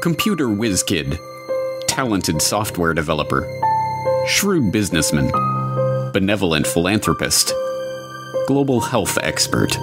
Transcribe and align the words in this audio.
Computer 0.00 0.48
whiz 0.48 0.82
kid, 0.82 1.20
talented 1.86 2.40
software 2.40 2.94
developer, 2.94 3.46
shrewd 4.26 4.72
businessman, 4.72 5.30
benevolent 6.12 6.66
philanthropist, 6.66 7.52
global 8.46 8.80
health 8.80 9.18
expert. 9.22 9.76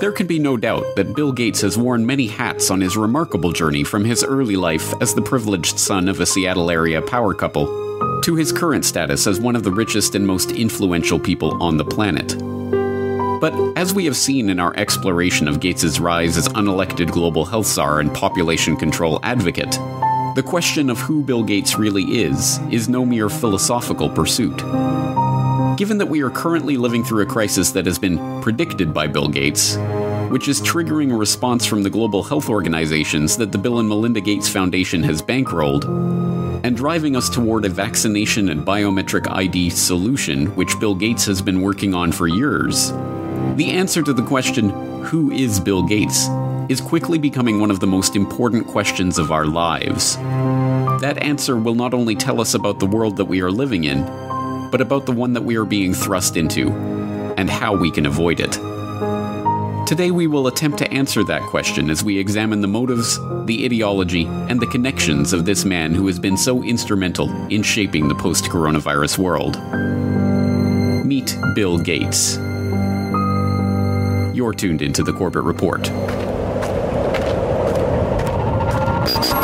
There 0.00 0.12
can 0.12 0.26
be 0.26 0.38
no 0.38 0.56
doubt 0.56 0.96
that 0.96 1.14
Bill 1.14 1.30
Gates 1.30 1.60
has 1.60 1.76
worn 1.76 2.06
many 2.06 2.26
hats 2.26 2.70
on 2.70 2.80
his 2.80 2.96
remarkable 2.96 3.52
journey 3.52 3.84
from 3.84 4.02
his 4.02 4.24
early 4.24 4.56
life 4.56 4.94
as 5.02 5.12
the 5.12 5.20
privileged 5.20 5.78
son 5.78 6.08
of 6.08 6.20
a 6.20 6.26
Seattle 6.26 6.70
area 6.70 7.02
power 7.02 7.34
couple 7.34 7.66
to 8.22 8.34
his 8.34 8.50
current 8.50 8.86
status 8.86 9.26
as 9.26 9.38
one 9.38 9.56
of 9.56 9.62
the 9.62 9.72
richest 9.72 10.14
and 10.14 10.26
most 10.26 10.52
influential 10.52 11.18
people 11.18 11.62
on 11.62 11.76
the 11.76 11.84
planet. 11.84 12.34
But 13.40 13.52
as 13.76 13.92
we 13.92 14.06
have 14.06 14.16
seen 14.16 14.48
in 14.48 14.58
our 14.58 14.74
exploration 14.76 15.46
of 15.46 15.60
Gates's 15.60 16.00
rise 16.00 16.38
as 16.38 16.48
unelected 16.48 17.10
global 17.10 17.44
health 17.44 17.66
czar 17.66 18.00
and 18.00 18.12
population 18.14 18.76
control 18.76 19.20
advocate, 19.22 19.72
the 20.34 20.44
question 20.44 20.88
of 20.88 20.98
who 20.98 21.22
Bill 21.22 21.42
Gates 21.42 21.78
really 21.78 22.04
is 22.04 22.58
is 22.70 22.88
no 22.88 23.04
mere 23.04 23.28
philosophical 23.28 24.08
pursuit. 24.08 24.56
Given 25.76 25.98
that 25.98 26.08
we 26.08 26.22
are 26.22 26.30
currently 26.30 26.78
living 26.78 27.04
through 27.04 27.24
a 27.24 27.26
crisis 27.26 27.72
that 27.72 27.84
has 27.84 27.98
been 27.98 28.40
predicted 28.40 28.94
by 28.94 29.06
Bill 29.06 29.28
Gates, 29.28 29.76
which 30.30 30.48
is 30.48 30.62
triggering 30.62 31.12
a 31.12 31.16
response 31.16 31.66
from 31.66 31.82
the 31.82 31.90
global 31.90 32.22
health 32.22 32.48
organizations 32.48 33.36
that 33.36 33.52
the 33.52 33.58
Bill 33.58 33.80
and 33.80 33.88
Melinda 33.88 34.22
Gates 34.22 34.48
Foundation 34.48 35.02
has 35.02 35.20
bankrolled, 35.20 35.84
and 36.64 36.74
driving 36.74 37.16
us 37.16 37.28
toward 37.28 37.66
a 37.66 37.68
vaccination 37.68 38.48
and 38.48 38.66
biometric 38.66 39.30
ID 39.30 39.68
solution, 39.68 40.46
which 40.56 40.78
Bill 40.80 40.94
Gates 40.94 41.26
has 41.26 41.42
been 41.42 41.60
working 41.60 41.94
on 41.94 42.12
for 42.12 42.26
years, 42.26 42.92
the 43.56 43.70
answer 43.70 44.02
to 44.02 44.12
the 44.12 44.22
question, 44.22 44.68
who 45.04 45.30
is 45.30 45.60
Bill 45.60 45.82
Gates, 45.82 46.28
is 46.68 46.80
quickly 46.80 47.18
becoming 47.18 47.58
one 47.58 47.70
of 47.70 47.80
the 47.80 47.86
most 47.86 48.14
important 48.14 48.66
questions 48.66 49.18
of 49.18 49.32
our 49.32 49.46
lives. 49.46 50.16
That 51.00 51.22
answer 51.22 51.56
will 51.56 51.74
not 51.74 51.94
only 51.94 52.14
tell 52.14 52.40
us 52.40 52.52
about 52.52 52.80
the 52.80 52.86
world 52.86 53.16
that 53.16 53.24
we 53.24 53.40
are 53.40 53.50
living 53.50 53.84
in, 53.84 54.04
but 54.70 54.82
about 54.82 55.06
the 55.06 55.12
one 55.12 55.32
that 55.32 55.44
we 55.44 55.56
are 55.56 55.64
being 55.64 55.94
thrust 55.94 56.36
into, 56.36 56.70
and 57.38 57.48
how 57.48 57.74
we 57.74 57.90
can 57.90 58.04
avoid 58.04 58.40
it. 58.40 58.52
Today, 59.86 60.10
we 60.10 60.26
will 60.26 60.48
attempt 60.48 60.76
to 60.78 60.92
answer 60.92 61.24
that 61.24 61.42
question 61.42 61.88
as 61.88 62.04
we 62.04 62.18
examine 62.18 62.60
the 62.60 62.68
motives, 62.68 63.18
the 63.46 63.64
ideology, 63.64 64.26
and 64.26 64.60
the 64.60 64.66
connections 64.66 65.32
of 65.32 65.46
this 65.46 65.64
man 65.64 65.94
who 65.94 66.06
has 66.08 66.18
been 66.18 66.36
so 66.36 66.62
instrumental 66.62 67.30
in 67.46 67.62
shaping 67.62 68.08
the 68.08 68.14
post 68.16 68.46
coronavirus 68.46 69.16
world. 69.16 69.56
Meet 71.06 71.38
Bill 71.54 71.78
Gates. 71.78 72.38
You're 74.46 74.52
tuned 74.52 74.80
into 74.80 75.02
the 75.02 75.12
Corbett 75.12 75.42
Report. 75.42 75.82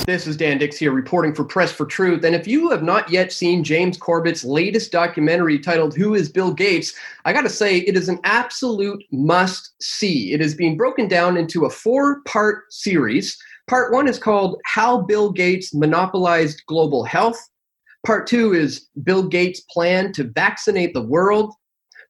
This 0.06 0.28
is 0.28 0.36
Dan 0.36 0.59
Dicks 0.59 0.77
here 0.77 0.92
reporting 0.92 1.34
for 1.34 1.42
Press 1.42 1.72
for 1.72 1.86
Truth. 1.86 2.22
And 2.22 2.36
if 2.36 2.47
you 2.47 2.70
have 2.70 2.84
not 2.84 3.11
yet 3.11 3.33
seen 3.33 3.64
James 3.64 3.97
Corbett's 3.97 4.44
latest 4.44 4.92
documentary 4.92 5.59
titled 5.59 5.97
Who 5.97 6.14
is 6.14 6.31
Bill 6.31 6.53
Gates, 6.53 6.94
I 7.25 7.33
got 7.33 7.42
to 7.42 7.50
say 7.50 7.78
it 7.78 7.97
is 7.97 8.09
an 8.09 8.20
absolute 8.22 9.03
must 9.11 9.72
see. 9.83 10.33
It 10.33 10.41
is 10.41 10.55
being 10.55 10.77
broken 10.77 11.09
down 11.09 11.37
into 11.37 11.64
a 11.64 11.70
four 11.70 12.20
part 12.20 12.72
series. 12.72 13.37
Part 13.69 13.92
one 13.92 14.06
is 14.06 14.20
called 14.20 14.61
How 14.66 15.00
Bill 15.00 15.33
Gates 15.33 15.75
Monopolized 15.75 16.62
Global 16.69 17.03
Health. 17.03 17.44
Part 18.06 18.28
two 18.28 18.55
is 18.55 18.89
Bill 19.03 19.25
Gates' 19.25 19.62
plan 19.62 20.12
to 20.12 20.31
vaccinate 20.33 20.94
the 20.94 21.03
world. 21.03 21.53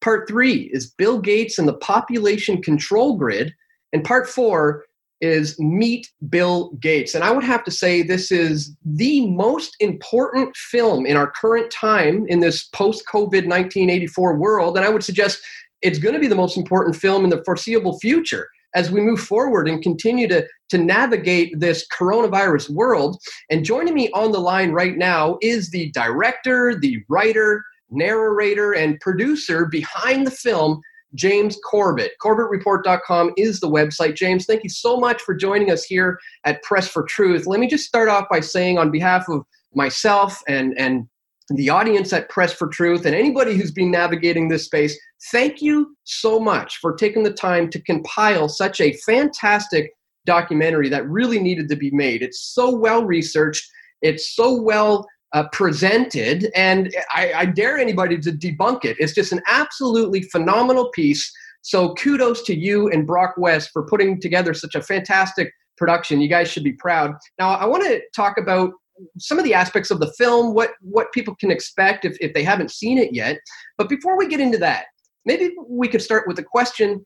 Part 0.02 0.28
three 0.28 0.68
is 0.72 0.90
Bill 0.90 1.20
Gates 1.20 1.58
and 1.58 1.66
the 1.66 1.74
population 1.74 2.60
control 2.60 3.16
grid. 3.16 3.54
And 3.92 4.04
part 4.04 4.28
four 4.28 4.84
is 5.20 5.58
Meet 5.60 6.10
Bill 6.28 6.70
Gates. 6.80 7.14
And 7.14 7.22
I 7.22 7.30
would 7.30 7.44
have 7.44 7.62
to 7.64 7.70
say 7.70 8.02
this 8.02 8.32
is 8.32 8.76
the 8.84 9.28
most 9.28 9.76
important 9.78 10.56
film 10.56 11.06
in 11.06 11.16
our 11.16 11.30
current 11.30 11.70
time 11.70 12.26
in 12.26 12.40
this 12.40 12.64
post 12.64 13.04
COVID 13.06 13.46
1984 13.46 14.36
world. 14.36 14.76
And 14.76 14.84
I 14.84 14.88
would 14.88 15.04
suggest 15.04 15.40
it's 15.80 16.00
going 16.00 16.14
to 16.14 16.20
be 16.20 16.26
the 16.26 16.34
most 16.34 16.56
important 16.56 16.96
film 16.96 17.22
in 17.22 17.30
the 17.30 17.42
foreseeable 17.44 18.00
future 18.00 18.48
as 18.74 18.90
we 18.90 19.00
move 19.00 19.20
forward 19.20 19.68
and 19.68 19.82
continue 19.82 20.26
to, 20.26 20.44
to 20.70 20.78
navigate 20.78 21.60
this 21.60 21.86
coronavirus 21.88 22.70
world. 22.70 23.20
And 23.50 23.64
joining 23.64 23.94
me 23.94 24.10
on 24.12 24.32
the 24.32 24.40
line 24.40 24.72
right 24.72 24.96
now 24.96 25.38
is 25.42 25.70
the 25.70 25.90
director, 25.92 26.74
the 26.80 27.04
writer, 27.08 27.62
narrator, 27.92 28.72
and 28.72 29.00
producer 29.00 29.66
behind 29.66 30.26
the 30.26 30.30
film, 30.30 30.80
James 31.14 31.58
Corbett. 31.64 32.12
CorbettReport.com 32.22 33.32
is 33.36 33.60
the 33.60 33.70
website. 33.70 34.16
James, 34.16 34.46
thank 34.46 34.64
you 34.64 34.70
so 34.70 34.96
much 34.98 35.20
for 35.22 35.34
joining 35.34 35.70
us 35.70 35.84
here 35.84 36.18
at 36.44 36.62
Press 36.62 36.88
for 36.88 37.02
Truth. 37.02 37.46
Let 37.46 37.60
me 37.60 37.68
just 37.68 37.86
start 37.86 38.08
off 38.08 38.26
by 38.30 38.40
saying, 38.40 38.78
on 38.78 38.90
behalf 38.90 39.28
of 39.28 39.44
myself 39.74 40.40
and, 40.48 40.76
and 40.78 41.06
the 41.48 41.70
audience 41.70 42.12
at 42.12 42.28
Press 42.28 42.52
for 42.52 42.68
Truth 42.68 43.04
and 43.04 43.14
anybody 43.14 43.56
who's 43.56 43.72
been 43.72 43.90
navigating 43.90 44.48
this 44.48 44.64
space, 44.64 44.98
thank 45.30 45.60
you 45.60 45.94
so 46.04 46.40
much 46.40 46.78
for 46.78 46.94
taking 46.94 47.22
the 47.22 47.32
time 47.32 47.68
to 47.70 47.82
compile 47.82 48.48
such 48.48 48.80
a 48.80 48.94
fantastic 49.06 49.92
documentary 50.24 50.88
that 50.88 51.08
really 51.08 51.38
needed 51.38 51.68
to 51.68 51.76
be 51.76 51.90
made. 51.90 52.22
It's 52.22 52.40
so 52.54 52.74
well 52.74 53.04
researched, 53.04 53.68
it's 54.02 54.34
so 54.34 54.60
well 54.60 55.06
uh, 55.32 55.48
presented, 55.52 56.50
and 56.54 56.94
I, 57.10 57.32
I 57.32 57.44
dare 57.46 57.78
anybody 57.78 58.18
to 58.18 58.32
debunk 58.32 58.84
it. 58.84 58.96
It's 58.98 59.14
just 59.14 59.32
an 59.32 59.42
absolutely 59.46 60.22
phenomenal 60.22 60.90
piece. 60.90 61.32
So 61.62 61.94
kudos 61.94 62.42
to 62.42 62.54
you 62.54 62.88
and 62.90 63.06
Broc 63.06 63.34
West 63.38 63.70
for 63.72 63.84
putting 63.86 64.20
together 64.20 64.52
such 64.52 64.74
a 64.74 64.82
fantastic 64.82 65.52
production. 65.76 66.20
You 66.20 66.28
guys 66.28 66.48
should 66.50 66.64
be 66.64 66.72
proud. 66.72 67.14
Now, 67.38 67.50
I 67.50 67.66
want 67.66 67.84
to 67.84 68.02
talk 68.14 68.36
about 68.36 68.72
some 69.18 69.38
of 69.38 69.44
the 69.44 69.54
aspects 69.54 69.90
of 69.90 70.00
the 70.00 70.12
film, 70.18 70.54
what 70.54 70.72
what 70.80 71.12
people 71.12 71.34
can 71.36 71.50
expect 71.50 72.04
if, 72.04 72.16
if 72.20 72.34
they 72.34 72.44
haven't 72.44 72.70
seen 72.70 72.98
it 72.98 73.14
yet. 73.14 73.38
But 73.78 73.88
before 73.88 74.18
we 74.18 74.28
get 74.28 74.40
into 74.40 74.58
that, 74.58 74.86
maybe 75.24 75.54
we 75.68 75.88
could 75.88 76.02
start 76.02 76.26
with 76.26 76.36
the 76.36 76.42
question, 76.42 77.04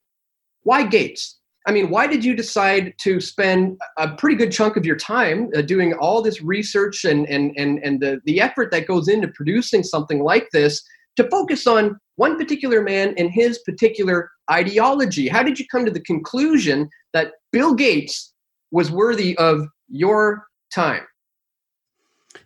why 0.64 0.84
Gates? 0.84 1.38
I 1.66 1.72
mean, 1.72 1.90
why 1.90 2.06
did 2.06 2.24
you 2.24 2.34
decide 2.34 2.94
to 2.98 3.20
spend 3.20 3.76
a 3.98 4.14
pretty 4.14 4.36
good 4.36 4.52
chunk 4.52 4.76
of 4.76 4.86
your 4.86 4.96
time 4.96 5.50
uh, 5.56 5.62
doing 5.62 5.94
all 5.94 6.22
this 6.22 6.40
research 6.40 7.04
and, 7.04 7.28
and, 7.28 7.52
and, 7.56 7.80
and 7.82 8.00
the, 8.00 8.20
the 8.24 8.40
effort 8.40 8.70
that 8.70 8.86
goes 8.86 9.08
into 9.08 9.28
producing 9.28 9.82
something 9.82 10.22
like 10.22 10.48
this 10.52 10.80
to 11.16 11.28
focus 11.28 11.66
on 11.66 11.98
one 12.14 12.38
particular 12.38 12.82
man 12.82 13.14
and 13.18 13.30
his 13.32 13.58
particular 13.60 14.30
ideology? 14.48 15.26
How 15.26 15.42
did 15.42 15.58
you 15.58 15.66
come 15.66 15.84
to 15.84 15.90
the 15.90 16.00
conclusion 16.00 16.88
that 17.12 17.32
Bill 17.50 17.74
Gates 17.74 18.32
was 18.70 18.92
worthy 18.92 19.36
of 19.38 19.66
your 19.88 20.46
time? 20.72 21.02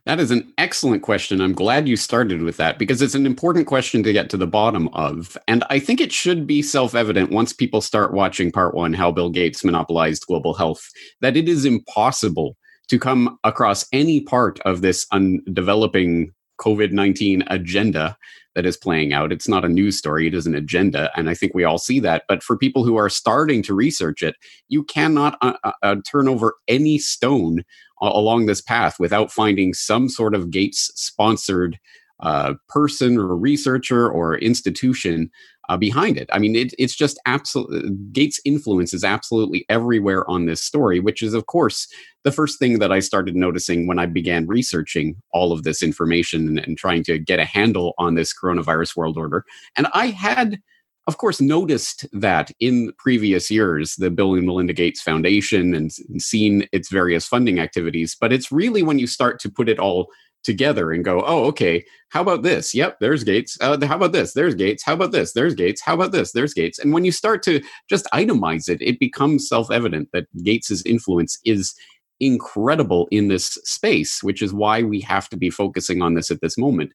That 0.06 0.20
is 0.20 0.30
an 0.30 0.52
excellent 0.58 1.02
question. 1.02 1.40
I'm 1.40 1.52
glad 1.52 1.88
you 1.88 1.96
started 1.96 2.42
with 2.42 2.56
that 2.56 2.78
because 2.78 3.02
it's 3.02 3.14
an 3.14 3.26
important 3.26 3.66
question 3.66 4.02
to 4.02 4.12
get 4.12 4.30
to 4.30 4.36
the 4.36 4.46
bottom 4.46 4.88
of. 4.88 5.36
And 5.48 5.64
I 5.70 5.78
think 5.78 6.00
it 6.00 6.12
should 6.12 6.46
be 6.46 6.62
self 6.62 6.94
evident 6.94 7.30
once 7.30 7.52
people 7.52 7.80
start 7.80 8.12
watching 8.12 8.52
part 8.52 8.74
one, 8.74 8.92
How 8.92 9.10
Bill 9.10 9.30
Gates 9.30 9.64
Monopolized 9.64 10.26
Global 10.26 10.54
Health, 10.54 10.88
that 11.20 11.36
it 11.36 11.48
is 11.48 11.64
impossible 11.64 12.56
to 12.88 12.98
come 12.98 13.38
across 13.44 13.86
any 13.92 14.20
part 14.20 14.58
of 14.60 14.82
this 14.82 15.06
undeveloping 15.12 16.32
COVID 16.60 16.92
19 16.92 17.44
agenda 17.46 18.16
that 18.54 18.66
is 18.66 18.76
playing 18.76 19.12
out. 19.12 19.32
It's 19.32 19.48
not 19.48 19.64
a 19.64 19.68
news 19.68 19.96
story, 19.96 20.26
it 20.26 20.34
is 20.34 20.46
an 20.46 20.54
agenda. 20.54 21.10
And 21.16 21.30
I 21.30 21.34
think 21.34 21.54
we 21.54 21.64
all 21.64 21.78
see 21.78 22.00
that. 22.00 22.24
But 22.28 22.42
for 22.42 22.56
people 22.56 22.84
who 22.84 22.96
are 22.96 23.08
starting 23.08 23.62
to 23.62 23.74
research 23.74 24.22
it, 24.22 24.34
you 24.68 24.82
cannot 24.84 25.38
uh, 25.40 25.54
uh, 25.62 25.72
uh 25.82 25.96
turn 26.10 26.28
over 26.28 26.54
any 26.68 26.98
stone 26.98 27.64
along 28.00 28.47
this 28.47 28.61
path 28.61 28.99
without 28.99 29.31
finding 29.31 29.75
some 29.75 30.09
sort 30.09 30.34
of 30.34 30.50
Gates 30.50 30.91
sponsored 30.94 31.78
uh, 32.21 32.55
person 32.69 33.19
or 33.19 33.34
researcher 33.37 34.09
or 34.11 34.37
institution 34.38 35.31
uh, 35.71 35.77
behind 35.77 36.19
it. 36.19 36.28
I 36.33 36.38
mean, 36.38 36.56
it, 36.56 36.75
it's 36.78 36.97
just 36.97 37.19
absolutely 37.27 37.91
Gates' 38.12 38.41
influence 38.44 38.93
is 38.93 39.05
absolutely 39.05 39.65
everywhere 39.69 40.28
on 40.28 40.47
this 40.47 40.62
story, 40.62 40.99
which 40.99 41.22
is, 41.22 41.33
of 41.33 41.47
course, 41.47 41.87
the 42.25 42.32
first 42.32 42.58
thing 42.58 42.81
that 42.81 42.91
I 42.91 42.99
started 42.99 43.37
noticing 43.37 43.87
when 43.87 43.99
I 43.99 44.06
began 44.06 44.49
researching 44.49 45.14
all 45.32 45.53
of 45.53 45.62
this 45.62 45.82
information 45.82 46.49
and, 46.49 46.58
and 46.58 46.76
trying 46.76 47.05
to 47.05 47.19
get 47.19 47.38
a 47.38 47.44
handle 47.44 47.94
on 47.99 48.17
this 48.17 48.35
coronavirus 48.35 48.96
world 48.96 49.17
order. 49.17 49.44
And 49.76 49.87
I 49.94 50.08
had 50.08 50.61
of 51.10 51.18
course, 51.18 51.40
noticed 51.40 52.06
that 52.12 52.52
in 52.60 52.92
previous 52.96 53.50
years, 53.50 53.96
the 53.96 54.12
Bill 54.12 54.34
and 54.34 54.46
Melinda 54.46 54.72
Gates 54.72 55.02
Foundation 55.02 55.74
and, 55.74 55.90
and 56.08 56.22
seen 56.22 56.68
its 56.70 56.88
various 56.88 57.26
funding 57.26 57.58
activities. 57.58 58.16
But 58.20 58.32
it's 58.32 58.52
really 58.52 58.84
when 58.84 59.00
you 59.00 59.08
start 59.08 59.40
to 59.40 59.50
put 59.50 59.68
it 59.68 59.80
all 59.80 60.06
together 60.44 60.92
and 60.92 61.04
go, 61.04 61.24
oh, 61.26 61.46
okay, 61.46 61.84
how 62.10 62.22
about 62.22 62.42
this? 62.42 62.76
Yep, 62.76 62.98
there's 63.00 63.24
Gates. 63.24 63.58
Uh, 63.60 63.76
how 63.84 63.96
about 63.96 64.12
this? 64.12 64.34
There's 64.34 64.54
Gates. 64.54 64.84
How 64.84 64.94
about 64.94 65.10
this? 65.10 65.32
There's 65.32 65.56
Gates. 65.56 65.82
How 65.82 65.94
about 65.94 66.12
this? 66.12 66.30
There's 66.30 66.54
Gates. 66.54 66.78
And 66.78 66.92
when 66.92 67.04
you 67.04 67.10
start 67.10 67.42
to 67.42 67.60
just 67.88 68.06
itemize 68.14 68.68
it, 68.68 68.80
it 68.80 69.00
becomes 69.00 69.48
self 69.48 69.68
evident 69.72 70.10
that 70.12 70.28
Gates's 70.44 70.84
influence 70.86 71.40
is 71.44 71.74
incredible 72.20 73.08
in 73.10 73.26
this 73.26 73.58
space, 73.64 74.22
which 74.22 74.42
is 74.42 74.54
why 74.54 74.84
we 74.84 75.00
have 75.00 75.28
to 75.30 75.36
be 75.36 75.50
focusing 75.50 76.02
on 76.02 76.14
this 76.14 76.30
at 76.30 76.40
this 76.40 76.56
moment. 76.56 76.92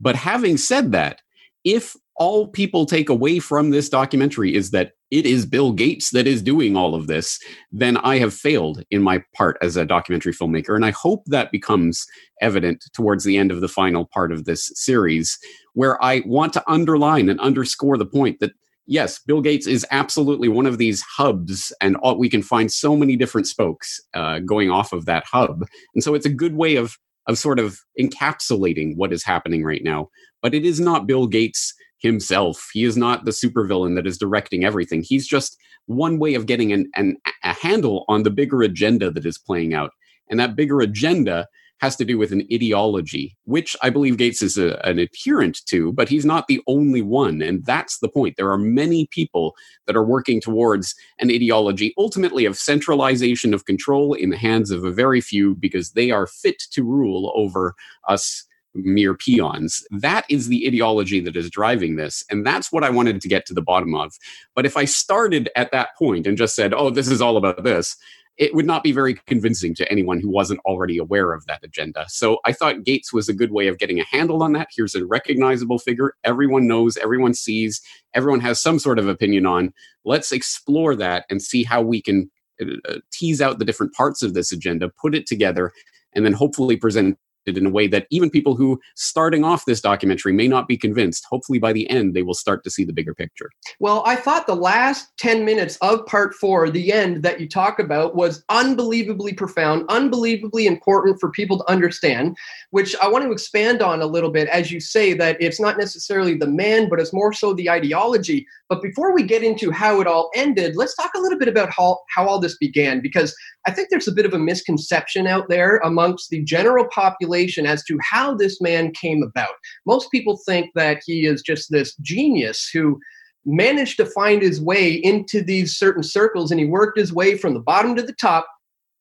But 0.00 0.16
having 0.16 0.58
said 0.58 0.92
that, 0.92 1.22
if 1.64 1.96
all 2.16 2.46
people 2.46 2.86
take 2.86 3.08
away 3.08 3.38
from 3.38 3.70
this 3.70 3.88
documentary 3.88 4.54
is 4.54 4.70
that 4.70 4.92
it 5.10 5.26
is 5.26 5.46
Bill 5.46 5.72
Gates 5.72 6.10
that 6.10 6.26
is 6.26 6.42
doing 6.42 6.76
all 6.76 6.94
of 6.94 7.06
this, 7.06 7.38
then 7.72 7.96
I 7.98 8.18
have 8.18 8.34
failed 8.34 8.82
in 8.90 9.02
my 9.02 9.22
part 9.34 9.56
as 9.62 9.76
a 9.76 9.84
documentary 9.84 10.32
filmmaker. 10.32 10.74
And 10.74 10.84
I 10.84 10.90
hope 10.90 11.24
that 11.26 11.52
becomes 11.52 12.06
evident 12.40 12.84
towards 12.92 13.24
the 13.24 13.36
end 13.36 13.50
of 13.50 13.60
the 13.60 13.68
final 13.68 14.06
part 14.06 14.32
of 14.32 14.44
this 14.44 14.70
series, 14.74 15.38
where 15.74 16.02
I 16.02 16.22
want 16.26 16.52
to 16.54 16.64
underline 16.68 17.28
and 17.28 17.40
underscore 17.40 17.96
the 17.96 18.06
point 18.06 18.40
that 18.40 18.52
yes, 18.86 19.18
Bill 19.18 19.40
Gates 19.40 19.66
is 19.66 19.86
absolutely 19.90 20.48
one 20.48 20.66
of 20.66 20.78
these 20.78 21.00
hubs, 21.02 21.72
and 21.80 21.96
all, 21.96 22.18
we 22.18 22.28
can 22.28 22.42
find 22.42 22.70
so 22.70 22.96
many 22.96 23.16
different 23.16 23.46
spokes 23.46 24.00
uh, 24.14 24.40
going 24.40 24.70
off 24.70 24.92
of 24.92 25.06
that 25.06 25.24
hub. 25.24 25.64
And 25.94 26.04
so 26.04 26.14
it's 26.14 26.26
a 26.26 26.30
good 26.30 26.54
way 26.54 26.76
of 26.76 26.96
of 27.26 27.38
sort 27.38 27.58
of 27.58 27.80
encapsulating 27.98 28.96
what 28.96 29.10
is 29.10 29.24
happening 29.24 29.64
right 29.64 29.82
now. 29.82 30.10
But 30.42 30.52
it 30.52 30.66
is 30.66 30.78
not 30.78 31.06
Bill 31.06 31.26
Gates 31.26 31.72
himself. 32.04 32.68
He 32.72 32.84
is 32.84 32.96
not 32.96 33.24
the 33.24 33.32
supervillain 33.32 33.96
that 33.96 34.06
is 34.06 34.18
directing 34.18 34.64
everything. 34.64 35.02
He's 35.02 35.26
just 35.26 35.56
one 35.86 36.18
way 36.18 36.34
of 36.34 36.46
getting 36.46 36.72
an, 36.72 36.90
an, 36.94 37.16
a 37.42 37.52
handle 37.52 38.04
on 38.08 38.22
the 38.22 38.30
bigger 38.30 38.62
agenda 38.62 39.10
that 39.10 39.26
is 39.26 39.38
playing 39.38 39.74
out. 39.74 39.90
And 40.30 40.38
that 40.38 40.54
bigger 40.54 40.80
agenda 40.80 41.48
has 41.80 41.96
to 41.96 42.04
do 42.04 42.16
with 42.16 42.30
an 42.32 42.46
ideology, 42.52 43.36
which 43.44 43.76
I 43.82 43.90
believe 43.90 44.16
Gates 44.16 44.42
is 44.42 44.56
a, 44.56 44.80
an 44.86 44.98
adherent 44.98 45.64
to, 45.66 45.92
but 45.92 46.08
he's 46.08 46.24
not 46.24 46.46
the 46.46 46.62
only 46.66 47.02
one. 47.02 47.42
And 47.42 47.64
that's 47.64 47.98
the 47.98 48.08
point. 48.08 48.36
There 48.36 48.50
are 48.50 48.58
many 48.58 49.06
people 49.10 49.54
that 49.86 49.96
are 49.96 50.04
working 50.04 50.40
towards 50.40 50.94
an 51.18 51.30
ideology, 51.30 51.92
ultimately 51.98 52.44
of 52.44 52.56
centralization 52.56 53.52
of 53.52 53.64
control 53.64 54.14
in 54.14 54.30
the 54.30 54.36
hands 54.36 54.70
of 54.70 54.84
a 54.84 54.92
very 54.92 55.20
few, 55.20 55.56
because 55.56 55.92
they 55.92 56.10
are 56.10 56.26
fit 56.26 56.62
to 56.70 56.84
rule 56.84 57.32
over 57.34 57.74
us 58.08 58.44
mere 58.74 59.14
peons. 59.14 59.84
That 59.90 60.24
is 60.28 60.48
the 60.48 60.66
ideology 60.66 61.20
that 61.20 61.36
is 61.36 61.50
driving 61.50 61.96
this. 61.96 62.24
And 62.30 62.46
that's 62.46 62.72
what 62.72 62.84
I 62.84 62.90
wanted 62.90 63.20
to 63.20 63.28
get 63.28 63.46
to 63.46 63.54
the 63.54 63.62
bottom 63.62 63.94
of. 63.94 64.14
But 64.54 64.66
if 64.66 64.76
I 64.76 64.84
started 64.84 65.50
at 65.56 65.70
that 65.72 65.90
point 65.98 66.26
and 66.26 66.36
just 66.36 66.56
said, 66.56 66.74
oh, 66.74 66.90
this 66.90 67.08
is 67.08 67.22
all 67.22 67.36
about 67.36 67.64
this, 67.64 67.96
it 68.36 68.52
would 68.52 68.66
not 68.66 68.82
be 68.82 68.90
very 68.90 69.14
convincing 69.28 69.76
to 69.76 69.90
anyone 69.90 70.20
who 70.20 70.28
wasn't 70.28 70.60
already 70.64 70.98
aware 70.98 71.32
of 71.32 71.46
that 71.46 71.62
agenda. 71.62 72.04
So 72.08 72.38
I 72.44 72.52
thought 72.52 72.82
Gates 72.82 73.12
was 73.12 73.28
a 73.28 73.34
good 73.34 73.52
way 73.52 73.68
of 73.68 73.78
getting 73.78 74.00
a 74.00 74.04
handle 74.04 74.42
on 74.42 74.52
that. 74.54 74.68
Here's 74.74 74.96
a 74.96 75.06
recognizable 75.06 75.78
figure. 75.78 76.14
Everyone 76.24 76.66
knows, 76.66 76.96
everyone 76.96 77.34
sees, 77.34 77.80
everyone 78.12 78.40
has 78.40 78.60
some 78.60 78.80
sort 78.80 78.98
of 78.98 79.08
opinion 79.08 79.46
on. 79.46 79.72
Let's 80.04 80.32
explore 80.32 80.96
that 80.96 81.26
and 81.30 81.40
see 81.40 81.62
how 81.62 81.80
we 81.80 82.02
can 82.02 82.28
uh, 82.60 82.96
tease 83.12 83.40
out 83.40 83.58
the 83.58 83.64
different 83.64 83.92
parts 83.94 84.22
of 84.22 84.34
this 84.34 84.50
agenda, 84.50 84.90
put 85.00 85.14
it 85.14 85.26
together, 85.26 85.72
and 86.12 86.24
then 86.24 86.32
hopefully 86.32 86.76
present 86.76 87.16
in 87.46 87.66
a 87.66 87.70
way 87.70 87.86
that 87.86 88.06
even 88.10 88.30
people 88.30 88.56
who 88.56 88.80
starting 88.96 89.44
off 89.44 89.64
this 89.64 89.80
documentary 89.80 90.32
may 90.32 90.48
not 90.48 90.66
be 90.66 90.76
convinced 90.76 91.24
hopefully 91.28 91.58
by 91.58 91.72
the 91.72 91.88
end 91.90 92.14
they 92.14 92.22
will 92.22 92.34
start 92.34 92.64
to 92.64 92.70
see 92.70 92.84
the 92.84 92.92
bigger 92.92 93.14
picture. 93.14 93.50
Well 93.80 94.02
i 94.06 94.16
thought 94.16 94.46
the 94.46 94.54
last 94.54 95.12
10 95.18 95.44
minutes 95.44 95.76
of 95.82 96.04
part 96.06 96.34
4 96.34 96.70
the 96.70 96.92
end 96.92 97.22
that 97.22 97.40
you 97.40 97.48
talk 97.48 97.78
about 97.78 98.14
was 98.14 98.44
unbelievably 98.48 99.34
profound 99.34 99.84
unbelievably 99.88 100.66
important 100.66 101.20
for 101.20 101.30
people 101.30 101.58
to 101.58 101.70
understand 101.70 102.36
which 102.70 102.96
i 102.96 103.08
want 103.08 103.24
to 103.24 103.32
expand 103.32 103.82
on 103.82 104.00
a 104.00 104.06
little 104.06 104.30
bit. 104.30 104.48
As 104.48 104.70
you 104.70 104.80
say 104.80 105.14
that 105.14 105.36
it's 105.40 105.60
not 105.60 105.78
necessarily 105.78 106.34
the 106.34 106.46
man 106.46 106.88
but 106.88 107.00
it's 107.00 107.12
more 107.12 107.32
so 107.32 107.52
the 107.52 107.70
ideology. 107.70 108.46
But 108.68 108.82
before 108.82 109.14
we 109.14 109.22
get 109.22 109.42
into 109.42 109.70
how 109.70 110.00
it 110.00 110.06
all 110.06 110.30
ended 110.34 110.76
let's 110.76 110.96
talk 110.96 111.10
a 111.14 111.20
little 111.20 111.38
bit 111.38 111.48
about 111.48 111.70
how, 111.70 112.00
how 112.08 112.26
all 112.26 112.40
this 112.40 112.56
began 112.56 113.00
because 113.00 113.34
i 113.66 113.70
think 113.70 113.88
there's 113.90 114.08
a 114.08 114.12
bit 114.12 114.26
of 114.26 114.34
a 114.34 114.38
misconception 114.38 115.26
out 115.26 115.48
there 115.48 115.78
amongst 115.78 116.30
the 116.30 116.42
general 116.42 116.86
population 116.88 117.33
speculation 117.34 117.66
as 117.66 117.82
to 117.84 117.98
how 118.00 118.34
this 118.34 118.60
man 118.60 118.92
came 118.92 119.22
about. 119.22 119.54
Most 119.86 120.10
people 120.10 120.38
think 120.46 120.70
that 120.74 121.02
he 121.04 121.26
is 121.26 121.42
just 121.42 121.70
this 121.70 121.94
genius 121.96 122.68
who 122.72 123.00
managed 123.44 123.96
to 123.98 124.06
find 124.06 124.40
his 124.40 124.60
way 124.60 124.92
into 124.92 125.42
these 125.42 125.76
certain 125.76 126.02
circles 126.02 126.50
and 126.50 126.60
he 126.60 126.66
worked 126.66 126.98
his 126.98 127.12
way 127.12 127.36
from 127.36 127.54
the 127.54 127.60
bottom 127.60 127.94
to 127.96 128.02
the 128.02 128.14
top. 128.14 128.46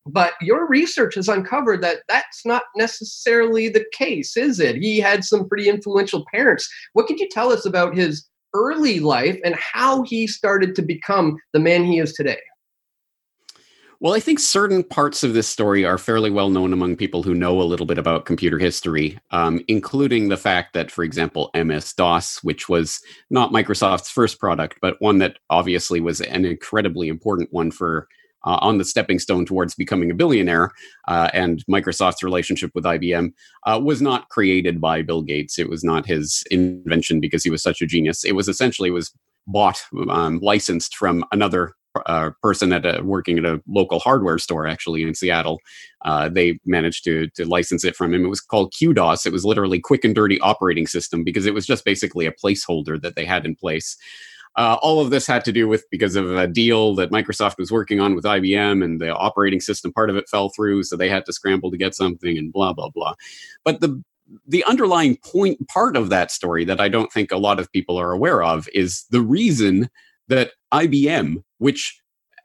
But 0.06 0.34
your 0.42 0.68
research 0.68 1.16
has 1.16 1.30
uncovered 1.30 1.82
that 1.82 2.00
that's 2.10 2.46
not 2.46 2.64
necessarily 2.76 3.70
the 3.70 3.86
case, 3.94 4.36
is 4.36 4.60
it? 4.60 4.76
He 4.76 5.00
had 5.00 5.24
some 5.24 5.48
pretty 5.48 5.70
influential 5.70 6.26
parents. 6.34 6.68
What 6.92 7.08
could 7.08 7.20
you 7.20 7.30
tell 7.30 7.54
us 7.54 7.66
about 7.66 7.96
his 7.96 8.28
early 8.54 9.00
life 9.00 9.40
and 9.46 9.56
how 9.56 10.04
he 10.04 10.28
started 10.28 10.76
to 10.76 10.82
become 10.82 11.38
the 11.54 11.60
man 11.60 11.86
he 11.86 12.00
is 12.00 12.12
today? 12.12 12.42
Well, 14.04 14.14
I 14.14 14.20
think 14.20 14.42
certain 14.42 14.84
parts 14.84 15.24
of 15.24 15.34
this 15.34 15.48
story 15.48 15.86
are 15.86 15.98
fairly 15.98 16.30
well 16.30 16.50
known 16.50 16.74
among 16.74 16.98
people 16.98 17.24
who 17.24 17.34
know 17.34 17.62
a 17.62 17.64
little 17.64 17.86
bit 17.86 17.98
about 17.98 18.26
computer 18.26 18.60
history, 18.60 19.18
um, 19.32 19.64
including 19.70 20.28
the 20.28 20.36
fact 20.36 20.74
that, 20.74 20.92
for 20.92 21.06
example, 21.06 21.50
MS 21.56 21.94
DOS, 21.94 22.44
which 22.44 22.68
was 22.68 23.02
not 23.30 23.54
Microsoft's 23.54 24.10
first 24.10 24.42
product, 24.42 24.78
but 24.82 24.98
one 25.00 25.20
that 25.20 25.38
obviously 25.50 26.02
was 26.02 26.20
an 26.20 26.44
incredibly 26.44 27.08
important 27.08 27.48
one 27.54 27.72
for 27.72 28.10
uh, 28.44 28.58
on 28.60 28.78
the 28.78 28.84
stepping 28.84 29.20
stone 29.20 29.46
towards 29.46 29.74
becoming 29.74 30.12
a 30.12 30.16
billionaire, 30.16 30.72
uh, 31.08 31.30
and 31.32 31.64
Microsoft's 31.72 32.24
relationship 32.24 32.72
with 32.76 32.84
IBM 32.84 33.32
uh, 33.66 33.80
was 33.82 34.02
not 34.02 34.28
created 34.28 34.82
by 34.82 35.02
Bill 35.02 35.22
Gates. 35.22 35.58
It 35.58 35.70
was 35.70 35.82
not 35.82 36.06
his 36.06 36.44
invention 36.52 37.22
because 37.22 37.42
he 37.42 37.50
was 37.50 37.64
such 37.64 37.82
a 37.82 37.86
genius. 37.86 38.26
It 38.26 38.36
was 38.36 38.50
essentially 38.50 38.92
was 38.92 39.14
bought, 39.48 39.82
um, 40.10 40.40
licensed 40.42 40.98
from 40.98 41.24
another 41.32 41.74
uh, 42.06 42.32
person 42.42 42.74
at 42.74 42.86
a, 42.86 43.04
working 43.04 43.38
at 43.38 43.46
a 43.46 43.62
local 43.68 44.00
hardware 44.00 44.38
store 44.38 44.68
actually 44.68 45.04
in 45.04 45.16
Seattle. 45.16 45.60
Uh, 46.04 46.30
they 46.30 46.60
managed 46.66 47.04
to 47.06 47.28
to 47.30 47.46
license 47.46 47.84
it 47.84 47.96
from 47.96 48.14
him. 48.14 48.26
It 48.26 48.30
was 48.30 48.42
called 48.42 48.74
QDOS. 48.74 49.26
It 49.26 49.34
was 49.34 49.46
literally 49.46 49.80
quick 49.80 50.04
and 50.04 50.16
dirty 50.16 50.40
operating 50.42 50.88
system 50.88 51.24
because 51.24 51.46
it 51.46 51.54
was 51.54 51.66
just 51.66 51.86
basically 51.86 52.26
a 52.26 52.32
placeholder 52.32 53.02
that 53.02 53.16
they 53.16 53.26
had 53.26 53.46
in 53.46 53.56
place. 53.56 53.98
Uh, 54.56 54.78
all 54.82 55.00
of 55.00 55.10
this 55.10 55.26
had 55.26 55.44
to 55.46 55.52
do 55.52 55.68
with 55.68 55.84
because 55.90 56.16
of 56.16 56.32
a 56.32 56.46
deal 56.46 56.94
that 56.94 57.10
Microsoft 57.10 57.58
was 57.58 57.72
working 57.72 58.00
on 58.00 58.14
with 58.14 58.24
IBM, 58.24 58.84
and 58.84 59.02
the 59.02 59.16
operating 59.16 59.60
system 59.60 59.92
part 59.92 60.12
of 60.12 60.16
it 60.16 60.30
fell 60.30 60.50
through, 60.50 60.84
so 60.84 60.96
they 60.96 61.10
had 61.10 61.26
to 61.26 61.34
scramble 61.34 61.72
to 61.72 61.78
get 61.78 61.96
something, 61.96 62.38
and 62.38 62.54
blah 62.54 62.74
blah 62.74 62.90
blah. 62.90 63.16
But 63.64 63.82
the 63.82 64.04
the 64.48 64.64
underlying 64.66 65.18
point 65.18 65.68
part 65.68 65.98
of 65.98 66.10
that 66.10 66.32
story 66.32 66.66
that 66.66 66.80
I 66.80 66.88
don't 66.88 67.12
think 67.12 67.32
a 67.32 67.38
lot 67.38 67.60
of 67.60 67.72
people 67.72 67.98
are 67.98 68.12
aware 68.12 68.44
of 68.44 68.70
is 68.74 69.06
the 69.10 69.22
reason 69.22 69.90
that 70.28 70.52
IBM, 70.74 71.44
which 71.58 72.00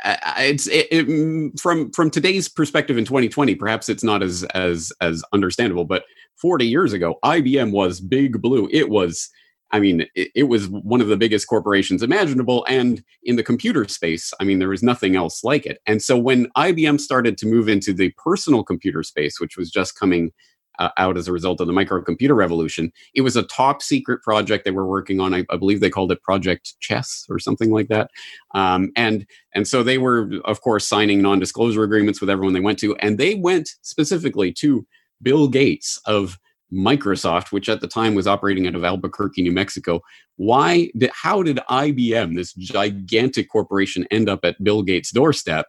uh, 0.05 0.17
it's 0.39 0.67
it, 0.69 0.87
it, 0.91 1.09
mm, 1.09 1.59
from 1.59 1.91
from 1.91 2.11
today's 2.11 2.49
perspective 2.49 2.97
in 2.97 3.05
2020 3.05 3.55
perhaps 3.57 3.89
it's 3.89 4.05
not 4.05 4.23
as 4.23 4.45
as 4.55 4.93
as 5.01 5.25
understandable 5.33 5.85
but 5.85 6.05
40 6.37 6.67
years 6.67 6.93
ago 6.93 7.19
IBM 7.25 7.73
was 7.73 8.01
big 8.01 8.41
blue. 8.41 8.69
It 8.71 8.91
was 8.91 9.29
I 9.73 9.81
mean 9.81 10.07
it, 10.15 10.31
it 10.37 10.43
was 10.45 10.69
one 10.69 11.01
of 11.01 11.09
the 11.09 11.17
biggest 11.17 11.49
corporations 11.49 12.03
imaginable 12.03 12.65
and 12.69 13.03
in 13.25 13.35
the 13.35 13.43
computer 13.43 13.89
space 13.89 14.33
I 14.39 14.45
mean 14.45 14.61
there 14.61 14.69
was 14.69 14.85
nothing 14.85 15.17
else 15.17 15.43
like 15.43 15.67
it. 15.67 15.81
And 15.87 16.01
so 16.01 16.17
when 16.17 16.47
IBM 16.57 17.01
started 17.01 17.37
to 17.39 17.47
move 17.47 17.69
into 17.69 17.93
the 17.93 18.11
personal 18.11 18.63
computer 18.63 19.03
space 19.03 19.41
which 19.41 19.57
was 19.57 19.69
just 19.69 19.99
coming 19.99 20.31
uh, 20.79 20.91
out 20.97 21.17
as 21.17 21.29
a 21.29 21.33
result 21.33 21.61
of 21.61 21.67
the 21.67 21.73
microcomputer 21.73 22.37
revolution. 22.37 22.93
It 23.15 23.23
was 23.23 23.37
a 23.37 23.43
top 23.45 23.83
secret 23.83 24.23
project 24.23 24.65
they 24.65 24.71
were 24.71 24.87
working 24.87 25.21
on. 25.21 25.35
I, 25.35 25.45
I 25.51 25.57
believe 25.57 25.81
they 25.81 25.91
called 25.91 26.13
it 26.13 26.23
Project 26.23 26.75
Chess 26.81 27.27
or 27.29 27.39
something 27.39 27.71
like 27.71 27.89
that. 27.89 28.11
Um, 28.55 28.91
and 28.97 29.27
and 29.55 29.67
so 29.67 29.83
they 29.83 29.99
were, 29.99 30.31
of 30.45 30.61
course, 30.61 30.87
signing 30.87 31.23
non-disclosure 31.23 31.83
agreements 31.83 32.21
with 32.21 32.31
everyone 32.31 32.55
they 32.55 32.61
went 32.61 32.79
to, 32.81 32.97
and 32.97 33.19
they 33.19 33.35
went 33.35 33.71
specifically 33.83 34.53
to 34.55 34.87
Bill 35.23 35.49
Gates 35.49 36.01
of 36.07 36.39
Microsoft, 36.73 37.51
which 37.51 37.69
at 37.69 37.81
the 37.81 37.89
time 37.89 38.15
was 38.15 38.27
operating 38.27 38.67
out 38.67 38.75
of 38.75 38.85
Albuquerque, 38.85 39.43
New 39.43 39.53
Mexico. 39.53 40.01
Why 40.37 40.91
did 40.97 41.11
how 41.13 41.43
did 41.43 41.59
IBM, 41.71 42.37
this 42.37 42.53
gigantic 42.53 43.51
corporation, 43.51 44.07
end 44.11 44.29
up 44.29 44.45
at 44.45 44.63
Bill 44.63 44.83
Gates' 44.83 45.11
doorstep? 45.11 45.67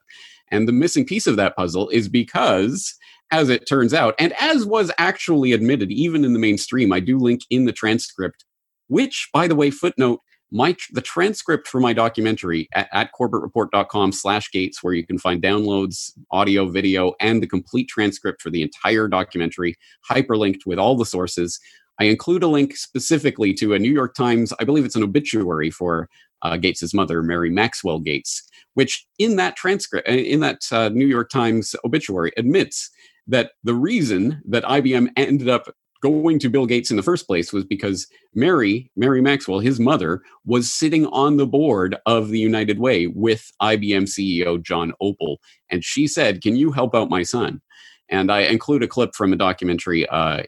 And 0.52 0.68
the 0.68 0.74
missing 0.74 1.06
piece 1.06 1.28
of 1.28 1.36
that 1.38 1.56
puzzle 1.56 1.90
is 1.90 2.10
because 2.10 2.96
as 3.32 3.50
it 3.50 3.68
turns 3.68 3.94
out, 3.94 4.16
and 4.20 4.34
as 4.40 4.66
was 4.66 4.92
actually 4.98 5.54
admitted 5.54 5.92
even 5.92 6.26
in 6.26 6.34
the 6.34 6.40
mainstream, 6.40 6.92
I 6.92 7.00
do 7.00 7.18
link 7.18 7.42
in 7.50 7.66
the 7.66 7.72
transcript, 7.72 8.46
which, 8.88 9.30
by 9.34 9.48
the 9.48 9.56
way, 9.56 9.70
footnote, 9.72 10.22
my 10.52 10.76
the 10.92 11.02
transcript 11.02 11.68
for 11.68 11.80
my 11.80 11.94
documentary 11.94 12.68
at, 12.74 12.90
at 12.92 13.12
corbettreport.com 13.20 14.12
slash 14.12 14.52
gates 14.52 14.84
where 14.84 14.94
you 14.94 15.06
can 15.06 15.20
find 15.20 15.42
downloads 15.42 16.12
audio 16.32 16.68
video 16.68 17.14
and 17.20 17.42
the 17.42 17.48
complete 17.48 17.88
transcript 17.88 18.42
for 18.42 18.50
the 18.50 18.64
entire 18.64 19.08
documentary 19.08 19.76
hyperlinked 20.10 20.66
with 20.66 20.80
all 20.80 20.96
the 20.96 21.06
sources. 21.06 21.60
I 22.00 22.06
include 22.06 22.44
a 22.44 22.48
link 22.48 22.78
specifically 22.78 23.54
to 23.56 23.74
a 23.74 23.80
new 23.80 23.92
york 23.92 24.16
times 24.16 24.54
i 24.60 24.64
believe 24.64 24.86
it's 24.86 24.96
an 24.96 25.04
obituary 25.04 25.70
for 25.70 26.10
uh, 26.42 26.56
gates's 26.56 26.94
mother 26.94 27.22
mary 27.22 27.50
maxwell 27.50 28.00
gates 28.00 28.42
which 28.76 29.06
in 29.18 29.36
that 29.36 29.58
transcript 29.58 30.08
in 30.08 30.40
that 30.40 30.62
uh, 30.72 30.88
new 30.90 31.06
york 31.06 31.30
times 31.30 31.76
obituary 31.84 32.32
admits 32.38 32.90
that 33.28 33.52
the 33.64 33.74
reason 33.74 34.42
that 34.46 34.64
IBM 34.64 35.10
ended 35.16 35.50
up 35.50 35.74
going 36.02 36.40
to 36.40 36.50
Bill 36.50 36.66
Gates 36.66 36.92
in 36.92 36.98
the 36.98 37.04
first 37.04 37.28
place 37.28 37.52
was 37.52 37.66
because 37.66 38.08
Mary, 38.34 38.90
Mary 38.96 39.22
Maxwell, 39.22 39.60
his 39.60 39.80
mother, 39.80 40.22
was 40.46 40.72
sitting 40.72 41.06
on 41.08 41.38
the 41.38 41.48
board 41.48 41.98
of 42.06 42.30
the 42.30 42.40
United 42.40 42.80
Way 42.80 43.08
with 43.08 43.52
IBM 43.62 44.04
CEO 44.04 44.62
John 44.62 44.94
Opel. 45.02 45.38
And 45.70 45.84
she 45.84 46.08
said, 46.08 46.42
Can 46.42 46.56
you 46.56 46.72
help 46.72 46.96
out 46.96 47.10
my 47.10 47.24
son? 47.24 47.62
And 48.10 48.32
I 48.32 48.42
include 48.42 48.82
a 48.82 48.88
clip 48.88 49.14
from 49.14 49.34
a 49.34 49.36
documentary 49.36 50.08
uh, 50.10 50.44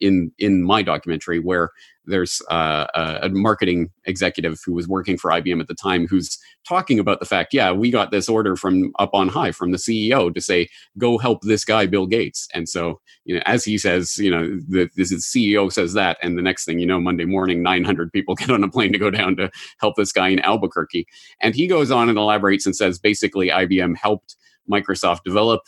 in 0.00 0.30
in 0.38 0.62
my 0.62 0.82
documentary 0.82 1.40
where 1.40 1.70
there's 2.06 2.42
uh, 2.50 2.86
a 3.22 3.28
marketing 3.30 3.90
executive 4.04 4.60
who 4.64 4.72
was 4.72 4.88
working 4.88 5.16
for 5.16 5.30
IBM 5.30 5.60
at 5.60 5.68
the 5.68 5.74
time 5.74 6.06
who's 6.06 6.38
talking 6.66 6.98
about 6.98 7.20
the 7.20 7.26
fact, 7.26 7.52
yeah, 7.52 7.72
we 7.72 7.90
got 7.90 8.10
this 8.10 8.28
order 8.28 8.56
from 8.56 8.92
up 8.98 9.10
on 9.14 9.28
high 9.28 9.52
from 9.52 9.70
the 9.70 9.78
CEO 9.78 10.34
to 10.34 10.40
say, 10.40 10.68
go 10.98 11.18
help 11.18 11.42
this 11.42 11.64
guy, 11.64 11.86
Bill 11.86 12.06
Gates. 12.06 12.48
And 12.54 12.68
so, 12.68 13.00
you 13.24 13.34
know, 13.34 13.42
as 13.46 13.64
he 13.64 13.78
says, 13.78 14.18
you 14.18 14.30
know, 14.30 14.58
the, 14.68 14.88
the 14.96 15.02
CEO 15.02 15.72
says 15.72 15.92
that, 15.94 16.18
and 16.22 16.36
the 16.36 16.42
next 16.42 16.64
thing 16.64 16.78
you 16.78 16.86
know, 16.86 17.00
Monday 17.00 17.24
morning, 17.24 17.62
900 17.62 18.12
people 18.12 18.34
get 18.36 18.50
on 18.50 18.64
a 18.64 18.70
plane 18.70 18.92
to 18.92 18.98
go 18.98 19.10
down 19.10 19.36
to 19.36 19.50
help 19.78 19.96
this 19.96 20.12
guy 20.12 20.28
in 20.28 20.40
Albuquerque. 20.40 21.06
And 21.40 21.54
he 21.54 21.66
goes 21.66 21.90
on 21.90 22.08
and 22.08 22.18
elaborates 22.18 22.66
and 22.66 22.76
says, 22.76 22.98
basically, 22.98 23.48
IBM 23.48 23.96
helped 23.96 24.36
Microsoft 24.70 25.24
develop 25.24 25.62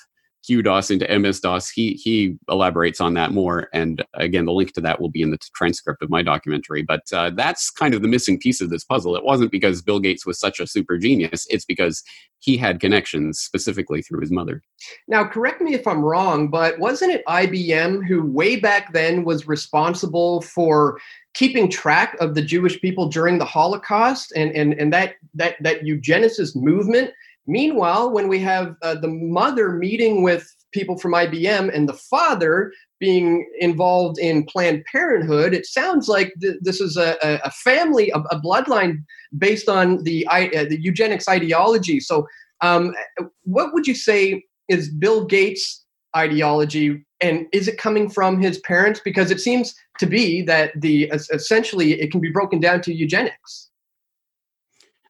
QDOS 0.48 0.90
into 0.90 1.18
MS 1.18 1.40
DOS. 1.40 1.70
He 1.70 1.94
he 1.94 2.36
elaborates 2.48 3.00
on 3.00 3.14
that 3.14 3.32
more, 3.32 3.68
and 3.72 4.04
again, 4.14 4.44
the 4.44 4.52
link 4.52 4.72
to 4.74 4.80
that 4.80 5.00
will 5.00 5.08
be 5.08 5.22
in 5.22 5.30
the 5.30 5.38
transcript 5.54 6.02
of 6.02 6.10
my 6.10 6.22
documentary. 6.22 6.82
But 6.82 7.02
uh, 7.12 7.30
that's 7.30 7.70
kind 7.70 7.94
of 7.94 8.02
the 8.02 8.08
missing 8.08 8.38
piece 8.38 8.60
of 8.60 8.70
this 8.70 8.84
puzzle. 8.84 9.16
It 9.16 9.24
wasn't 9.24 9.50
because 9.50 9.82
Bill 9.82 9.98
Gates 9.98 10.24
was 10.24 10.38
such 10.38 10.60
a 10.60 10.66
super 10.66 10.98
genius; 10.98 11.46
it's 11.50 11.64
because 11.64 12.02
he 12.38 12.56
had 12.56 12.80
connections 12.80 13.40
specifically 13.40 14.02
through 14.02 14.20
his 14.20 14.30
mother. 14.30 14.62
Now, 15.08 15.24
correct 15.24 15.60
me 15.60 15.74
if 15.74 15.86
I'm 15.86 16.04
wrong, 16.04 16.48
but 16.48 16.78
wasn't 16.78 17.12
it 17.12 17.24
IBM 17.26 18.06
who, 18.06 18.24
way 18.24 18.56
back 18.56 18.92
then, 18.92 19.24
was 19.24 19.48
responsible 19.48 20.42
for 20.42 20.98
keeping 21.34 21.68
track 21.68 22.16
of 22.20 22.34
the 22.34 22.42
Jewish 22.42 22.80
people 22.80 23.08
during 23.08 23.38
the 23.38 23.44
Holocaust 23.44 24.32
and 24.36 24.52
and 24.52 24.74
and 24.74 24.92
that 24.92 25.14
that 25.34 25.56
that 25.60 25.82
eugenicist 25.82 26.54
movement? 26.54 27.10
Meanwhile, 27.46 28.10
when 28.10 28.28
we 28.28 28.40
have 28.40 28.74
uh, 28.82 28.96
the 28.96 29.08
mother 29.08 29.70
meeting 29.70 30.22
with 30.22 30.52
people 30.72 30.98
from 30.98 31.12
IBM 31.12 31.74
and 31.74 31.88
the 31.88 31.94
father 31.94 32.72
being 32.98 33.48
involved 33.60 34.18
in 34.18 34.44
Planned 34.44 34.84
Parenthood, 34.90 35.54
it 35.54 35.66
sounds 35.66 36.08
like 36.08 36.32
th- 36.40 36.56
this 36.60 36.80
is 36.80 36.96
a, 36.96 37.16
a 37.22 37.50
family, 37.50 38.10
a, 38.10 38.18
a, 38.18 38.40
bloodline 38.40 38.98
based 39.38 39.68
on 39.68 40.02
the, 40.02 40.26
uh, 40.28 40.64
the 40.68 40.78
eugenics 40.80 41.28
ideology. 41.28 42.00
So, 42.00 42.26
um, 42.62 42.94
what 43.42 43.72
would 43.74 43.86
you 43.86 43.94
say 43.94 44.42
is 44.68 44.90
Bill 44.90 45.24
Gates' 45.24 45.84
ideology, 46.16 47.04
and 47.20 47.46
is 47.52 47.68
it 47.68 47.78
coming 47.78 48.08
from 48.08 48.40
his 48.40 48.58
parents? 48.60 49.00
Because 49.04 49.30
it 49.30 49.40
seems 49.40 49.74
to 49.98 50.06
be 50.06 50.42
that 50.42 50.72
the 50.80 51.04
essentially 51.32 52.00
it 52.00 52.10
can 52.10 52.20
be 52.20 52.30
broken 52.30 52.60
down 52.60 52.80
to 52.82 52.94
eugenics. 52.94 53.70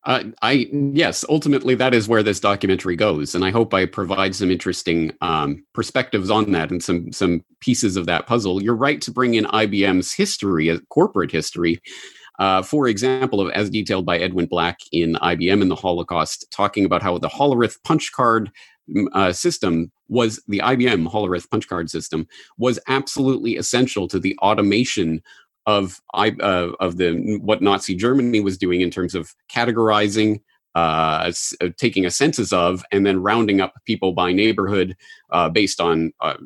Uh, 0.06 0.22
I 0.40 0.68
yes, 0.92 1.24
ultimately 1.28 1.74
that 1.74 1.92
is 1.92 2.08
where 2.08 2.22
this 2.22 2.38
documentary 2.38 2.94
goes, 2.94 3.34
and 3.34 3.44
I 3.44 3.50
hope 3.50 3.74
I 3.74 3.86
provide 3.86 4.36
some 4.36 4.52
interesting 4.52 5.12
um, 5.20 5.64
perspectives 5.74 6.30
on 6.30 6.52
that 6.52 6.70
and 6.70 6.82
some 6.82 7.12
some 7.12 7.44
pieces 7.58 7.96
of 7.96 8.06
that 8.06 8.28
puzzle. 8.28 8.62
You're 8.62 8.76
right 8.76 9.00
to 9.00 9.10
bring 9.10 9.34
in 9.34 9.46
IBM's 9.46 10.12
history, 10.12 10.70
uh, 10.70 10.78
corporate 10.90 11.32
history, 11.32 11.82
uh, 12.38 12.62
for 12.62 12.86
example, 12.86 13.50
as 13.52 13.68
detailed 13.68 14.06
by 14.06 14.18
Edwin 14.18 14.46
Black 14.46 14.78
in 14.92 15.14
IBM 15.14 15.60
and 15.60 15.70
the 15.70 15.76
Holocaust, 15.76 16.52
talking 16.52 16.84
about 16.84 17.02
how 17.02 17.18
the 17.18 17.28
Hollerith 17.28 17.82
punch 17.82 18.12
card 18.12 18.52
uh, 19.12 19.32
system 19.32 19.90
was 20.08 20.40
the 20.46 20.60
IBM 20.60 21.10
Hollerith 21.10 21.50
punch 21.50 21.66
card 21.68 21.90
system 21.90 22.28
was 22.58 22.78
absolutely 22.86 23.56
essential 23.56 24.06
to 24.06 24.20
the 24.20 24.38
automation 24.38 25.20
of 25.66 26.00
uh, 26.14 26.72
of 26.80 26.96
the 26.96 27.38
what 27.42 27.62
Nazi 27.62 27.94
Germany 27.94 28.40
was 28.40 28.56
doing 28.56 28.80
in 28.80 28.90
terms 28.90 29.14
of 29.14 29.34
categorizing, 29.52 30.40
uh, 30.74 31.32
uh, 31.60 31.68
taking 31.76 32.06
a 32.06 32.10
census 32.10 32.52
of, 32.52 32.84
and 32.92 33.04
then 33.04 33.22
rounding 33.22 33.60
up 33.60 33.74
people 33.84 34.12
by 34.12 34.32
neighborhood 34.32 34.96
uh, 35.30 35.48
based 35.48 35.80
on 35.80 36.12
uh, 36.20 36.36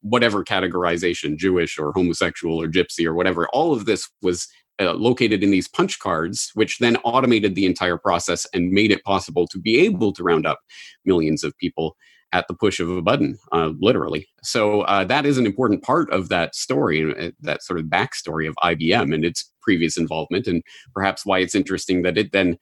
whatever 0.00 0.44
categorization, 0.44 1.36
Jewish 1.36 1.78
or 1.78 1.92
homosexual 1.92 2.60
or 2.60 2.68
gypsy 2.68 3.06
or 3.06 3.14
whatever. 3.14 3.48
All 3.48 3.72
of 3.72 3.84
this 3.84 4.08
was 4.22 4.48
uh, 4.80 4.94
located 4.94 5.42
in 5.42 5.50
these 5.50 5.68
punch 5.68 5.98
cards, 5.98 6.50
which 6.54 6.78
then 6.78 6.96
automated 6.98 7.54
the 7.54 7.66
entire 7.66 7.98
process 7.98 8.46
and 8.54 8.72
made 8.72 8.90
it 8.90 9.04
possible 9.04 9.46
to 9.48 9.58
be 9.58 9.78
able 9.80 10.12
to 10.12 10.22
round 10.22 10.46
up 10.46 10.60
millions 11.04 11.44
of 11.44 11.56
people 11.58 11.96
at 12.32 12.46
the 12.48 12.54
push 12.54 12.78
of 12.78 12.88
a 12.88 13.02
button, 13.02 13.36
uh, 13.52 13.72
literally. 13.80 14.28
So 14.42 14.82
uh, 14.82 15.04
that 15.04 15.26
is 15.26 15.36
an 15.36 15.46
important 15.46 15.82
part 15.82 16.10
of 16.10 16.28
that 16.28 16.54
story, 16.54 17.12
uh, 17.12 17.32
that 17.40 17.62
sort 17.62 17.80
of 17.80 17.86
backstory 17.86 18.48
of 18.48 18.54
IBM 18.62 19.12
and 19.12 19.24
its 19.24 19.52
previous 19.62 19.96
involvement, 19.96 20.46
and 20.46 20.62
perhaps 20.94 21.26
why 21.26 21.40
it's 21.40 21.54
interesting 21.54 22.02
that 22.02 22.16
it 22.16 22.32
then 22.32 22.56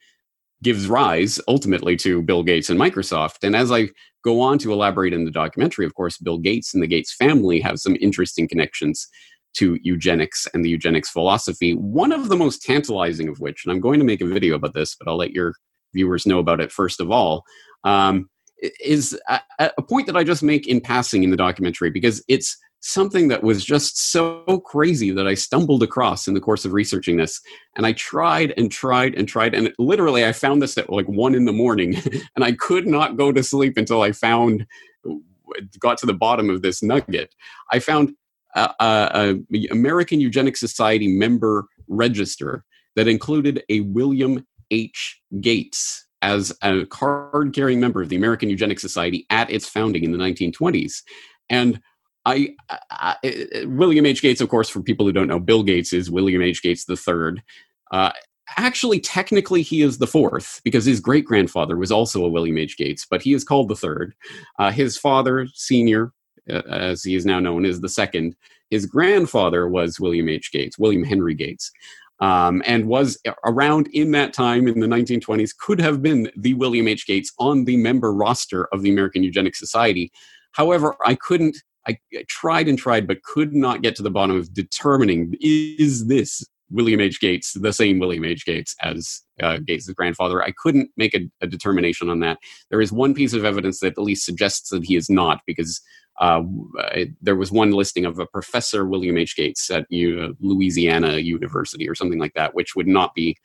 gives 0.61 0.87
rise 0.87 1.39
ultimately 1.47 1.95
to 1.95 2.21
Bill 2.21 2.43
Gates 2.43 2.69
and 2.69 2.79
Microsoft. 2.79 3.43
And 3.43 3.55
as 3.55 3.71
I 3.71 3.89
go 4.23 4.41
on 4.41 4.57
to 4.59 4.73
elaborate 4.73 5.13
in 5.13 5.23
the 5.23 5.31
documentary, 5.31 5.85
of 5.85 5.93
course, 5.93 6.17
Bill 6.17 6.37
Gates 6.37 6.73
and 6.73 6.83
the 6.83 6.87
Gates 6.87 7.13
family 7.13 7.61
have 7.61 7.79
some 7.79 7.95
interesting 8.01 8.47
connections 8.47 9.07
to 9.55 9.77
eugenics 9.81 10.47
and 10.53 10.63
the 10.63 10.69
eugenics 10.69 11.09
philosophy. 11.09 11.73
One 11.73 12.11
of 12.11 12.29
the 12.29 12.35
most 12.35 12.61
tantalizing 12.61 13.27
of 13.27 13.39
which, 13.39 13.65
and 13.65 13.71
I'm 13.71 13.81
going 13.81 13.99
to 13.99 14.05
make 14.05 14.21
a 14.21 14.27
video 14.27 14.55
about 14.55 14.73
this, 14.73 14.95
but 14.95 15.09
I'll 15.09 15.17
let 15.17 15.31
your 15.31 15.53
viewers 15.93 16.25
know 16.25 16.39
about 16.39 16.61
it 16.61 16.71
first 16.71 17.01
of 17.01 17.11
all. 17.11 17.43
Um, 17.83 18.29
is 18.81 19.17
a, 19.29 19.39
a 19.77 19.81
point 19.81 20.05
that 20.07 20.17
I 20.17 20.23
just 20.23 20.43
make 20.43 20.67
in 20.67 20.81
passing 20.81 21.23
in 21.23 21.29
the 21.29 21.37
documentary 21.37 21.89
because 21.89 22.23
it's 22.27 22.57
something 22.81 23.27
that 23.27 23.43
was 23.43 23.63
just 23.63 24.11
so 24.11 24.61
crazy 24.65 25.11
that 25.11 25.27
I 25.27 25.33
stumbled 25.33 25.83
across 25.83 26.27
in 26.27 26.33
the 26.33 26.39
course 26.39 26.65
of 26.65 26.73
researching 26.73 27.17
this. 27.17 27.41
And 27.75 27.85
I 27.85 27.93
tried 27.93 28.53
and 28.57 28.71
tried 28.71 29.15
and 29.15 29.27
tried. 29.27 29.53
And 29.53 29.73
literally, 29.77 30.25
I 30.25 30.31
found 30.31 30.61
this 30.61 30.77
at 30.77 30.89
like 30.89 31.07
one 31.07 31.35
in 31.35 31.45
the 31.45 31.51
morning. 31.51 31.95
and 32.35 32.43
I 32.43 32.53
could 32.53 32.87
not 32.87 33.17
go 33.17 33.31
to 33.31 33.43
sleep 33.43 33.77
until 33.77 34.01
I 34.01 34.11
found, 34.11 34.65
got 35.79 35.97
to 35.99 36.05
the 36.05 36.13
bottom 36.13 36.49
of 36.49 36.61
this 36.61 36.81
nugget. 36.81 37.35
I 37.71 37.79
found 37.79 38.13
a, 38.55 38.73
a, 38.79 39.67
American 39.71 40.19
Eugenic 40.19 40.57
Society 40.57 41.07
member 41.07 41.65
register 41.87 42.63
that 42.95 43.07
included 43.07 43.63
a 43.69 43.81
William 43.81 44.45
H. 44.71 45.19
Gates 45.39 46.07
as 46.21 46.55
a 46.61 46.85
card 46.85 47.53
carrying 47.53 47.79
member 47.79 48.01
of 48.01 48.09
the 48.09 48.15
American 48.15 48.49
Eugenic 48.49 48.79
Society 48.79 49.25
at 49.29 49.49
its 49.49 49.67
founding 49.67 50.03
in 50.03 50.11
the 50.11 50.17
1920s. 50.17 51.01
And 51.49 51.81
I, 52.25 52.55
I, 52.69 53.15
I, 53.23 53.65
William 53.65 54.05
H. 54.05 54.21
Gates, 54.21 54.41
of 54.41 54.49
course, 54.49 54.69
for 54.69 54.81
people 54.81 55.05
who 55.05 55.13
don't 55.13 55.27
know, 55.27 55.39
Bill 55.39 55.63
Gates 55.63 55.93
is 55.93 56.11
William 56.11 56.41
H. 56.41 56.61
Gates 56.61 56.85
III. 56.89 57.41
Uh, 57.91 58.11
actually, 58.57 58.99
technically, 58.99 59.61
he 59.61 59.81
is 59.81 59.97
the 59.97 60.07
fourth 60.07 60.61
because 60.63 60.85
his 60.85 60.99
great 60.99 61.25
grandfather 61.25 61.77
was 61.77 61.91
also 61.91 62.25
a 62.25 62.29
William 62.29 62.57
H. 62.57 62.77
Gates, 62.77 63.05
but 63.09 63.21
he 63.21 63.33
is 63.33 63.43
called 63.43 63.69
the 63.69 63.75
third. 63.75 64.13
Uh, 64.59 64.71
his 64.71 64.97
father, 64.97 65.47
senior, 65.53 66.11
as 66.49 67.03
he 67.03 67.15
is 67.15 67.25
now 67.25 67.39
known, 67.39 67.65
is 67.65 67.81
the 67.81 67.89
second. 67.89 68.35
His 68.69 68.85
grandfather 68.85 69.67
was 69.67 69.99
William 69.99 70.29
H. 70.29 70.51
Gates, 70.51 70.77
William 70.77 71.03
Henry 71.03 71.33
Gates 71.33 71.71
um, 72.19 72.61
and 72.65 72.87
was 72.87 73.17
around 73.45 73.87
in 73.93 74.11
that 74.11 74.33
time 74.33 74.67
in 74.67 74.79
the 74.79 74.87
1920s, 74.87 75.55
could 75.57 75.79
have 75.79 76.01
been 76.01 76.29
the 76.35 76.53
William 76.55 76.87
H. 76.87 77.07
Gates 77.07 77.31
on 77.39 77.65
the 77.65 77.77
member 77.77 78.13
roster 78.13 78.65
of 78.73 78.81
the 78.81 78.89
American 78.89 79.23
Eugenics 79.23 79.59
Society. 79.59 80.11
However, 80.51 80.95
I 81.05 81.15
couldn't, 81.15 81.57
I 81.87 81.97
tried 82.27 82.67
and 82.67 82.77
tried, 82.77 83.07
but 83.07 83.23
could 83.23 83.53
not 83.53 83.81
get 83.81 83.95
to 83.97 84.03
the 84.03 84.11
bottom 84.11 84.35
of 84.35 84.53
determining 84.53 85.33
is 85.39 86.07
this 86.07 86.45
William 86.69 86.99
H. 86.99 87.19
Gates 87.19 87.53
the 87.53 87.73
same 87.73 87.99
William 87.99 88.25
H. 88.25 88.45
Gates 88.45 88.75
as 88.81 89.21
uh, 89.41 89.57
Gates' 89.65 89.89
grandfather? 89.89 90.43
I 90.43 90.51
couldn't 90.51 90.91
make 90.97 91.15
a, 91.15 91.21
a 91.41 91.47
determination 91.47 92.09
on 92.09 92.19
that. 92.19 92.37
There 92.69 92.81
is 92.81 92.91
one 92.91 93.13
piece 93.13 93.33
of 93.33 93.45
evidence 93.45 93.79
that 93.79 93.93
at 93.93 93.97
least 93.97 94.25
suggests 94.25 94.69
that 94.69 94.83
he 94.83 94.95
is 94.95 95.09
not, 95.09 95.39
because 95.47 95.81
uh, 96.19 96.43
there 97.21 97.35
was 97.35 97.51
one 97.51 97.71
listing 97.71 98.05
of 98.05 98.19
a 98.19 98.25
professor 98.25 98.85
William 98.85 99.17
H. 99.17 99.35
Gates 99.35 99.69
at 99.71 99.85
U- 99.89 100.35
Louisiana 100.41 101.17
University 101.17 101.87
or 101.87 101.95
something 101.95 102.19
like 102.19 102.33
that, 102.33 102.53
which 102.53 102.75
would 102.75 102.87
not 102.87 103.15
be 103.15 103.37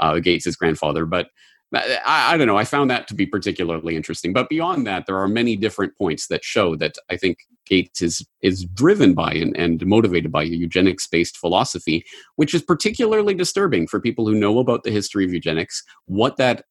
uh, 0.00 0.18
Gates's 0.18 0.56
grandfather. 0.56 1.06
But 1.06 1.28
I, 1.74 2.34
I, 2.34 2.36
don't 2.36 2.46
know. 2.46 2.56
I 2.56 2.64
found 2.64 2.90
that 2.90 3.08
to 3.08 3.14
be 3.14 3.26
particularly 3.26 3.96
interesting. 3.96 4.32
But 4.32 4.48
beyond 4.48 4.86
that, 4.86 5.06
there 5.06 5.18
are 5.18 5.28
many 5.28 5.56
different 5.56 5.96
points 5.96 6.26
that 6.28 6.44
show 6.44 6.76
that 6.76 6.96
I 7.10 7.16
think 7.16 7.38
Gates 7.66 8.00
is 8.00 8.26
is 8.42 8.64
driven 8.64 9.14
by 9.14 9.32
and, 9.32 9.56
and 9.56 9.84
motivated 9.86 10.32
by 10.32 10.42
a 10.42 10.46
eugenics 10.46 11.06
based 11.06 11.36
philosophy, 11.36 12.04
which 12.36 12.54
is 12.54 12.62
particularly 12.62 13.34
disturbing 13.34 13.86
for 13.86 14.00
people 14.00 14.26
who 14.26 14.34
know 14.34 14.58
about 14.58 14.84
the 14.84 14.90
history 14.90 15.24
of 15.24 15.32
eugenics, 15.32 15.82
what 16.06 16.36
that 16.36 16.64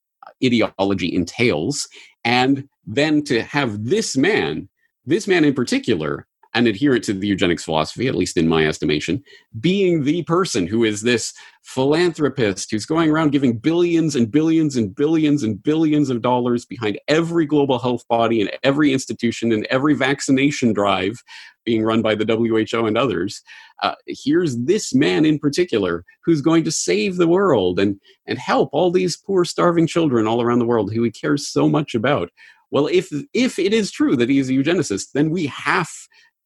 ideology 0.44 1.14
entails, 1.14 1.88
and 2.24 2.68
then 2.86 3.22
to 3.24 3.42
have 3.42 3.84
this 3.84 4.16
man 4.16 4.68
this 5.08 5.26
man 5.26 5.44
in 5.44 5.54
particular, 5.54 6.26
an 6.54 6.66
adherent 6.66 7.04
to 7.04 7.12
the 7.12 7.26
eugenics 7.26 7.64
philosophy, 7.64 8.08
at 8.08 8.14
least 8.14 8.36
in 8.36 8.48
my 8.48 8.66
estimation, 8.66 9.22
being 9.60 10.02
the 10.02 10.22
person 10.24 10.66
who 10.66 10.82
is 10.82 11.02
this 11.02 11.34
philanthropist 11.62 12.70
who's 12.70 12.86
going 12.86 13.10
around 13.10 13.30
giving 13.30 13.58
billions 13.58 14.16
and 14.16 14.30
billions 14.30 14.74
and 14.76 14.94
billions 14.94 15.42
and 15.42 15.62
billions 15.62 16.08
of 16.08 16.22
dollars 16.22 16.64
behind 16.64 16.98
every 17.06 17.44
global 17.44 17.78
health 17.78 18.02
body 18.08 18.40
and 18.40 18.50
every 18.62 18.92
institution 18.92 19.52
and 19.52 19.66
every 19.66 19.94
vaccination 19.94 20.72
drive 20.72 21.22
being 21.64 21.84
run 21.84 22.00
by 22.00 22.14
the 22.14 22.24
WHO 22.24 22.86
and 22.86 22.96
others. 22.96 23.42
Uh, 23.82 23.94
here's 24.06 24.56
this 24.64 24.94
man 24.94 25.26
in 25.26 25.38
particular 25.38 26.04
who's 26.24 26.40
going 26.40 26.64
to 26.64 26.72
save 26.72 27.16
the 27.16 27.28
world 27.28 27.78
and, 27.78 28.00
and 28.26 28.38
help 28.38 28.70
all 28.72 28.90
these 28.90 29.18
poor 29.18 29.44
starving 29.44 29.86
children 29.86 30.26
all 30.26 30.40
around 30.40 30.58
the 30.58 30.66
world 30.66 30.92
who 30.92 31.02
he 31.02 31.10
cares 31.10 31.46
so 31.46 31.68
much 31.68 31.94
about 31.94 32.30
Well, 32.70 32.86
if 32.86 33.10
if 33.32 33.58
it 33.58 33.72
is 33.72 33.90
true 33.90 34.16
that 34.16 34.28
he 34.28 34.38
is 34.38 34.50
a 34.50 34.52
eugenicist, 34.52 35.12
then 35.14 35.30
we 35.30 35.46
have 35.46 35.90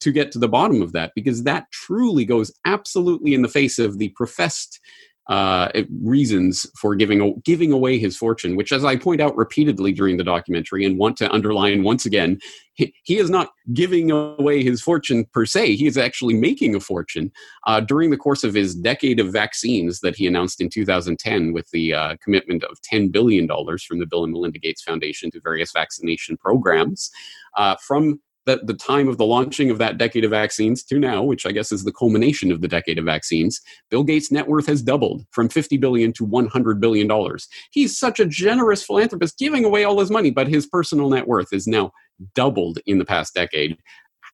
to 0.01 0.13
get 0.13 0.33
to 0.33 0.39
the 0.39 0.49
bottom 0.49 0.83
of 0.83 0.93
that 0.93 1.13
because 1.15 1.45
that 1.45 1.71
truly 1.71 2.25
goes 2.25 2.53
absolutely 2.65 3.35
in 3.35 3.43
the 3.43 3.49
face 3.49 3.79
of 3.79 3.99
the 3.99 4.09
professed 4.11 4.81
uh, 5.29 5.71
reasons 6.03 6.67
for 6.77 6.95
giving 6.95 7.41
giving 7.45 7.73
away 7.73 7.99
his 7.99 8.17
fortune, 8.17 8.57
which, 8.57 8.73
as 8.73 8.85
I 8.85 8.97
point 8.97 9.21
out 9.21 9.37
repeatedly 9.37 9.93
during 9.93 10.17
the 10.17 10.25
documentary, 10.25 10.85
and 10.85 10.99
want 10.99 11.17
to 11.19 11.31
underline 11.31 11.85
once 11.85 12.05
again, 12.05 12.41
he, 12.75 12.93
he 13.05 13.19
is 13.19 13.31
not 13.31 13.51
giving 13.73 14.11
away 14.11 14.65
his 14.65 14.83
fortune 14.83 15.25
per 15.33 15.47
se. 15.47 15.77
He 15.77 15.87
is 15.87 15.97
actually 15.97 16.35
making 16.35 16.75
a 16.75 16.81
fortune 16.81 17.31
uh, 17.67 17.81
during 17.81 18.11
the 18.11 18.17
course 18.17 18.43
of 18.43 18.55
his 18.55 18.75
decade 18.75 19.21
of 19.21 19.33
vaccines 19.33 20.01
that 20.01 20.17
he 20.17 20.27
announced 20.27 20.61
in 20.61 20.69
2010 20.69 21.53
with 21.53 21.71
the 21.71 21.95
uh, 21.95 22.17
commitment 22.23 22.65
of 22.65 22.81
10 22.83 23.09
billion 23.09 23.47
dollars 23.47 23.85
from 23.85 24.01
the 24.01 24.07
Bill 24.07 24.25
and 24.25 24.33
Melinda 24.33 24.59
Gates 24.59 24.83
Foundation 24.83 25.31
to 25.31 25.41
various 25.41 25.71
vaccination 25.73 26.37
programs. 26.37 27.11
Uh, 27.57 27.77
from 27.77 28.21
that 28.47 28.67
the 28.67 28.75
time 28.75 29.09
of 29.09 29.19
the 29.19 29.25
launching 29.25 29.71
of 29.71 29.79
that 29.79 29.99
decade 29.99 30.25
of 30.25 30.31
vaccines 30.31 30.83
to 30.85 30.99
now, 30.99 31.23
which 31.23 31.47
I 31.47 31.53
guess 31.53 31.73
is 31.73 31.85
the 31.85 31.93
culmination 31.93 32.51
of 32.51 32.61
the 32.61 32.69
decade 32.69 32.99
of 32.99 33.05
vaccines, 33.05 33.61
Bill 33.91 34.03
Gates' 34.03 34.33
net 34.33 34.49
worth 34.49 34.67
has 34.67 34.83
doubled 34.83 35.25
from 35.31 35.49
50 35.49 35.77
billion 35.77 36.13
to 36.15 36.25
100 36.25 36.81
billion 36.81 37.07
dollars. 37.07 37.49
He's 37.71 37.99
such 37.99 38.21
a 38.21 38.27
generous 38.27 38.83
philanthropist 38.83 39.39
giving 39.39 39.65
away 39.65 39.85
all 39.85 40.01
his 40.01 40.11
money, 40.11 40.31
but 40.31 40.49
his 40.49 40.67
personal 40.67 41.11
net 41.11 41.27
worth 41.27 41.53
is 41.53 41.67
now 41.67 41.93
doubled 42.35 42.79
in 42.87 42.99
the 42.99 43.05
past 43.05 43.35
decade 43.35 43.77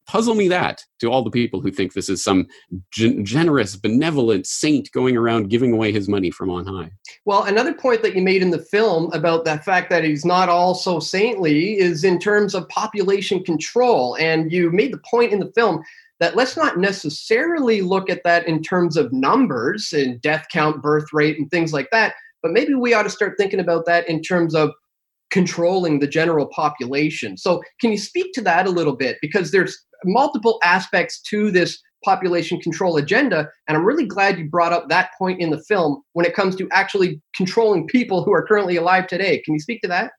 puzzle 0.09 0.35
me 0.35 0.49
that 0.49 0.83
to 0.99 1.13
all 1.13 1.23
the 1.23 1.31
people 1.31 1.61
who 1.61 1.71
think 1.71 1.93
this 1.93 2.09
is 2.09 2.25
some 2.25 2.47
gen- 2.91 3.25
generous, 3.25 3.77
benevolent 3.77 4.47
saint 4.47 4.91
going 4.93 5.17
around 5.17 5.51
giving 5.51 5.73
away 5.73 5.93
his 5.93 6.09
money 6.09 6.31
from 6.31 6.51
on 6.51 6.67
high. 6.67 6.91
Well, 7.27 7.45
another 7.45 7.75
point 7.75 8.03
that 8.03 8.17
you 8.17 8.23
made 8.23 8.43
in 8.43 8.51
the 8.51 8.59
film 8.59 9.13
about 9.13 9.45
the 9.45 9.59
fact 9.59 9.91
that 9.91 10.03
he's 10.03 10.25
not 10.25 10.49
all 10.49 10.75
so 10.75 10.99
saintly 10.99 11.79
is 11.79 12.03
in 12.03 12.19
terms 12.19 12.55
of 12.55 12.69
population 12.71 13.45
control. 13.45 14.17
And 14.17 14.51
you 14.51 14.71
made 14.73 14.93
the 14.93 15.03
point 15.09 15.33
in 15.33 15.39
the 15.39 15.53
film 15.55 15.85
that 16.21 16.35
let's 16.35 16.57
not 16.57 16.79
necessarily 16.79 17.83
look 17.83 18.11
at 18.11 18.25
that 18.25 18.49
in 18.49 18.63
terms 18.63 18.97
of 18.97 19.13
numbers 19.13 19.93
and 19.93 20.21
death 20.23 20.47
count, 20.51 20.83
birth 20.83 21.13
rate, 21.13 21.39
and 21.39 21.51
things 21.51 21.73
like 21.73 21.89
that. 21.93 22.15
But 22.43 22.53
maybe 22.53 22.75
we 22.75 22.95
ought 22.95 23.03
to 23.03 23.11
start 23.11 23.35
thinking 23.39 23.61
about 23.61 23.85
that 23.87 24.09
in 24.09 24.23
terms 24.23 24.55
of 24.55 24.73
controlling 25.31 25.99
the 25.99 26.07
general 26.07 26.47
population. 26.47 27.37
So, 27.37 27.63
can 27.81 27.93
you 27.93 27.99
speak 27.99 28.33
to 28.35 28.41
that 28.43 28.67
a 28.67 28.71
little 28.71 28.97
bit? 28.97 29.19
Because 29.21 29.51
there's 29.51 29.77
multiple 30.05 30.59
aspects 30.63 31.21
to 31.23 31.51
this 31.51 31.81
population 32.05 32.61
control 32.61 32.97
agenda. 32.97 33.49
And 33.67 33.77
I'm 33.77 33.85
really 33.85 34.07
glad 34.07 34.39
you 34.39 34.49
brought 34.49 34.73
up 34.73 34.89
that 34.89 35.11
point 35.19 35.41
in 35.41 35.51
the 35.51 35.63
film 35.65 36.03
when 36.13 36.25
it 36.25 36.35
comes 36.35 36.55
to 36.57 36.69
actually 36.71 37.21
controlling 37.35 37.87
people 37.87 38.23
who 38.25 38.33
are 38.33 38.47
currently 38.47 38.77
alive 38.77 39.07
today. 39.07 39.43
Can 39.45 39.55
you 39.55 39.61
speak 39.61 39.81
to 39.83 39.89
that? 39.89 40.13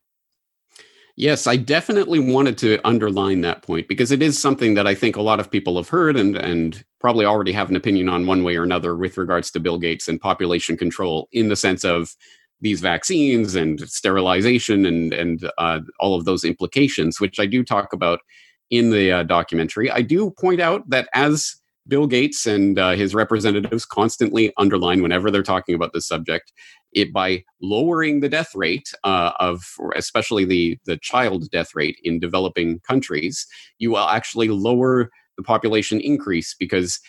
Yes, 1.15 1.47
I 1.47 1.57
definitely 1.57 2.19
wanted 2.19 2.57
to 2.59 2.79
underline 2.85 3.41
that 3.41 3.61
point 3.61 3.89
because 3.89 4.11
it 4.11 4.21
is 4.21 4.41
something 4.41 4.75
that 4.75 4.87
I 4.87 4.95
think 4.95 5.17
a 5.17 5.21
lot 5.21 5.41
of 5.41 5.51
people 5.51 5.75
have 5.75 5.89
heard 5.89 6.15
and, 6.15 6.37
and 6.37 6.81
probably 7.01 7.25
already 7.25 7.51
have 7.51 7.69
an 7.69 7.75
opinion 7.75 8.07
on 8.07 8.25
one 8.25 8.43
way 8.45 8.55
or 8.55 8.63
another 8.63 8.95
with 8.95 9.17
regards 9.17 9.51
to 9.51 9.59
Bill 9.59 9.77
Gates 9.77 10.07
and 10.07 10.21
population 10.21 10.77
control 10.77 11.27
in 11.33 11.49
the 11.49 11.57
sense 11.57 11.83
of 11.83 12.15
these 12.61 12.79
vaccines 12.79 13.55
and 13.55 13.81
sterilization 13.81 14.85
and, 14.85 15.13
and 15.13 15.51
uh, 15.57 15.79
all 15.99 16.15
of 16.15 16.23
those 16.23 16.45
implications, 16.45 17.19
which 17.19 17.37
I 17.37 17.45
do 17.45 17.65
talk 17.65 17.91
about 17.91 18.21
in 18.69 18.91
the 18.91 19.11
uh, 19.11 19.23
documentary. 19.23 19.89
I 19.91 20.01
do 20.01 20.31
point 20.31 20.61
out 20.61 20.89
that 20.89 21.09
as 21.13 21.55
Bill 21.87 22.07
Gates 22.07 22.45
and 22.45 22.77
uh, 22.77 22.91
his 22.91 23.15
representatives 23.15 23.85
constantly 23.85 24.53
underline 24.57 25.01
whenever 25.01 25.31
they're 25.31 25.43
talking 25.43 25.75
about 25.75 25.91
this 25.93 26.07
subject, 26.07 26.53
it 26.93 27.11
by 27.11 27.43
lowering 27.61 28.19
the 28.19 28.29
death 28.29 28.53
rate 28.55 28.93
uh, 29.03 29.31
of, 29.39 29.63
especially 29.95 30.45
the 30.45 30.77
the 30.85 30.97
child 30.97 31.49
death 31.51 31.75
rate 31.75 31.99
in 32.03 32.19
developing 32.19 32.79
countries, 32.81 33.45
you 33.79 33.91
will 33.91 34.07
actually 34.07 34.49
lower 34.49 35.09
the 35.37 35.43
population 35.43 35.99
increase 35.99 36.55
because 36.57 36.99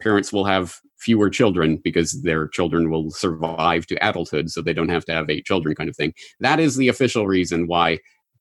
parents 0.00 0.32
will 0.32 0.44
have 0.44 0.76
fewer 0.98 1.30
children 1.30 1.78
because 1.82 2.22
their 2.22 2.46
children 2.48 2.90
will 2.90 3.10
survive 3.10 3.86
to 3.86 3.96
adulthood, 4.06 4.50
so 4.50 4.60
they 4.60 4.72
don't 4.72 4.90
have 4.90 5.04
to 5.04 5.12
have 5.12 5.30
eight 5.30 5.44
children, 5.44 5.74
kind 5.74 5.88
of 5.88 5.96
thing. 5.96 6.12
That 6.40 6.60
is 6.60 6.76
the 6.76 6.88
official 6.88 7.26
reason 7.26 7.66
why 7.66 7.98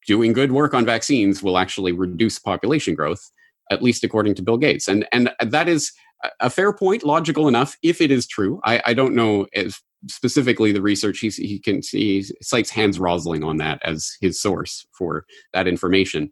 doing 0.07 0.33
good 0.33 0.51
work 0.51 0.73
on 0.73 0.85
vaccines 0.85 1.43
will 1.43 1.57
actually 1.57 1.91
reduce 1.91 2.39
population 2.39 2.95
growth, 2.95 3.21
at 3.71 3.81
least 3.81 4.03
according 4.03 4.35
to 4.35 4.41
Bill 4.41 4.57
Gates. 4.57 4.87
And 4.87 5.05
and 5.11 5.31
that 5.41 5.69
is 5.69 5.91
a 6.39 6.49
fair 6.49 6.73
point, 6.73 7.03
logical 7.03 7.47
enough, 7.47 7.77
if 7.81 8.01
it 8.01 8.11
is 8.11 8.27
true. 8.27 8.59
I, 8.65 8.81
I 8.87 8.93
don't 8.93 9.15
know 9.15 9.47
if 9.53 9.81
specifically 10.07 10.71
the 10.71 10.81
research 10.81 11.19
he, 11.19 11.29
he 11.29 11.59
can 11.59 11.81
see 11.83 12.23
cites 12.41 12.69
Hans 12.69 12.99
Rosling 12.99 13.43
on 13.43 13.57
that 13.57 13.81
as 13.83 14.11
his 14.21 14.39
source 14.39 14.85
for 14.97 15.25
that 15.53 15.67
information. 15.67 16.31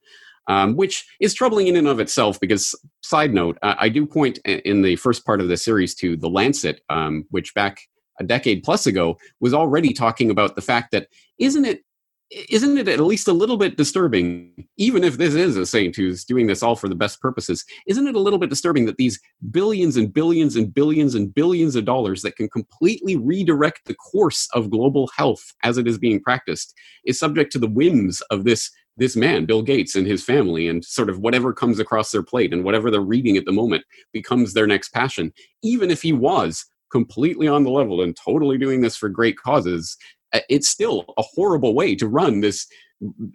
Um, 0.50 0.78
which 0.78 1.06
is 1.20 1.34
troubling 1.34 1.68
in 1.68 1.76
and 1.76 1.90
of 1.90 2.00
itself 2.00 2.40
because 2.40 2.74
side 3.02 3.34
note 3.34 3.58
uh, 3.64 3.76
i 3.80 3.90
do 3.90 4.06
point 4.06 4.38
in 4.46 4.82
the 4.82 4.96
first 4.96 5.26
part 5.26 5.42
of 5.42 5.50
the 5.50 5.58
series 5.58 5.94
to 5.96 6.16
the 6.16 6.30
lancet 6.30 6.80
um, 6.90 7.26
which 7.32 7.54
back 7.54 7.82
a 8.22 8.24
decade 8.24 8.64
plus 8.64 8.88
ago 8.88 9.18
was 9.42 9.54
already 9.54 9.92
talking 9.92 10.32
about 10.32 10.56
the 10.56 10.62
fact 10.62 10.94
that 10.94 11.10
isn't 11.38 11.66
it 11.66 11.84
isn't 12.32 12.78
it 12.78 12.88
at 12.88 13.00
least 13.00 13.28
a 13.28 13.34
little 13.34 13.58
bit 13.58 13.78
disturbing, 13.78 14.68
even 14.78 15.04
if 15.04 15.18
this 15.18 15.34
is 15.34 15.56
a 15.56 15.66
saint 15.66 15.96
who's 15.96 16.26
doing 16.26 16.48
this 16.48 16.62
all 16.62 16.76
for 16.76 16.90
the 16.90 16.96
best 16.96 17.22
purposes, 17.22 17.64
isn't 17.88 18.08
it 18.08 18.16
a 18.16 18.20
little 18.20 18.40
bit 18.40 18.50
disturbing 18.50 18.86
that 18.86 18.98
these 18.98 19.20
billions 19.52 19.96
and 19.96 20.14
billions 20.14 20.56
and 20.56 20.74
billions 20.74 21.16
and 21.16 21.34
billions 21.34 21.76
of 21.76 21.86
dollars 21.86 22.22
that 22.22 22.36
can 22.36 22.50
completely 22.50 23.16
redirect 23.16 23.82
the 23.86 23.96
course 23.96 24.48
of 24.54 24.70
global 24.70 25.10
health 25.16 25.54
as 25.64 25.78
it 25.78 25.88
is 25.88 25.98
being 25.98 26.22
practiced 26.22 26.74
is 27.06 27.20
subject 27.20 27.52
to 27.52 27.60
the 27.60 27.70
whims 27.70 28.22
of 28.30 28.44
this 28.44 28.72
this 29.00 29.16
man, 29.16 29.46
Bill 29.46 29.62
Gates, 29.62 29.96
and 29.96 30.08
his 30.08 30.24
family, 30.24 30.68
and 30.68 30.84
sort 30.84 31.08
of 31.08 31.20
whatever 31.20 31.54
comes 31.54 31.78
across 31.78 32.10
their 32.10 32.24
plate 32.24 32.52
and 32.52 32.64
whatever 32.64 32.90
they're 32.90 33.00
reading 33.00 33.38
at 33.38 33.46
the 33.46 33.52
moment 33.52 33.84
becomes 34.12 34.54
their 34.54 34.66
next 34.66 34.90
passion, 34.90 35.32
even 35.62 35.92
if 35.92 36.02
he 36.02 36.12
was 36.12 36.66
completely 36.92 37.48
on 37.48 37.64
the 37.64 37.70
level 37.70 38.02
and 38.02 38.16
totally 38.16 38.58
doing 38.58 38.82
this 38.82 38.96
for 38.96 39.10
great 39.10 39.38
causes 39.38 39.98
it's 40.50 40.70
still 40.70 41.06
a 41.18 41.24
horrible 41.24 41.74
way 41.74 41.96
to 41.96 42.08
run 42.08 42.42
this 42.42 42.68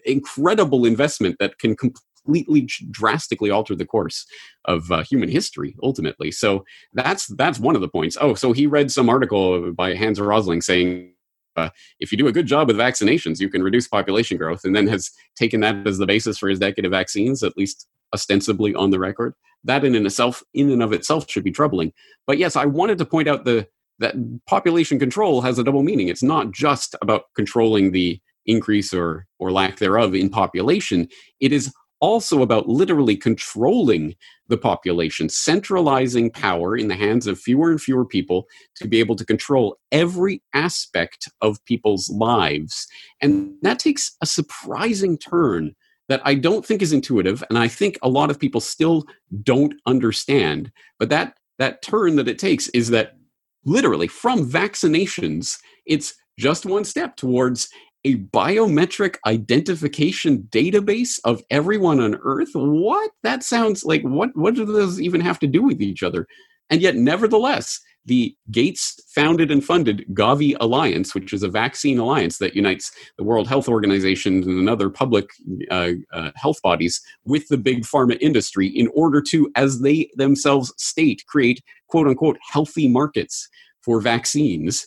incredible 0.04 0.84
investment 0.84 1.36
that 1.38 1.58
can 1.58 1.76
completely 1.76 2.68
drastically 2.90 3.50
alter 3.50 3.74
the 3.74 3.86
course 3.86 4.26
of 4.64 4.90
uh, 4.90 5.02
human 5.02 5.28
history 5.28 5.76
ultimately. 5.82 6.30
So 6.30 6.64
that's 6.92 7.26
that's 7.36 7.58
one 7.58 7.74
of 7.74 7.80
the 7.80 7.88
points. 7.88 8.16
Oh 8.20 8.34
so 8.34 8.52
he 8.52 8.66
read 8.66 8.90
some 8.90 9.08
article 9.08 9.72
by 9.72 9.94
hans 9.94 10.20
rosling 10.20 10.60
saying 10.60 11.12
uh, 11.56 11.68
if 12.00 12.10
you 12.10 12.18
do 12.18 12.28
a 12.28 12.32
good 12.32 12.46
job 12.46 12.68
with 12.68 12.76
vaccinations 12.76 13.38
you 13.38 13.48
can 13.48 13.62
reduce 13.62 13.86
population 13.86 14.38
growth 14.38 14.64
and 14.64 14.74
then 14.74 14.86
has 14.86 15.10
taken 15.36 15.60
that 15.60 15.86
as 15.86 15.98
the 15.98 16.06
basis 16.06 16.38
for 16.38 16.48
his 16.48 16.58
decade 16.58 16.86
of 16.86 16.90
vaccines 16.90 17.42
at 17.42 17.56
least 17.56 17.86
ostensibly 18.14 18.74
on 18.74 18.90
the 18.90 18.98
record. 18.98 19.34
That 19.64 19.84
in 19.84 19.94
and 19.94 20.06
itself 20.06 20.42
in 20.54 20.70
and 20.70 20.82
of 20.82 20.92
itself 20.92 21.30
should 21.30 21.44
be 21.44 21.52
troubling. 21.52 21.92
But 22.26 22.38
yes 22.38 22.56
i 22.56 22.66
wanted 22.66 22.98
to 22.98 23.04
point 23.04 23.28
out 23.28 23.44
the 23.44 23.66
that 24.02 24.14
population 24.46 24.98
control 24.98 25.40
has 25.40 25.58
a 25.58 25.64
double 25.64 25.82
meaning. 25.82 26.08
It's 26.08 26.22
not 26.22 26.52
just 26.52 26.94
about 27.00 27.24
controlling 27.34 27.92
the 27.92 28.20
increase 28.46 28.92
or 28.92 29.26
or 29.38 29.52
lack 29.52 29.78
thereof 29.78 30.14
in 30.14 30.28
population. 30.28 31.08
It 31.40 31.52
is 31.52 31.72
also 32.00 32.42
about 32.42 32.68
literally 32.68 33.16
controlling 33.16 34.16
the 34.48 34.58
population, 34.58 35.28
centralizing 35.28 36.32
power 36.32 36.76
in 36.76 36.88
the 36.88 36.96
hands 36.96 37.28
of 37.28 37.38
fewer 37.38 37.70
and 37.70 37.80
fewer 37.80 38.04
people 38.04 38.48
to 38.74 38.88
be 38.88 38.98
able 38.98 39.14
to 39.14 39.24
control 39.24 39.78
every 39.92 40.42
aspect 40.52 41.28
of 41.40 41.64
people's 41.64 42.10
lives. 42.10 42.88
And 43.20 43.54
that 43.62 43.78
takes 43.78 44.16
a 44.20 44.26
surprising 44.26 45.16
turn 45.16 45.76
that 46.08 46.20
I 46.24 46.34
don't 46.34 46.66
think 46.66 46.82
is 46.82 46.92
intuitive 46.92 47.44
and 47.48 47.56
I 47.56 47.68
think 47.68 47.98
a 48.02 48.08
lot 48.08 48.30
of 48.30 48.40
people 48.40 48.60
still 48.60 49.04
don't 49.44 49.74
understand. 49.86 50.72
But 50.98 51.08
that 51.10 51.38
that 51.58 51.82
turn 51.82 52.16
that 52.16 52.28
it 52.28 52.40
takes 52.40 52.68
is 52.70 52.90
that 52.90 53.14
literally 53.64 54.08
from 54.08 54.48
vaccinations, 54.48 55.58
it's 55.86 56.14
just 56.38 56.66
one 56.66 56.84
step 56.84 57.16
towards 57.16 57.68
a 58.04 58.16
biometric 58.16 59.16
identification 59.26 60.48
database 60.50 61.20
of 61.24 61.42
everyone 61.50 62.00
on 62.00 62.16
earth. 62.22 62.50
What? 62.54 63.12
That 63.22 63.44
sounds 63.44 63.84
like 63.84 64.02
what 64.02 64.30
what 64.34 64.54
do 64.54 64.64
those 64.64 65.00
even 65.00 65.20
have 65.20 65.38
to 65.40 65.46
do 65.46 65.62
with 65.62 65.80
each 65.80 66.02
other? 66.02 66.26
And 66.70 66.80
yet 66.80 66.96
nevertheless 66.96 67.80
the 68.04 68.34
gates 68.50 69.00
founded 69.14 69.50
and 69.50 69.64
funded 69.64 70.04
gavi 70.12 70.56
alliance 70.60 71.14
which 71.14 71.32
is 71.32 71.42
a 71.42 71.48
vaccine 71.48 71.98
alliance 71.98 72.38
that 72.38 72.54
unites 72.54 72.90
the 73.16 73.24
world 73.24 73.46
health 73.46 73.68
organization 73.68 74.42
and 74.42 74.68
other 74.68 74.90
public 74.90 75.28
uh, 75.70 75.90
uh, 76.12 76.30
health 76.34 76.60
bodies 76.62 77.00
with 77.24 77.46
the 77.48 77.56
big 77.56 77.82
pharma 77.82 78.18
industry 78.20 78.66
in 78.66 78.88
order 78.94 79.20
to 79.20 79.50
as 79.54 79.80
they 79.80 80.10
themselves 80.16 80.72
state 80.76 81.22
create 81.26 81.62
quote 81.92 82.08
unquote 82.08 82.38
healthy 82.40 82.88
markets 82.88 83.48
for 83.82 84.00
vaccines. 84.00 84.86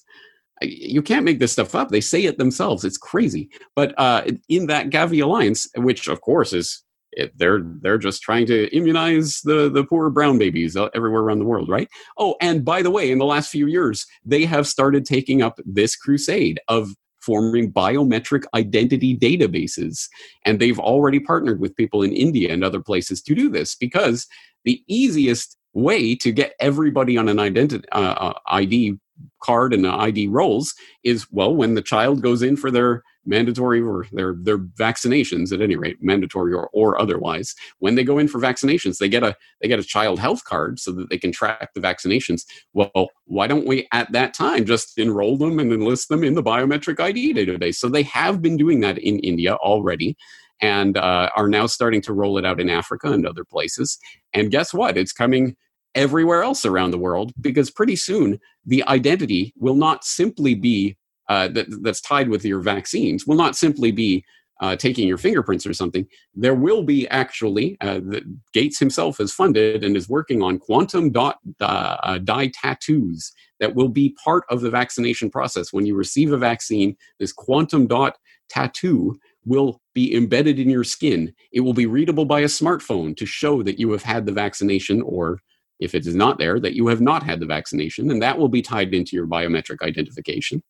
You 0.61 1.03
can't 1.03 1.23
make 1.25 1.37
this 1.37 1.51
stuff 1.51 1.75
up. 1.75 1.89
They 1.89 2.01
say 2.01 2.23
it 2.23 2.39
themselves. 2.39 2.83
It's 2.83 2.97
crazy. 2.97 3.49
But 3.75 3.93
uh, 3.99 4.23
in 4.49 4.65
that 4.67 4.89
Gavi 4.89 5.21
alliance, 5.23 5.67
which 5.75 6.07
of 6.07 6.21
course 6.21 6.51
is 6.51 6.83
it, 7.11 7.31
they're 7.37 7.61
they're 7.81 7.99
just 7.99 8.23
trying 8.23 8.47
to 8.47 8.75
immunize 8.75 9.41
the 9.41 9.69
the 9.69 9.83
poor 9.83 10.09
brown 10.09 10.39
babies 10.39 10.75
everywhere 10.75 11.21
around 11.21 11.39
the 11.39 11.45
world, 11.45 11.69
right? 11.69 11.87
Oh, 12.17 12.35
and 12.41 12.65
by 12.65 12.81
the 12.81 12.91
way, 12.91 13.11
in 13.11 13.19
the 13.19 13.25
last 13.25 13.51
few 13.51 13.67
years, 13.67 14.07
they 14.25 14.43
have 14.45 14.67
started 14.67 15.05
taking 15.05 15.43
up 15.43 15.59
this 15.63 15.95
crusade 15.95 16.59
of 16.67 16.95
forming 17.19 17.71
biometric 17.71 18.43
identity 18.53 19.17
databases. 19.17 20.07
And 20.45 20.59
they've 20.59 20.79
already 20.79 21.19
partnered 21.19 21.59
with 21.59 21.75
people 21.75 22.01
in 22.03 22.13
India 22.13 22.51
and 22.53 22.63
other 22.63 22.81
places 22.81 23.21
to 23.23 23.35
do 23.35 23.49
this 23.49 23.75
because 23.75 24.27
the 24.63 24.83
easiest 24.87 25.57
way 25.75 26.15
to 26.15 26.31
get 26.31 26.55
everybody 26.59 27.17
on 27.17 27.29
an 27.29 27.37
identity 27.37 27.87
uh, 27.91 28.15
uh 28.17 28.33
ID 28.47 28.97
card 29.41 29.73
and 29.73 29.85
ID 29.85 30.27
rolls 30.27 30.73
is 31.03 31.27
well 31.31 31.55
when 31.55 31.75
the 31.75 31.81
child 31.81 32.21
goes 32.21 32.41
in 32.41 32.57
for 32.57 32.71
their 32.71 33.03
mandatory 33.25 33.81
or 33.81 34.05
their 34.11 34.35
their 34.41 34.57
vaccinations 34.57 35.51
at 35.51 35.61
any 35.61 35.75
rate 35.75 35.97
mandatory 36.01 36.53
or, 36.53 36.69
or 36.73 36.99
otherwise 36.99 37.55
when 37.79 37.95
they 37.95 38.03
go 38.03 38.17
in 38.17 38.27
for 38.27 38.39
vaccinations 38.39 38.97
they 38.97 39.09
get 39.09 39.23
a 39.23 39.35
they 39.61 39.67
get 39.67 39.79
a 39.79 39.83
child 39.83 40.19
health 40.19 40.43
card 40.45 40.79
so 40.79 40.91
that 40.91 41.09
they 41.09 41.17
can 41.17 41.31
track 41.31 41.69
the 41.73 41.81
vaccinations. 41.81 42.43
Well 42.73 43.09
why 43.25 43.47
don't 43.47 43.67
we 43.67 43.87
at 43.91 44.11
that 44.11 44.33
time 44.33 44.65
just 44.65 44.97
enroll 44.97 45.37
them 45.37 45.59
and 45.59 45.71
enlist 45.71 46.09
them 46.09 46.23
in 46.23 46.35
the 46.35 46.43
biometric 46.43 46.99
id 46.99 47.33
database? 47.33 47.75
So 47.75 47.89
they 47.89 48.03
have 48.03 48.41
been 48.41 48.57
doing 48.57 48.79
that 48.81 48.97
in 48.97 49.19
india 49.19 49.55
already 49.55 50.15
and 50.61 50.97
uh, 50.97 51.29
are 51.35 51.49
now 51.49 51.65
starting 51.65 52.01
to 52.01 52.13
roll 52.13 52.37
it 52.37 52.45
out 52.45 52.61
in 52.61 52.69
africa 52.69 53.11
and 53.11 53.27
other 53.27 53.43
places. 53.43 53.99
And 54.33 54.51
guess 54.51 54.73
what? 54.73 54.97
It's 54.97 55.11
coming 55.13 55.55
everywhere 55.95 56.43
else 56.43 56.65
around 56.65 56.91
the 56.91 56.97
world 56.97 57.33
because 57.41 57.71
pretty 57.71 57.95
soon 57.95 58.39
the 58.65 58.83
identity 58.87 59.53
will 59.57 59.75
not 59.75 60.03
simply 60.03 60.53
be 60.53 60.97
uh, 61.29 61.47
that, 61.47 61.65
that's 61.81 62.01
tied 62.01 62.29
with 62.29 62.45
your 62.45 62.59
vaccines 62.59 63.25
will 63.25 63.35
not 63.35 63.55
simply 63.55 63.91
be 63.91 64.23
uh, 64.61 64.75
taking 64.75 65.07
your 65.07 65.17
fingerprints 65.17 65.65
or 65.65 65.73
something. 65.73 66.07
There 66.33 66.55
will 66.55 66.83
be 66.83 67.07
actually, 67.09 67.77
uh, 67.81 67.95
the, 67.95 68.23
Gates 68.53 68.79
himself 68.79 69.17
has 69.17 69.33
funded 69.33 69.83
and 69.83 69.97
is 69.97 70.07
working 70.07 70.41
on 70.41 70.59
quantum 70.59 71.11
dot 71.11 71.39
uh, 71.59 71.97
uh, 72.03 72.17
dye 72.19 72.51
tattoos 72.53 73.33
that 73.59 73.75
will 73.75 73.89
be 73.89 74.15
part 74.23 74.43
of 74.49 74.61
the 74.61 74.69
vaccination 74.69 75.29
process. 75.29 75.73
When 75.73 75.85
you 75.85 75.95
receive 75.95 76.31
a 76.31 76.37
vaccine, 76.37 76.95
this 77.19 77.33
quantum 77.33 77.87
dot 77.87 78.17
tattoo 78.49 79.17
will 79.45 79.81
be 79.93 80.15
embedded 80.15 80.57
in 80.57 80.69
your 80.69 80.83
skin. 80.83 81.33
It 81.51 81.61
will 81.61 81.73
be 81.73 81.85
readable 81.85 82.25
by 82.25 82.41
a 82.41 82.45
smartphone 82.45 83.15
to 83.17 83.25
show 83.25 83.61
that 83.63 83.79
you 83.79 83.91
have 83.91 84.03
had 84.03 84.25
the 84.25 84.31
vaccination 84.31 85.01
or 85.01 85.39
if 85.79 85.93
it 85.93 86.07
is 86.07 86.15
not 86.15 86.37
there, 86.37 86.59
that 86.59 86.73
you 86.73 86.87
have 86.87 87.01
not 87.01 87.23
had 87.23 87.39
the 87.39 87.45
vaccination, 87.45 88.09
and 88.09 88.21
that 88.21 88.37
will 88.37 88.47
be 88.49 88.61
tied 88.61 88.93
into 88.93 89.15
your 89.15 89.27
biometric 89.27 89.81
identification. 89.81 90.63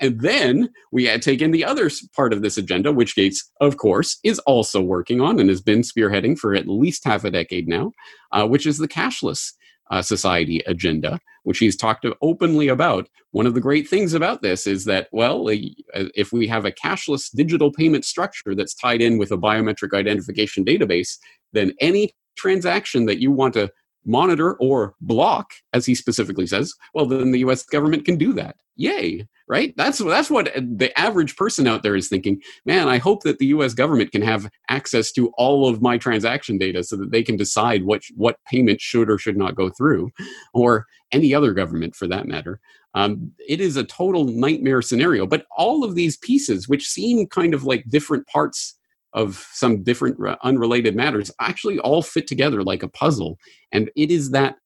And 0.00 0.20
then 0.20 0.70
we 0.92 1.04
had 1.04 1.22
taken 1.22 1.50
the 1.50 1.64
other 1.64 1.90
part 2.14 2.32
of 2.32 2.42
this 2.42 2.56
agenda, 2.56 2.92
which 2.92 3.16
Gates, 3.16 3.50
of 3.60 3.76
course, 3.76 4.18
is 4.24 4.38
also 4.40 4.80
working 4.80 5.20
on 5.20 5.38
and 5.38 5.48
has 5.48 5.60
been 5.60 5.82
spearheading 5.82 6.38
for 6.38 6.54
at 6.54 6.68
least 6.68 7.04
half 7.04 7.24
a 7.24 7.30
decade 7.30 7.68
now, 7.68 7.92
uh, 8.32 8.46
which 8.46 8.66
is 8.66 8.78
the 8.78 8.88
cashless 8.88 9.52
uh, 9.90 10.02
society 10.02 10.62
agenda, 10.66 11.20
which 11.44 11.58
he's 11.58 11.76
talked 11.76 12.06
openly 12.22 12.68
about. 12.68 13.08
One 13.30 13.46
of 13.46 13.54
the 13.54 13.60
great 13.60 13.88
things 13.88 14.14
about 14.14 14.42
this 14.42 14.66
is 14.66 14.84
that, 14.86 15.08
well, 15.12 15.46
if 15.48 16.32
we 16.32 16.48
have 16.48 16.64
a 16.64 16.72
cashless 16.72 17.30
digital 17.34 17.70
payment 17.70 18.04
structure 18.04 18.54
that's 18.54 18.74
tied 18.74 19.00
in 19.00 19.18
with 19.18 19.30
a 19.30 19.38
biometric 19.38 19.96
identification 19.96 20.64
database, 20.64 21.18
then 21.52 21.72
any 21.80 22.14
transaction 22.36 23.06
that 23.06 23.20
you 23.20 23.30
want 23.30 23.54
to 23.54 23.70
monitor 24.06 24.54
or 24.54 24.94
block, 25.00 25.50
as 25.72 25.84
he 25.84 25.94
specifically 25.94 26.46
says, 26.46 26.72
well, 26.94 27.06
then 27.06 27.32
the 27.32 27.40
US 27.40 27.64
government 27.64 28.04
can 28.04 28.16
do 28.16 28.32
that. 28.34 28.56
Yay, 28.76 29.26
right? 29.48 29.74
That's, 29.76 29.98
that's 29.98 30.30
what 30.30 30.52
the 30.54 30.96
average 30.98 31.36
person 31.36 31.66
out 31.66 31.82
there 31.82 31.96
is 31.96 32.08
thinking. 32.08 32.40
Man, 32.64 32.88
I 32.88 32.98
hope 32.98 33.22
that 33.24 33.38
the 33.38 33.46
US 33.46 33.74
government 33.74 34.12
can 34.12 34.22
have 34.22 34.48
access 34.68 35.12
to 35.12 35.32
all 35.36 35.68
of 35.68 35.82
my 35.82 35.98
transaction 35.98 36.58
data 36.58 36.84
so 36.84 36.96
that 36.96 37.10
they 37.10 37.22
can 37.22 37.36
decide 37.36 37.84
what, 37.84 38.02
what 38.14 38.38
payment 38.46 38.80
should 38.80 39.10
or 39.10 39.18
should 39.18 39.36
not 39.36 39.56
go 39.56 39.70
through, 39.70 40.10
or 40.54 40.86
any 41.12 41.34
other 41.34 41.52
government 41.52 41.94
for 41.94 42.06
that 42.08 42.26
matter. 42.26 42.60
Um, 42.94 43.32
it 43.46 43.60
is 43.60 43.76
a 43.76 43.84
total 43.84 44.24
nightmare 44.24 44.82
scenario. 44.82 45.26
But 45.26 45.44
all 45.56 45.84
of 45.84 45.94
these 45.94 46.16
pieces, 46.16 46.68
which 46.68 46.88
seem 46.88 47.26
kind 47.26 47.54
of 47.54 47.64
like 47.64 47.84
different 47.88 48.26
parts 48.26 48.76
of 49.12 49.46
some 49.52 49.82
different 49.82 50.16
uh, 50.24 50.36
unrelated 50.42 50.94
matters 50.94 51.30
actually 51.40 51.78
all 51.80 52.02
fit 52.02 52.26
together 52.26 52.62
like 52.62 52.82
a 52.82 52.88
puzzle 52.88 53.38
and 53.72 53.90
it 53.96 54.10
is 54.10 54.30
that 54.30 54.56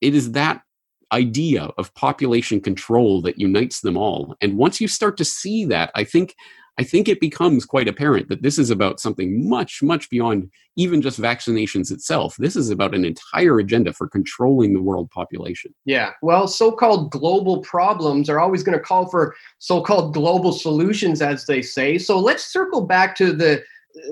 it 0.00 0.14
is 0.14 0.32
that 0.32 0.62
idea 1.12 1.70
of 1.78 1.94
population 1.94 2.60
control 2.60 3.20
that 3.22 3.38
unites 3.38 3.80
them 3.80 3.96
all 3.96 4.36
and 4.40 4.56
once 4.56 4.80
you 4.80 4.88
start 4.88 5.16
to 5.16 5.24
see 5.24 5.64
that 5.64 5.90
i 5.94 6.04
think 6.04 6.34
i 6.78 6.82
think 6.82 7.08
it 7.08 7.20
becomes 7.20 7.64
quite 7.64 7.88
apparent 7.88 8.28
that 8.28 8.42
this 8.42 8.58
is 8.58 8.70
about 8.70 9.00
something 9.00 9.48
much 9.48 9.82
much 9.82 10.08
beyond 10.10 10.50
even 10.78 11.02
just 11.02 11.20
vaccinations 11.20 11.90
itself. 11.90 12.36
This 12.38 12.54
is 12.54 12.70
about 12.70 12.94
an 12.94 13.04
entire 13.04 13.58
agenda 13.58 13.92
for 13.92 14.08
controlling 14.08 14.72
the 14.72 14.80
world 14.80 15.10
population. 15.10 15.74
Yeah 15.84 16.12
well 16.22 16.46
so-called 16.46 17.10
global 17.10 17.60
problems 17.62 18.30
are 18.30 18.38
always 18.38 18.62
going 18.62 18.78
to 18.78 18.84
call 18.84 19.08
for 19.10 19.34
so-called 19.58 20.14
global 20.14 20.52
solutions 20.52 21.20
as 21.20 21.46
they 21.46 21.60
say. 21.60 21.98
So 21.98 22.18
let's 22.18 22.44
circle 22.44 22.86
back 22.86 23.16
to 23.16 23.32
the 23.32 23.62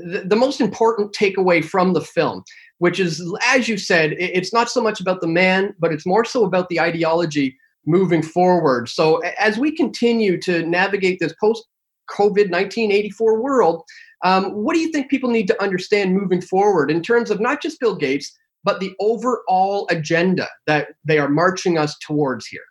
the, 0.05 0.25
the 0.27 0.37
most 0.37 0.61
important 0.61 1.13
takeaway 1.13 1.65
from 1.65 1.93
the 1.93 2.01
film 2.01 2.43
which 2.79 3.01
is 3.01 3.23
as 3.47 3.69
you 3.69 3.79
said 3.79 4.15
it's 4.19 4.53
not 4.53 4.71
so 4.71 4.83
much 4.83 5.01
about 5.01 5.21
the 5.21 5.27
man 5.27 5.75
but 5.79 5.93
it's 5.93 6.07
more 6.07 6.25
so 6.25 6.45
about 6.45 6.69
the 6.69 6.81
ideology 6.81 7.57
moving 7.87 8.23
forward. 8.23 8.89
So 8.89 9.19
as 9.39 9.59
we 9.59 9.71
continue 9.71 10.41
to 10.43 10.67
navigate 10.67 11.19
this 11.21 11.35
post 11.41 11.65
covid 12.11 12.51
1984 12.53 13.43
world 13.43 13.83
um, 14.25 14.53
what 14.53 14.75
do 14.75 14.81
you 14.81 14.93
think 14.93 15.11
people 15.11 15.29
need 15.29 15.49
to 15.49 15.61
understand 15.61 16.15
moving 16.15 16.41
forward 16.41 16.89
in 16.89 17.03
terms 17.03 17.33
of 17.33 17.41
not 17.41 17.61
just 17.61 17.81
bill 17.81 17.97
gates 17.97 18.33
but 18.63 18.79
the 18.79 18.95
overall 19.01 19.89
agenda 19.91 20.49
that 20.67 20.89
they 21.05 21.19
are 21.19 21.29
marching 21.29 21.79
us 21.79 21.97
towards 21.99 22.47
here? 22.47 22.63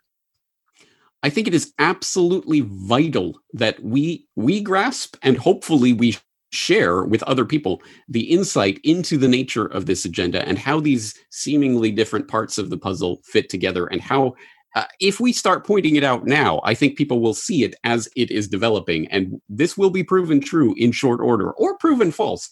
I 1.22 1.28
think 1.28 1.46
it 1.48 1.54
is 1.54 1.74
absolutely 1.78 2.60
vital 2.62 3.38
that 3.52 3.82
we 3.82 4.26
we 4.36 4.62
grasp 4.62 5.16
and 5.22 5.36
hopefully 5.36 5.92
we 5.92 6.16
share 6.50 7.04
with 7.04 7.22
other 7.24 7.44
people 7.44 7.82
the 8.08 8.30
insight 8.30 8.80
into 8.84 9.16
the 9.16 9.28
nature 9.28 9.66
of 9.66 9.86
this 9.86 10.04
agenda 10.04 10.46
and 10.46 10.58
how 10.58 10.80
these 10.80 11.14
seemingly 11.30 11.90
different 11.90 12.28
parts 12.28 12.56
of 12.56 12.70
the 12.70 12.78
puzzle 12.78 13.20
fit 13.24 13.48
together 13.48 13.86
and 13.86 14.00
how 14.00 14.34
uh, 14.74 14.84
if 15.00 15.20
we 15.20 15.32
start 15.32 15.66
pointing 15.66 15.96
it 15.96 16.04
out 16.04 16.26
now 16.26 16.60
i 16.64 16.74
think 16.74 16.96
people 16.96 17.20
will 17.20 17.34
see 17.34 17.64
it 17.64 17.74
as 17.84 18.08
it 18.16 18.30
is 18.30 18.46
developing. 18.48 19.08
And 19.08 19.40
this 19.48 19.76
will 19.76 19.90
be 19.90 20.04
proven 20.04 20.40
true 20.40 20.74
in 20.76 20.92
short 20.92 21.20
order 21.20 21.50
or 21.52 21.76
proven 21.78 22.12
false. 22.12 22.48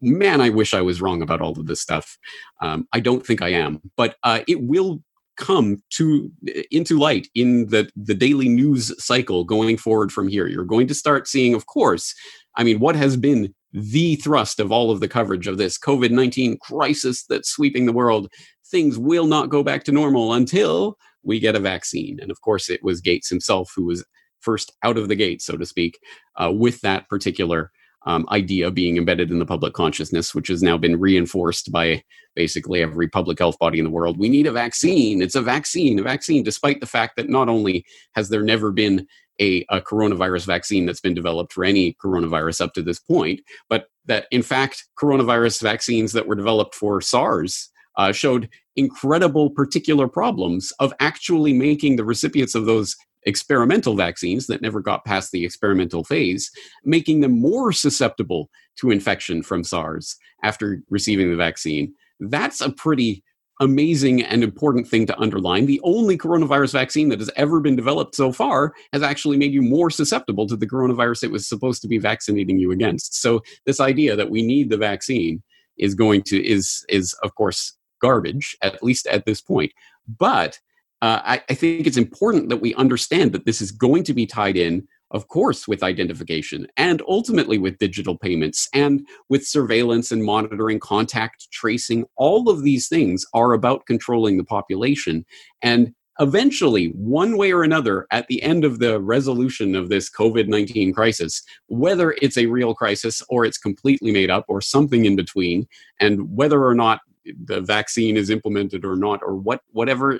Man 0.00 0.40
i 0.40 0.50
wish 0.50 0.74
i 0.74 0.82
was 0.82 1.00
wrong 1.00 1.22
about 1.22 1.40
all 1.40 1.58
of 1.58 1.66
this 1.66 1.80
stuff. 1.80 2.18
Um, 2.60 2.88
i 2.92 3.00
don't 3.00 3.24
think 3.24 3.42
i 3.42 3.48
am 3.48 3.80
but 3.96 4.16
uh, 4.24 4.40
it 4.48 4.62
will 4.62 5.02
come 5.36 5.82
to 5.90 6.30
into 6.70 6.98
light 6.98 7.28
in 7.34 7.66
the 7.68 7.88
the 7.96 8.14
daily 8.14 8.48
news 8.48 8.92
cycle 9.02 9.44
going 9.44 9.76
forward 9.76 10.10
from 10.10 10.28
here 10.28 10.46
you're 10.46 10.64
going 10.64 10.86
to 10.86 10.94
start 10.94 11.28
seeing 11.28 11.54
of 11.54 11.66
course 11.66 12.14
I 12.56 12.64
mean, 12.64 12.78
what 12.78 12.96
has 12.96 13.16
been 13.16 13.54
the 13.72 14.16
thrust 14.16 14.60
of 14.60 14.72
all 14.72 14.90
of 14.90 15.00
the 15.00 15.08
coverage 15.08 15.46
of 15.46 15.58
this 15.58 15.78
COVID 15.78 16.10
19 16.10 16.58
crisis 16.58 17.24
that's 17.28 17.50
sweeping 17.50 17.86
the 17.86 17.92
world? 17.92 18.28
Things 18.70 18.98
will 18.98 19.26
not 19.26 19.50
go 19.50 19.62
back 19.62 19.84
to 19.84 19.92
normal 19.92 20.32
until 20.32 20.96
we 21.22 21.38
get 21.38 21.54
a 21.54 21.60
vaccine. 21.60 22.18
And 22.20 22.30
of 22.30 22.40
course, 22.40 22.70
it 22.70 22.82
was 22.82 23.00
Gates 23.00 23.28
himself 23.28 23.70
who 23.76 23.84
was 23.84 24.04
first 24.40 24.72
out 24.82 24.96
of 24.96 25.08
the 25.08 25.16
gate, 25.16 25.42
so 25.42 25.56
to 25.56 25.66
speak, 25.66 25.98
uh, 26.36 26.52
with 26.52 26.80
that 26.80 27.08
particular 27.08 27.70
um, 28.06 28.24
idea 28.30 28.70
being 28.70 28.96
embedded 28.96 29.30
in 29.30 29.38
the 29.38 29.46
public 29.46 29.74
consciousness, 29.74 30.34
which 30.34 30.48
has 30.48 30.62
now 30.62 30.78
been 30.78 30.98
reinforced 30.98 31.72
by 31.72 32.02
basically 32.34 32.82
every 32.82 33.08
public 33.08 33.38
health 33.38 33.58
body 33.58 33.78
in 33.78 33.84
the 33.84 33.90
world. 33.90 34.18
We 34.18 34.28
need 34.28 34.46
a 34.46 34.52
vaccine. 34.52 35.20
It's 35.20 35.34
a 35.34 35.42
vaccine, 35.42 35.98
a 35.98 36.02
vaccine, 36.02 36.44
despite 36.44 36.80
the 36.80 36.86
fact 36.86 37.16
that 37.16 37.28
not 37.28 37.48
only 37.48 37.84
has 38.14 38.28
there 38.28 38.42
never 38.42 38.70
been 38.70 39.06
a, 39.40 39.66
a, 39.68 39.80
coronavirus 39.80 40.46
vaccine 40.46 40.86
that's 40.86 41.00
been 41.00 41.12
developed 41.12 41.52
for 41.52 41.64
any 41.64 41.94
coronavirus 42.02 42.62
up 42.62 42.72
to 42.74 42.82
this 42.82 42.98
point, 42.98 43.40
but 43.68 43.88
that 44.06 44.26
in 44.30 44.42
fact, 44.42 44.84
coronavirus 44.98 45.60
vaccines 45.60 46.12
that 46.12 46.26
were 46.26 46.34
developed 46.34 46.74
for 46.74 47.02
SARS 47.02 47.70
uh, 47.96 48.12
showed 48.12 48.48
incredible 48.76 49.50
particular 49.50 50.08
problems 50.08 50.72
of 50.78 50.92
actually 51.00 51.52
making 51.52 51.96
the 51.96 52.04
recipients 52.04 52.54
of 52.54 52.66
those 52.66 52.96
experimental 53.26 53.96
vaccines 53.96 54.46
that 54.46 54.62
never 54.62 54.80
got 54.80 55.04
past 55.04 55.32
the 55.32 55.44
experimental 55.44 56.04
phase, 56.04 56.50
making 56.84 57.20
them 57.20 57.38
more 57.38 57.72
susceptible 57.72 58.48
to 58.76 58.90
infection 58.90 59.42
from 59.42 59.64
SARS 59.64 60.16
after 60.42 60.82
receiving 60.88 61.30
the 61.30 61.36
vaccine. 61.36 61.92
That's 62.20 62.60
a 62.60 62.70
pretty 62.70 63.22
amazing 63.60 64.22
and 64.22 64.44
important 64.44 64.86
thing 64.86 65.06
to 65.06 65.18
underline. 65.18 65.66
The 65.66 65.80
only 65.82 66.18
coronavirus 66.18 66.72
vaccine 66.72 67.08
that 67.08 67.20
has 67.20 67.30
ever 67.36 67.60
been 67.60 67.76
developed 67.76 68.14
so 68.14 68.30
far 68.30 68.74
has 68.92 69.02
actually 69.02 69.38
made 69.38 69.52
you 69.52 69.62
more 69.62 69.90
susceptible 69.90 70.46
to 70.46 70.56
the 70.56 70.66
coronavirus 70.66 71.24
it 71.24 71.30
was 71.30 71.48
supposed 71.48 71.80
to 71.82 71.88
be 71.88 71.98
vaccinating 71.98 72.58
you 72.58 72.70
against. 72.70 73.20
So 73.20 73.42
this 73.64 73.80
idea 73.80 74.14
that 74.14 74.30
we 74.30 74.42
need 74.42 74.68
the 74.68 74.76
vaccine 74.76 75.42
is 75.78 75.94
going 75.94 76.22
to 76.22 76.46
is 76.46 76.84
is 76.88 77.14
of 77.22 77.34
course 77.34 77.76
garbage 78.00 78.56
at 78.62 78.82
least 78.82 79.06
at 79.06 79.24
this 79.24 79.40
point. 79.40 79.72
But 80.18 80.60
uh, 81.02 81.20
I, 81.24 81.42
I 81.48 81.54
think 81.54 81.86
it's 81.86 81.96
important 81.96 82.48
that 82.48 82.58
we 82.58 82.74
understand 82.74 83.32
that 83.32 83.44
this 83.44 83.60
is 83.60 83.70
going 83.70 84.04
to 84.04 84.14
be 84.14 84.26
tied 84.26 84.56
in 84.56 84.86
of 85.12 85.28
course, 85.28 85.68
with 85.68 85.82
identification 85.82 86.66
and 86.76 87.00
ultimately 87.08 87.58
with 87.58 87.78
digital 87.78 88.18
payments 88.18 88.68
and 88.74 89.06
with 89.28 89.46
surveillance 89.46 90.10
and 90.10 90.24
monitoring, 90.24 90.80
contact 90.80 91.50
tracing. 91.52 92.04
All 92.16 92.48
of 92.48 92.62
these 92.62 92.88
things 92.88 93.24
are 93.32 93.52
about 93.52 93.86
controlling 93.86 94.36
the 94.36 94.44
population. 94.44 95.24
And 95.62 95.94
eventually, 96.18 96.88
one 96.88 97.36
way 97.36 97.52
or 97.52 97.62
another, 97.62 98.06
at 98.10 98.26
the 98.26 98.42
end 98.42 98.64
of 98.64 98.80
the 98.80 99.00
resolution 99.00 99.76
of 99.76 99.90
this 99.90 100.10
COVID 100.10 100.48
19 100.48 100.92
crisis, 100.92 101.42
whether 101.68 102.16
it's 102.20 102.38
a 102.38 102.46
real 102.46 102.74
crisis 102.74 103.22
or 103.28 103.44
it's 103.44 103.58
completely 103.58 104.10
made 104.10 104.30
up 104.30 104.44
or 104.48 104.60
something 104.60 105.04
in 105.04 105.14
between, 105.14 105.68
and 106.00 106.36
whether 106.36 106.64
or 106.64 106.74
not 106.74 107.00
the 107.44 107.60
vaccine 107.60 108.16
is 108.16 108.30
implemented 108.30 108.84
or 108.84 108.96
not, 108.96 109.20
or 109.22 109.36
what, 109.36 109.60
whatever 109.72 110.18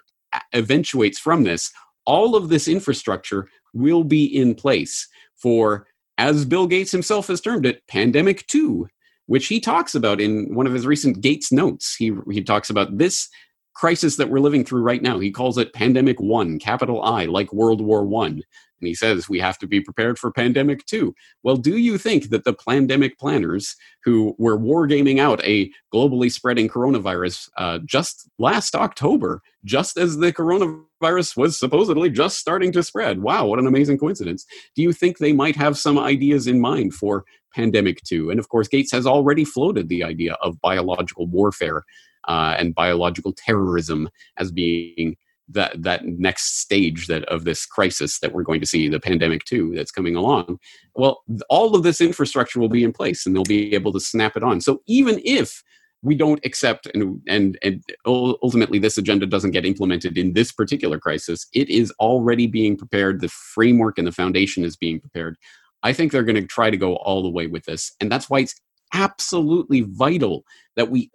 eventuates 0.53 1.19
from 1.19 1.45
this, 1.45 1.71
all 2.05 2.37
of 2.37 2.49
this 2.49 2.69
infrastructure 2.69 3.49
will 3.75 4.05
be 4.05 4.25
in 4.25 4.55
place 4.55 5.09
for, 5.35 5.87
as 6.19 6.45
Bill 6.45 6.67
Gates 6.67 6.93
himself 6.93 7.27
has 7.29 7.41
termed 7.41 7.67
it, 7.67 7.87
pandemic 7.89 8.47
two, 8.47 8.89
which 9.27 9.49
he 9.49 9.61
talks 9.61 9.95
about 9.95 10.21
in 10.21 10.55
one 10.55 10.67
of 10.67 10.73
his 10.73 10.87
recent 10.87 11.21
Gates 11.21 11.51
notes. 11.53 11.97
He, 11.97 12.13
he 12.31 12.43
talks 12.43 12.71
about 12.71 12.97
this 12.97 13.29
crisis 13.77 14.17
that 14.17 14.31
we're 14.31 14.41
living 14.41 14.65
through 14.65 14.81
right 14.81 15.03
now. 15.03 15.19
He 15.19 15.31
calls 15.31 15.59
it 15.59 15.75
pandemic 15.75 16.19
one, 16.19 16.59
capital 16.59 17.03
I, 17.03 17.27
like 17.27 17.53
World 17.53 17.81
War 17.83 18.05
One. 18.05 18.43
And 18.81 18.89
he 18.89 18.95
says 18.95 19.29
we 19.29 19.39
have 19.41 19.59
to 19.59 19.67
be 19.67 19.81
prepared 19.81 20.19
for 20.19 20.31
pandemic 20.31 20.85
two. 20.87 21.15
Well, 21.43 21.57
do 21.57 21.79
you 21.79 21.97
think 21.99 22.29
that 22.31 22.45
the 22.45 22.53
pandemic 22.53 23.19
planners 23.19 23.75
who 24.05 24.35
were 24.39 24.59
wargaming 24.59 25.19
out 25.19 25.43
a 25.45 25.71
globally 25.95 26.31
spreading 26.31 26.69
coronavirus 26.69 27.49
uh, 27.57 27.79
just 27.85 28.29
last 28.39 28.75
October, 28.75 29.41
just 29.65 29.97
as 29.97 30.19
the 30.19 30.33
coronavirus 30.33 31.37
was 31.37 31.59
supposedly 31.59 32.11
just 32.11 32.39
starting 32.39 32.73
to 32.73 32.83
spread? 32.83 33.21
Wow, 33.21 33.47
what 33.47 33.59
an 33.59 33.67
amazing 33.67 33.99
coincidence. 33.99 34.45
Do 34.75 34.83
you 34.83 34.93
think 34.93 35.19
they 35.19 35.33
might 35.33 35.57
have 35.57 35.79
some 35.79 35.99
ideas 35.99 36.47
in 36.47 36.61
mind 36.61 36.95
for 36.95 37.25
pandemic 37.55 38.03
two? 38.05 38.31
And 38.31 38.39
of 38.39 38.49
course, 38.49 38.69
Gates 38.69 38.93
has 38.93 39.07
already 39.07 39.45
floated 39.45 39.89
the 39.89 40.05
idea 40.05 40.35
of 40.43 40.61
biological 40.61 41.27
warfare 41.27 41.85
uh, 42.27 42.57
and 42.59 42.75
biological 42.75 43.33
terrorism 43.33 44.09
as 44.39 44.51
being 44.51 45.17
that 45.49 45.81
that 45.83 46.05
next 46.05 46.61
stage 46.61 47.07
that 47.07 47.25
of 47.25 47.45
this 47.45 47.67
crisis 47.67 48.19
that 48.19 48.33
we're 48.33 48.43
going 48.43 48.61
to 48.61 48.67
see 48.67 48.89
the 48.89 49.01
pandemic 49.01 49.45
two 49.45 49.73
that's 49.75 49.93
coming 49.93 50.17
along. 50.17 50.59
Well 50.95 51.23
all 51.49 51.77
of 51.77 51.83
this 51.83 52.01
infrastructure 52.01 52.59
will 52.59 52.69
be 52.69 52.85
in 52.85 52.93
place 52.93 53.27
and 53.27 53.35
they'll 53.35 53.45
be 53.45 53.75
able 53.75 53.93
to 53.93 54.01
snap 54.01 54.37
it 54.37 54.43
on. 54.43 54.61
So 54.61 54.83
even 54.87 55.21
if 55.25 55.63
we 56.03 56.15
don't 56.15 56.45
accept 56.45 56.87
and 56.95 57.21
and 57.29 57.59
and 57.63 57.83
ultimately 58.07 58.79
this 58.79 58.99
agenda 58.99 59.27
doesn't 59.27 59.53
get 59.53 59.67
implemented 59.67 60.19
in 60.19 60.33
this 60.33 60.53
particular 60.53 60.99
crisis 60.99 61.47
it 61.55 61.69
is 61.69 61.93
already 61.99 62.47
being 62.47 62.77
prepared 62.77 63.21
the 63.21 63.29
framework 63.29 63.99
and 63.99 64.07
the 64.07 64.13
foundation 64.13 64.65
is 64.65 64.77
being 64.77 65.01
prepared. 65.01 65.37
I 65.83 65.93
think 65.93 66.11
they're 66.11 66.25
going 66.25 66.43
to 66.43 66.47
try 66.47 66.71
to 66.71 66.77
go 66.77 66.97
all 66.97 67.23
the 67.23 67.31
way 67.31 67.47
with 67.47 67.65
this 67.65 67.93
and 68.01 68.11
that's 68.11 68.29
why 68.29 68.41
it's 68.41 68.61
absolutely 68.95 69.83
vital 69.83 70.45
that 70.77 70.91
we 70.91 71.11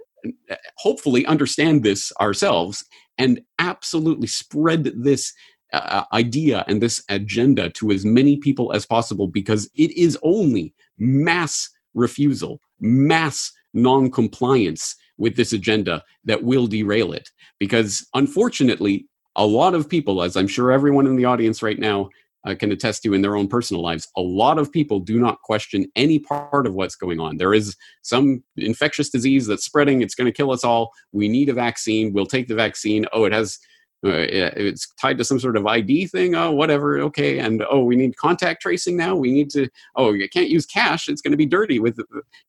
hopefully 0.78 1.26
understand 1.26 1.84
this 1.84 2.12
ourselves 2.20 2.86
and 3.18 3.42
absolutely 3.60 4.28
spread 4.28 4.92
this 4.96 5.34
uh, 5.74 6.04
idea 6.14 6.66
and 6.68 6.82
this 6.82 7.04
agenda 7.10 7.70
to 7.70 7.92
as 7.92 8.04
many 8.04 8.38
people 8.38 8.74
as 8.74 8.86
possible 8.86 9.28
because 9.28 9.70
it 9.76 9.92
is 9.92 10.18
only 10.24 10.74
mass 10.98 11.70
refusal, 11.94 12.60
mass 12.80 13.52
non-compliance 13.74 14.96
with 15.18 15.36
this 15.36 15.54
agenda 15.54 16.04
that 16.26 16.44
will 16.44 16.68
derail 16.68 17.14
it. 17.14 17.30
Because 17.60 18.06
unfortunately, 18.14 19.06
a 19.36 19.46
lot 19.46 19.74
of 19.74 19.88
people, 19.88 20.24
as 20.24 20.36
I'm 20.36 20.48
sure 20.48 20.72
everyone 20.72 21.08
in 21.08 21.16
the 21.16 21.26
audience 21.26 21.64
right 21.64 21.80
now 21.80 22.10
uh, 22.46 22.56
can 22.56 22.72
attest 22.72 23.04
to 23.04 23.14
in 23.14 23.22
their 23.22 23.36
own 23.36 23.48
personal 23.48 23.84
lives, 23.84 24.08
a 24.18 24.22
lot 24.22 24.58
of 24.58 24.72
people 24.72 25.00
do 25.00 25.20
not 25.20 25.42
question 25.42 25.86
any 25.96 26.20
part 26.20 26.66
of 26.66 26.74
what's 26.74 26.96
going 26.96 27.20
on. 27.20 27.38
There 27.38 27.54
is 27.54 27.76
some 28.02 28.44
infectious 28.58 29.10
disease 29.10 29.48
that's 29.48 29.66
spreading, 29.66 30.02
it's 30.02 30.16
going 30.16 30.26
to 30.26 30.32
kill 30.32 30.52
us 30.52 30.64
all. 30.64 30.92
We 31.12 31.28
need 31.28 31.50
a 31.50 31.54
vaccine. 31.54 32.14
We'll 32.14 32.26
take 32.26 32.48
the 32.48 32.56
vaccine. 32.56 33.06
Oh, 33.14 33.26
it 33.26 33.34
has. 33.34 33.60
Uh, 34.04 34.26
it's 34.34 34.92
tied 35.00 35.16
to 35.20 35.24
some 35.24 35.40
sort 35.40 35.56
of 35.56 35.68
ID 35.68 36.08
thing. 36.08 36.34
Oh, 36.34 36.50
whatever. 36.52 37.00
Okay. 37.00 37.38
And 37.38 37.64
oh, 37.70 37.84
we 37.84 37.96
need 37.96 38.18
contact 38.18 38.64
tracing 38.64 38.98
now. 38.98 39.16
We 39.16 39.32
need 39.32 39.52
to. 39.52 39.70
Oh, 39.96 40.12
you 40.12 40.28
can't 40.28 40.50
use 40.50 40.66
cash. 40.66 41.08
It's 41.08 41.22
going 41.22 41.34
to 41.34 41.38
be 41.38 41.46
dirty. 41.46 41.78
With 41.78 42.00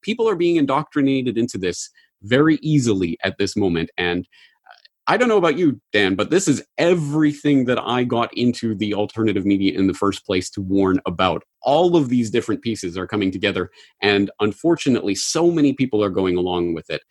people 0.01 0.27
are 0.27 0.35
being 0.35 0.57
indoctrinated 0.57 1.37
into 1.37 1.59
this 1.59 1.91
very 2.23 2.57
easily 2.63 3.19
at 3.23 3.37
this 3.37 3.55
moment, 3.55 3.91
and 3.99 4.27
I 5.09 5.17
don't 5.17 5.29
know 5.29 5.37
about 5.37 5.59
you, 5.59 5.81
Dan, 5.93 6.15
but 6.15 6.31
this 6.31 6.47
is 6.47 6.65
everything 6.79 7.65
that 7.65 7.79
I 7.79 8.05
got 8.05 8.31
into 8.37 8.75
the 8.75 8.95
alternative 8.95 9.45
media 9.45 9.77
in 9.77 9.89
the 9.89 9.95
first 9.95 10.25
place 10.25 10.49
to 10.51 10.61
warn 10.61 11.01
about. 11.07 11.43
All 11.63 11.97
of 11.97 12.09
these 12.09 12.31
different 12.31 12.63
pieces 12.63 12.97
are 12.97 13.09
coming 13.09 13.33
together, 13.33 13.71
and 14.01 14.31
unfortunately, 14.39 15.17
so 15.17 15.51
many 15.51 15.73
people 15.73 16.05
are 16.05 16.11
going 16.11 16.37
along 16.37 16.75
with 16.75 16.89
it. 16.89 17.03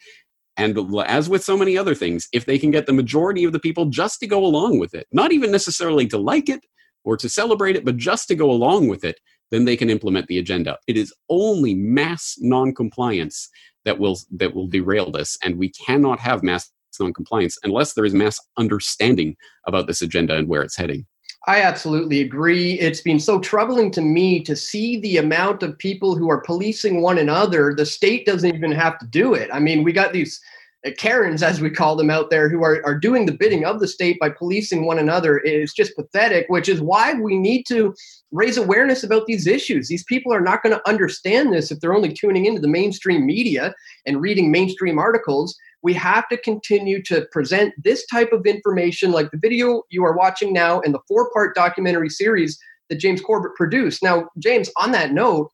And 0.55 0.77
as 1.05 1.27
with 1.27 1.43
so 1.43 1.57
many 1.57 1.77
other 1.77 1.95
things, 1.95 2.27
if 2.31 2.45
they 2.45 2.57
can 2.57 2.71
get 2.71 2.85
the 2.85 2.93
majority 2.93 3.43
of 3.43 3.51
the 3.51 3.59
people 3.59 3.85
just 3.85 4.19
to 4.19 4.27
go 4.27 4.45
along 4.45 4.79
with 4.79 4.93
it, 4.93 5.07
not 5.11 5.33
even 5.33 5.51
necessarily 5.51 6.07
to 6.07 6.17
like 6.17 6.49
it 6.49 6.61
or 7.03 7.17
to 7.17 7.27
celebrate 7.27 7.75
it, 7.75 7.83
but 7.83 7.97
just 7.97 8.27
to 8.27 8.35
go 8.35 8.51
along 8.51 8.87
with 8.87 9.03
it, 9.03 9.19
then 9.49 9.65
they 9.65 9.75
can 9.75 9.89
implement 9.89 10.27
the 10.27 10.37
agenda. 10.37 10.77
It 10.87 10.95
is 10.97 11.13
only 11.29 11.73
mass 11.73 12.35
non-compliance 12.39 13.49
that 13.83 13.99
will 13.99 14.17
that 14.31 14.53
will 14.53 14.67
derail 14.67 15.11
this, 15.11 15.37
and 15.43 15.57
we 15.57 15.69
cannot 15.69 16.19
have 16.19 16.43
mass 16.43 16.71
non-compliance 16.99 17.57
unless 17.63 17.93
there 17.93 18.05
is 18.05 18.13
mass 18.13 18.39
understanding 18.57 19.35
about 19.67 19.87
this 19.87 20.01
agenda 20.01 20.35
and 20.35 20.47
where 20.47 20.61
it's 20.61 20.75
heading. 20.75 21.05
I 21.47 21.61
absolutely 21.61 22.21
agree. 22.21 22.73
It's 22.73 23.01
been 23.01 23.19
so 23.19 23.39
troubling 23.39 23.89
to 23.91 24.01
me 24.01 24.43
to 24.43 24.55
see 24.55 24.99
the 24.99 25.17
amount 25.17 25.63
of 25.63 25.77
people 25.79 26.15
who 26.15 26.29
are 26.29 26.41
policing 26.41 27.01
one 27.01 27.17
another. 27.17 27.73
The 27.73 27.85
state 27.85 28.27
doesn't 28.27 28.53
even 28.53 28.71
have 28.71 28.99
to 28.99 29.07
do 29.07 29.33
it. 29.33 29.49
I 29.51 29.59
mean, 29.59 29.83
we 29.83 29.91
got 29.91 30.13
these 30.13 30.39
uh, 30.85 30.91
Karens, 30.99 31.41
as 31.41 31.59
we 31.59 31.71
call 31.71 31.95
them 31.95 32.11
out 32.11 32.29
there, 32.29 32.47
who 32.47 32.63
are, 32.63 32.85
are 32.85 32.97
doing 32.97 33.25
the 33.25 33.31
bidding 33.31 33.65
of 33.65 33.79
the 33.79 33.87
state 33.87 34.19
by 34.19 34.29
policing 34.29 34.85
one 34.85 34.99
another. 34.99 35.39
It's 35.43 35.73
just 35.73 35.95
pathetic, 35.95 36.45
which 36.49 36.69
is 36.69 36.79
why 36.79 37.13
we 37.15 37.37
need 37.37 37.63
to 37.69 37.95
raise 38.31 38.57
awareness 38.57 39.03
about 39.03 39.25
these 39.25 39.47
issues. 39.47 39.87
These 39.87 40.03
people 40.03 40.31
are 40.31 40.41
not 40.41 40.61
going 40.61 40.75
to 40.75 40.87
understand 40.87 41.51
this 41.51 41.71
if 41.71 41.79
they're 41.79 41.95
only 41.95 42.13
tuning 42.13 42.45
into 42.45 42.61
the 42.61 42.67
mainstream 42.67 43.25
media 43.25 43.73
and 44.05 44.21
reading 44.21 44.51
mainstream 44.51 44.99
articles 44.99 45.57
we 45.83 45.93
have 45.93 46.27
to 46.29 46.37
continue 46.37 47.01
to 47.03 47.25
present 47.31 47.73
this 47.83 48.05
type 48.07 48.31
of 48.31 48.45
information, 48.45 49.11
like 49.11 49.31
the 49.31 49.37
video 49.37 49.83
you 49.89 50.03
are 50.03 50.15
watching 50.15 50.53
now 50.53 50.81
and 50.81 50.93
the 50.93 51.01
four 51.07 51.31
part 51.31 51.55
documentary 51.55 52.09
series 52.09 52.59
that 52.89 52.97
James 52.97 53.21
Corbett 53.21 53.55
produced. 53.55 54.03
Now, 54.03 54.29
James, 54.37 54.69
on 54.77 54.91
that 54.91 55.13
note, 55.13 55.51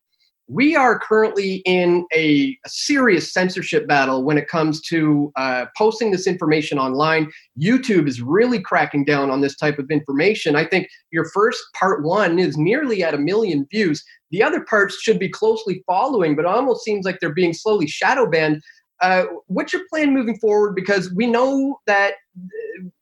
we 0.50 0.78
are 0.78 0.98
currently 0.98 1.56
in 1.66 2.06
a, 2.14 2.58
a 2.66 2.70
serious 2.70 3.34
censorship 3.34 3.86
battle 3.86 4.24
when 4.24 4.38
it 4.38 4.48
comes 4.48 4.82
to 4.84 5.32
uh, 5.36 5.66
posting 5.78 6.12
this 6.12 6.26
information 6.26 6.80
online. 6.80 7.30
YouTube 7.62 8.08
is 8.08 8.22
really 8.22 8.62
cracking 8.62 9.04
down 9.04 9.30
on 9.30 9.42
this 9.42 9.58
type 9.58 9.78
of 9.78 9.92
information. 9.92 10.56
I 10.56 10.64
think 10.64 10.88
your 11.12 11.26
first 11.26 11.62
part 11.78 12.04
one 12.04 12.40
is 12.40 12.58
nearly 12.58 13.04
at 13.04 13.14
a 13.14 13.18
million 13.18 13.68
views. 13.70 14.04
The 14.32 14.42
other 14.42 14.62
parts 14.62 14.98
should 15.02 15.20
be 15.20 15.30
closely 15.30 15.84
following, 15.86 16.36
but 16.36 16.46
it 16.46 16.52
almost 16.52 16.84
seems 16.84 17.06
like 17.06 17.20
they're 17.20 17.34
being 17.34 17.54
slowly 17.54 17.88
shadow 17.88 18.30
banned 18.30 18.62
uh, 19.02 19.26
what's 19.48 19.74
your 19.74 19.84
plan 19.90 20.14
moving 20.14 20.38
forward? 20.40 20.76
Because 20.76 21.14
we 21.14 21.28
know 21.28 21.80
that 21.86 22.16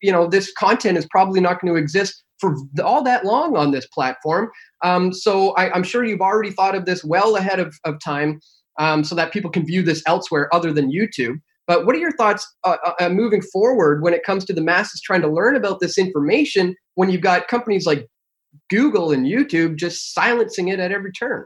you 0.02 0.12
know 0.12 0.28
this 0.28 0.52
content 0.54 0.98
is 0.98 1.08
probably 1.08 1.40
not 1.40 1.62
going 1.62 1.74
to 1.74 1.80
exist 1.80 2.24
for 2.40 2.56
all 2.84 3.04
that 3.04 3.26
long 3.26 3.56
on 3.56 3.72
this 3.72 3.88
platform. 3.88 4.52
Um, 4.84 5.14
so 5.14 5.52
I, 5.52 5.76
am 5.76 5.84
sure 5.84 6.04
you've 6.04 6.22
already 6.22 6.52
thought 6.52 6.76
of 6.76 6.86
this 6.86 7.04
well 7.04 7.38
ahead 7.38 7.60
of, 7.60 7.74
of 7.86 7.96
time, 8.04 8.40
um, 8.78 9.04
so 9.04 9.16
that 9.16 9.32
people 9.32 9.50
can 9.50 9.66
view 9.66 9.82
this 9.82 10.04
elsewhere 10.06 10.54
other 10.54 10.74
than 10.74 10.92
YouTube. 10.92 11.40
But 11.68 11.86
what 11.86 11.96
are 11.96 12.00
your 12.00 12.16
thoughts 12.16 12.48
uh, 12.64 12.78
uh, 12.86 12.92
uh, 13.00 13.10
moving 13.10 13.42
forward 13.42 14.04
when 14.04 14.14
it 14.14 14.24
comes 14.24 14.46
to 14.46 14.54
the 14.54 14.62
masses 14.62 15.02
trying 15.02 15.22
to 15.22 15.28
learn 15.28 15.56
about 15.56 15.80
this 15.80 15.98
information 15.98 16.76
when 16.94 17.10
you've 17.10 17.22
got 17.22 17.48
companies 17.48 17.86
like 17.86 18.08
Google 18.70 19.12
and 19.12 19.26
YouTube 19.26 19.76
just 19.76 20.14
silencing 20.14 20.68
it 20.68 20.80
at 20.80 20.92
every 20.92 21.12
turn? 21.12 21.46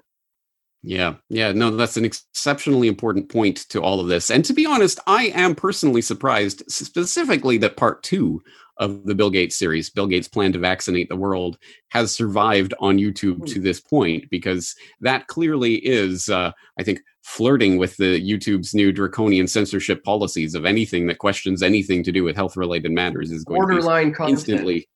Yeah, 0.82 1.16
yeah, 1.30 1.52
no, 1.52 1.72
that's 1.72 1.98
an 1.98 2.06
exceptionally 2.06 2.88
important 2.88 3.30
point 3.30 3.68
to 3.70 3.82
all 3.82 4.00
of 4.00 4.08
this. 4.08 4.32
And 4.32 4.46
to 4.46 4.54
be 4.54 4.66
honest, 4.66 5.00
I 5.08 5.26
am 5.36 5.54
personally 5.54 6.02
surprised 6.02 6.64
specifically 6.70 7.58
that 7.58 7.76
part 7.76 8.02
two 8.02 8.42
of 8.78 9.06
the 9.06 9.14
Bill 9.14 9.30
Gates 9.30 9.58
series, 9.58 9.90
Bill 9.90 10.08
Gates' 10.08 10.30
plan 10.30 10.54
to 10.54 10.60
vaccinate 10.60 11.10
the 11.10 11.18
world, 11.18 11.58
has 11.90 12.14
survived 12.14 12.74
on 12.80 12.98
YouTube 12.98 13.46
to 13.48 13.56
hmm. 13.56 13.64
this 13.64 13.82
point 13.82 14.30
because 14.32 14.74
that 15.02 15.28
clearly 15.28 15.76
is, 15.76 16.30
uh, 16.30 16.52
I 16.80 16.84
think, 16.84 17.02
flirting 17.24 17.78
with 17.78 17.98
the 17.98 18.20
YouTube's 18.20 18.74
new 18.74 18.94
draconian 18.94 19.48
censorship 19.48 20.04
policies 20.06 20.56
of 20.56 20.66
anything 20.66 21.08
that 21.08 21.20
questions 21.20 21.62
anything 21.62 22.04
to 22.04 22.12
do 22.12 22.24
with 22.24 22.38
health 22.38 22.56
related 22.56 22.92
matters 22.92 23.32
is 23.32 23.44
going 23.44 23.60
borderline 23.60 24.14
to 24.14 24.26
be 24.26 24.32
instantly 24.32 24.90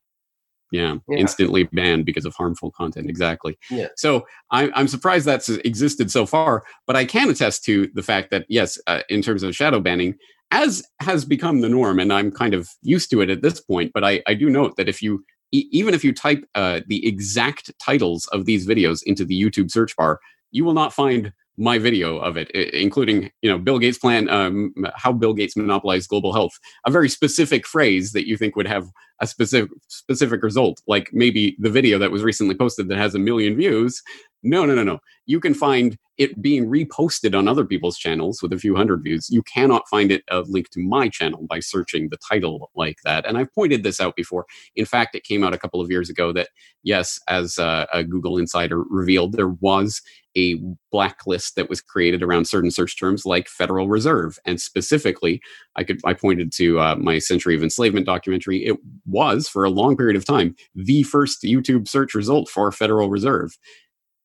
yeah, 0.73 0.95
yeah, 1.07 1.17
instantly 1.17 1.63
banned 1.65 2.03
because 2.03 2.25
of 2.25 2.33
harmful 2.35 2.71
content. 2.71 3.09
Exactly. 3.09 3.57
Yeah. 3.69 3.87
So 3.95 4.25
I'm, 4.49 4.71
I'm 4.75 4.87
surprised 4.87 5.25
that's 5.25 5.47
existed 5.49 6.09
so 6.11 6.25
far, 6.25 6.63
but 6.87 6.95
I 6.95 7.05
can 7.05 7.29
attest 7.29 7.63
to 7.65 7.89
the 7.93 8.01
fact 8.01 8.31
that, 8.31 8.45
yes, 8.49 8.79
uh, 8.87 9.01
in 9.07 9.21
terms 9.21 9.43
of 9.43 9.55
shadow 9.55 9.79
banning, 9.79 10.15
as 10.51 10.83
has 10.99 11.25
become 11.25 11.61
the 11.61 11.69
norm, 11.69 11.99
and 11.99 12.11
I'm 12.11 12.31
kind 12.31 12.53
of 12.53 12.69
used 12.81 13.09
to 13.11 13.21
it 13.21 13.29
at 13.29 13.41
this 13.41 13.61
point, 13.61 13.91
but 13.93 14.03
I, 14.03 14.21
I 14.27 14.33
do 14.33 14.49
note 14.49 14.75
that 14.77 14.89
if 14.89 15.01
you, 15.01 15.23
e- 15.51 15.67
even 15.71 15.93
if 15.93 16.03
you 16.03 16.13
type 16.13 16.43
uh, 16.55 16.81
the 16.87 17.07
exact 17.07 17.71
titles 17.79 18.27
of 18.33 18.45
these 18.45 18.67
videos 18.67 19.01
into 19.05 19.25
the 19.25 19.39
YouTube 19.39 19.71
search 19.71 19.95
bar, 19.95 20.19
you 20.51 20.65
will 20.65 20.73
not 20.73 20.93
find 20.93 21.33
my 21.57 21.77
video 21.77 22.17
of 22.17 22.37
it, 22.37 22.49
including 22.51 23.31
you 23.41 23.49
know 23.49 23.57
Bill 23.57 23.79
Gates' 23.79 23.97
plan, 23.97 24.29
um, 24.29 24.73
how 24.95 25.11
Bill 25.11 25.33
Gates 25.33 25.55
monopolized 25.55 26.09
global 26.09 26.33
health, 26.33 26.53
a 26.85 26.91
very 26.91 27.09
specific 27.09 27.67
phrase 27.67 28.11
that 28.13 28.27
you 28.27 28.37
think 28.37 28.55
would 28.55 28.67
have 28.67 28.87
a 29.21 29.27
specific 29.27 29.69
specific 29.87 30.43
result, 30.43 30.81
like 30.87 31.09
maybe 31.13 31.55
the 31.59 31.69
video 31.69 31.97
that 31.99 32.11
was 32.11 32.23
recently 32.23 32.55
posted 32.55 32.87
that 32.87 32.97
has 32.97 33.15
a 33.15 33.19
million 33.19 33.55
views. 33.55 34.01
No, 34.43 34.65
no, 34.65 34.75
no, 34.75 34.83
no. 34.83 34.99
You 35.25 35.39
can 35.39 35.53
find 35.53 35.97
it 36.17 36.41
being 36.41 36.67
reposted 36.67 37.35
on 37.35 37.47
other 37.47 37.65
people's 37.65 37.97
channels 37.97 38.41
with 38.41 38.53
a 38.53 38.57
few 38.57 38.75
hundred 38.75 39.01
views. 39.03 39.29
You 39.31 39.41
cannot 39.43 39.87
find 39.89 40.11
it 40.11 40.23
a 40.29 40.41
link 40.41 40.69
to 40.71 40.79
my 40.79 41.09
channel 41.09 41.45
by 41.49 41.59
searching 41.59 42.09
the 42.09 42.17
title 42.29 42.69
like 42.75 42.97
that. 43.03 43.25
And 43.25 43.37
I've 43.37 43.53
pointed 43.53 43.83
this 43.83 43.99
out 43.99 44.15
before. 44.15 44.45
In 44.75 44.85
fact, 44.85 45.15
it 45.15 45.23
came 45.23 45.43
out 45.43 45.53
a 45.53 45.57
couple 45.57 45.81
of 45.81 45.89
years 45.89 46.09
ago 46.09 46.31
that 46.33 46.49
yes, 46.83 47.19
as 47.29 47.57
uh, 47.57 47.87
a 47.91 48.03
Google 48.03 48.37
insider 48.37 48.83
revealed, 48.83 49.33
there 49.33 49.49
was 49.49 50.01
a 50.35 50.59
blacklist 50.91 51.55
that 51.55 51.69
was 51.69 51.81
created 51.81 52.23
around 52.23 52.45
certain 52.45 52.71
search 52.71 52.97
terms 52.99 53.25
like 53.25 53.47
Federal 53.47 53.87
Reserve. 53.87 54.37
And 54.45 54.59
specifically, 54.59 55.41
I 55.75 55.83
could 55.83 55.99
I 56.05 56.13
pointed 56.13 56.51
to 56.53 56.79
uh, 56.79 56.95
my 56.95 57.19
Century 57.19 57.55
of 57.55 57.63
Enslavement 57.63 58.05
documentary. 58.05 58.65
It 58.65 58.77
was 59.05 59.47
for 59.47 59.63
a 59.63 59.69
long 59.69 59.95
period 59.95 60.15
of 60.15 60.25
time 60.25 60.55
the 60.75 61.03
first 61.03 61.43
YouTube 61.43 61.87
search 61.87 62.13
result 62.13 62.49
for 62.49 62.71
Federal 62.71 63.09
Reserve. 63.09 63.57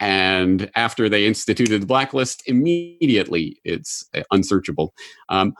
And 0.00 0.70
after 0.76 1.08
they 1.08 1.26
instituted 1.26 1.82
the 1.82 1.86
blacklist, 1.86 2.42
immediately 2.46 3.60
it's 3.64 4.04
uh, 4.14 4.22
unsearchable. 4.30 4.94
Um, 5.28 5.54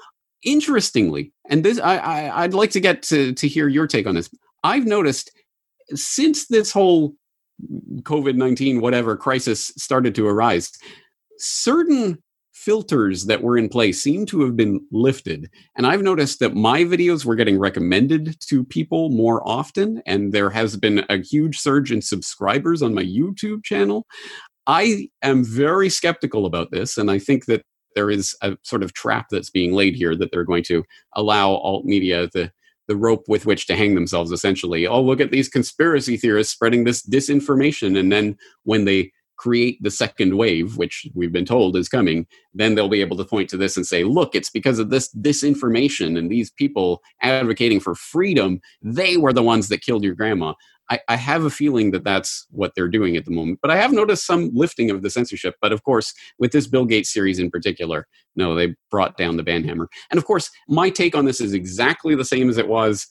interestingly, 0.45 1.33
and 1.51 1.65
this 1.65 1.81
I, 1.81 1.97
I 1.97 2.45
I'd 2.45 2.55
like 2.55 2.71
to 2.71 2.81
get 2.81 3.03
to 3.05 3.33
to 3.33 3.49
hear 3.49 3.69
your 3.69 3.87
take 3.87 4.07
on 4.07 4.15
this. 4.15 4.31
I've 4.63 4.87
noticed 4.87 5.31
since 5.95 6.47
this 6.47 6.71
whole 6.71 7.15
COVID 8.03 8.37
19, 8.37 8.81
whatever 8.81 9.17
crisis 9.17 9.73
started 9.77 10.15
to 10.15 10.27
arise, 10.27 10.71
certain 11.39 12.23
filters 12.59 13.27
that 13.27 13.43
were 13.43 13.57
in 13.57 13.69
place 13.69 14.03
seem 14.03 14.27
to 14.27 14.43
have 14.43 14.57
been 14.57 14.85
lifted. 14.91 15.49
And 15.77 15.87
I've 15.87 16.03
noticed 16.03 16.41
that 16.41 16.57
my 16.57 16.83
videos 16.83 17.25
were 17.25 17.37
getting 17.37 17.59
recommended 17.59 18.37
to 18.49 18.65
people 18.65 19.11
more 19.11 19.47
often, 19.47 20.03
and 20.07 20.33
there 20.33 20.51
has 20.51 20.77
been 20.77 21.05
a 21.09 21.19
huge 21.19 21.59
surge 21.59 21.93
in 21.93 22.03
subscribers 22.03 22.83
on 22.83 22.95
my 22.95 23.05
YouTube 23.05 23.63
channel. 23.63 24.07
I 24.67 25.09
am 25.23 25.45
very 25.45 25.89
skeptical 25.89 26.47
about 26.47 26.73
this, 26.73 26.99
and 26.99 27.11
I 27.11 27.21
think 27.21 27.47
that 27.47 27.63
there 27.95 28.11
is 28.11 28.37
a 28.43 28.57
sort 28.65 28.83
of 28.83 28.93
trap 28.93 29.27
that's 29.31 29.51
being 29.51 29.73
laid 29.73 29.95
here 29.95 30.17
that 30.17 30.31
they're 30.33 30.45
going 30.45 30.65
to 30.65 30.85
allow 31.15 31.51
alt 31.51 31.85
media 31.85 32.29
the 32.33 32.51
the 32.87 32.97
rope 32.97 33.25
with 33.29 33.45
which 33.45 33.67
to 33.67 33.77
hang 33.77 33.95
themselves 33.95 34.33
essentially 34.33 34.87
oh 34.87 35.03
look 35.03 35.21
at 35.21 35.31
these 35.31 35.49
conspiracy 35.49 36.17
theorists 36.17 36.53
spreading 36.53 36.85
this 36.85 37.03
disinformation 37.03 37.99
and 37.99 38.11
then 38.11 38.35
when 38.65 38.87
they 38.87 39.13
create 39.39 39.79
the 39.83 39.91
second 39.91 40.37
wave 40.37 40.77
which 40.77 41.07
we've 41.15 41.33
been 41.33 41.45
told 41.45 41.77
is 41.77 41.89
coming 41.89 42.27
then 42.55 42.75
they'll 42.75 42.89
be 42.89 43.01
able 43.01 43.17
to 43.17 43.25
point 43.25 43.49
to 43.49 43.57
this 43.57 43.77
and 43.77 43.87
say 43.87 44.05
look 44.05 44.35
it's 44.35 44.51
because 44.51 44.79
of 44.79 44.91
this 44.91 45.13
disinformation 45.15 46.19
and 46.19 46.31
these 46.31 46.51
people 46.51 47.03
advocating 47.23 47.81
for 47.81 47.95
freedom 47.95 48.61
they 48.83 49.17
were 49.17 49.33
the 49.33 49.43
ones 49.43 49.69
that 49.69 49.81
killed 49.81 50.05
your 50.05 50.15
grandma 50.15 50.53
I, 50.91 51.01
I, 51.09 51.17
have 51.17 51.45
a 51.45 51.51
feeling 51.51 51.91
that 51.91 52.05
that's 52.05 52.47
what 52.51 52.73
they're 52.75 52.89
doing 52.89 53.17
at 53.17 53.25
the 53.25 53.31
moment. 53.31 53.59
But 53.61 53.71
I 53.71 53.77
have 53.77 53.93
noticed 53.93 54.27
some 54.27 54.51
lifting 54.55 54.91
of 54.91 55.03
the 55.03 55.11
censorship. 55.11 55.55
But 55.61 55.73
of 55.73 55.83
course, 55.83 56.15
with 56.39 56.53
this 56.53 56.67
Bill 56.67 56.87
Gates 56.87 57.13
series 57.13 57.39
in 57.39 57.51
particular, 57.51 58.07
no, 58.37 58.55
they 58.55 58.75
brought 58.91 59.17
down 59.17 59.37
the 59.37 59.45
banhammer. 59.45 59.87
And 60.11 60.19
of 60.19 60.25
course, 60.25 60.51
my 60.69 60.89
take 60.89 61.15
on 61.15 61.25
this 61.25 61.41
is 61.41 61.53
exactly 61.53 62.15
the 62.15 62.25
same 62.25 62.49
as 62.49 62.57
it 62.57 62.69
was 62.69 63.07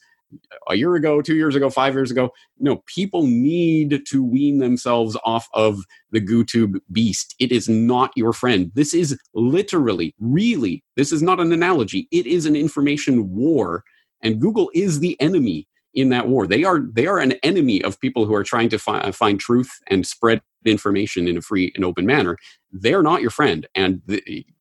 a 0.70 0.76
year 0.76 0.96
ago, 0.96 1.22
two 1.22 1.36
years 1.36 1.56
ago, 1.56 1.70
five 1.70 1.94
years 1.94 2.12
ago. 2.12 2.32
No, 2.60 2.84
people 2.88 3.26
need 3.26 4.06
to 4.08 4.24
wean 4.24 4.60
themselves 4.60 5.18
off 5.24 5.48
of 5.54 5.80
the 6.12 6.22
GooTube 6.22 6.80
beast. 6.92 7.36
It 7.40 7.52
is 7.52 7.70
not 7.70 8.12
your 8.16 8.34
friend. 8.34 8.72
This 8.76 8.94
is 8.94 9.18
literally, 9.34 10.14
really, 10.20 10.84
this 10.96 11.12
is 11.12 11.22
not 11.22 11.40
an 11.40 11.52
analogy. 11.54 12.08
It 12.12 12.28
is 12.28 12.46
an 12.46 12.56
information 12.56 13.30
war. 13.34 13.84
And 14.22 14.42
Google 14.42 14.72
is 14.74 15.00
the 15.00 15.20
enemy 15.22 15.68
in 15.94 16.10
that 16.10 16.28
war. 16.28 16.48
They 16.48 16.64
are 16.64 16.82
they 16.94 17.08
are 17.08 17.20
an 17.20 17.34
enemy 17.44 17.84
of 17.84 18.00
people 18.00 18.26
who 18.26 18.36
are 18.36 18.44
trying 18.44 18.70
to 18.70 18.80
fi- 18.80 19.12
find 19.12 19.40
truth 19.40 19.80
and 19.88 20.06
spread 20.06 20.42
information 20.66 21.28
in 21.28 21.38
a 21.38 21.42
free 21.42 21.72
and 21.76 21.84
open 21.84 22.06
manner. 22.06 22.38
They're 22.72 23.04
not 23.04 23.22
your 23.22 23.32
friend, 23.32 23.68
and 23.76 24.02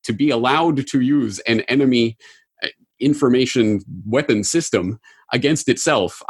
to 0.04 0.12
be 0.12 0.30
allowed 0.30 0.86
to 0.86 1.00
use 1.00 1.38
an 1.40 1.60
enemy 1.62 2.16
uh, 2.62 2.68
information 3.00 3.82
weapon 4.06 4.44
system 4.44 4.98
against 5.32 5.68
itself 5.68 6.22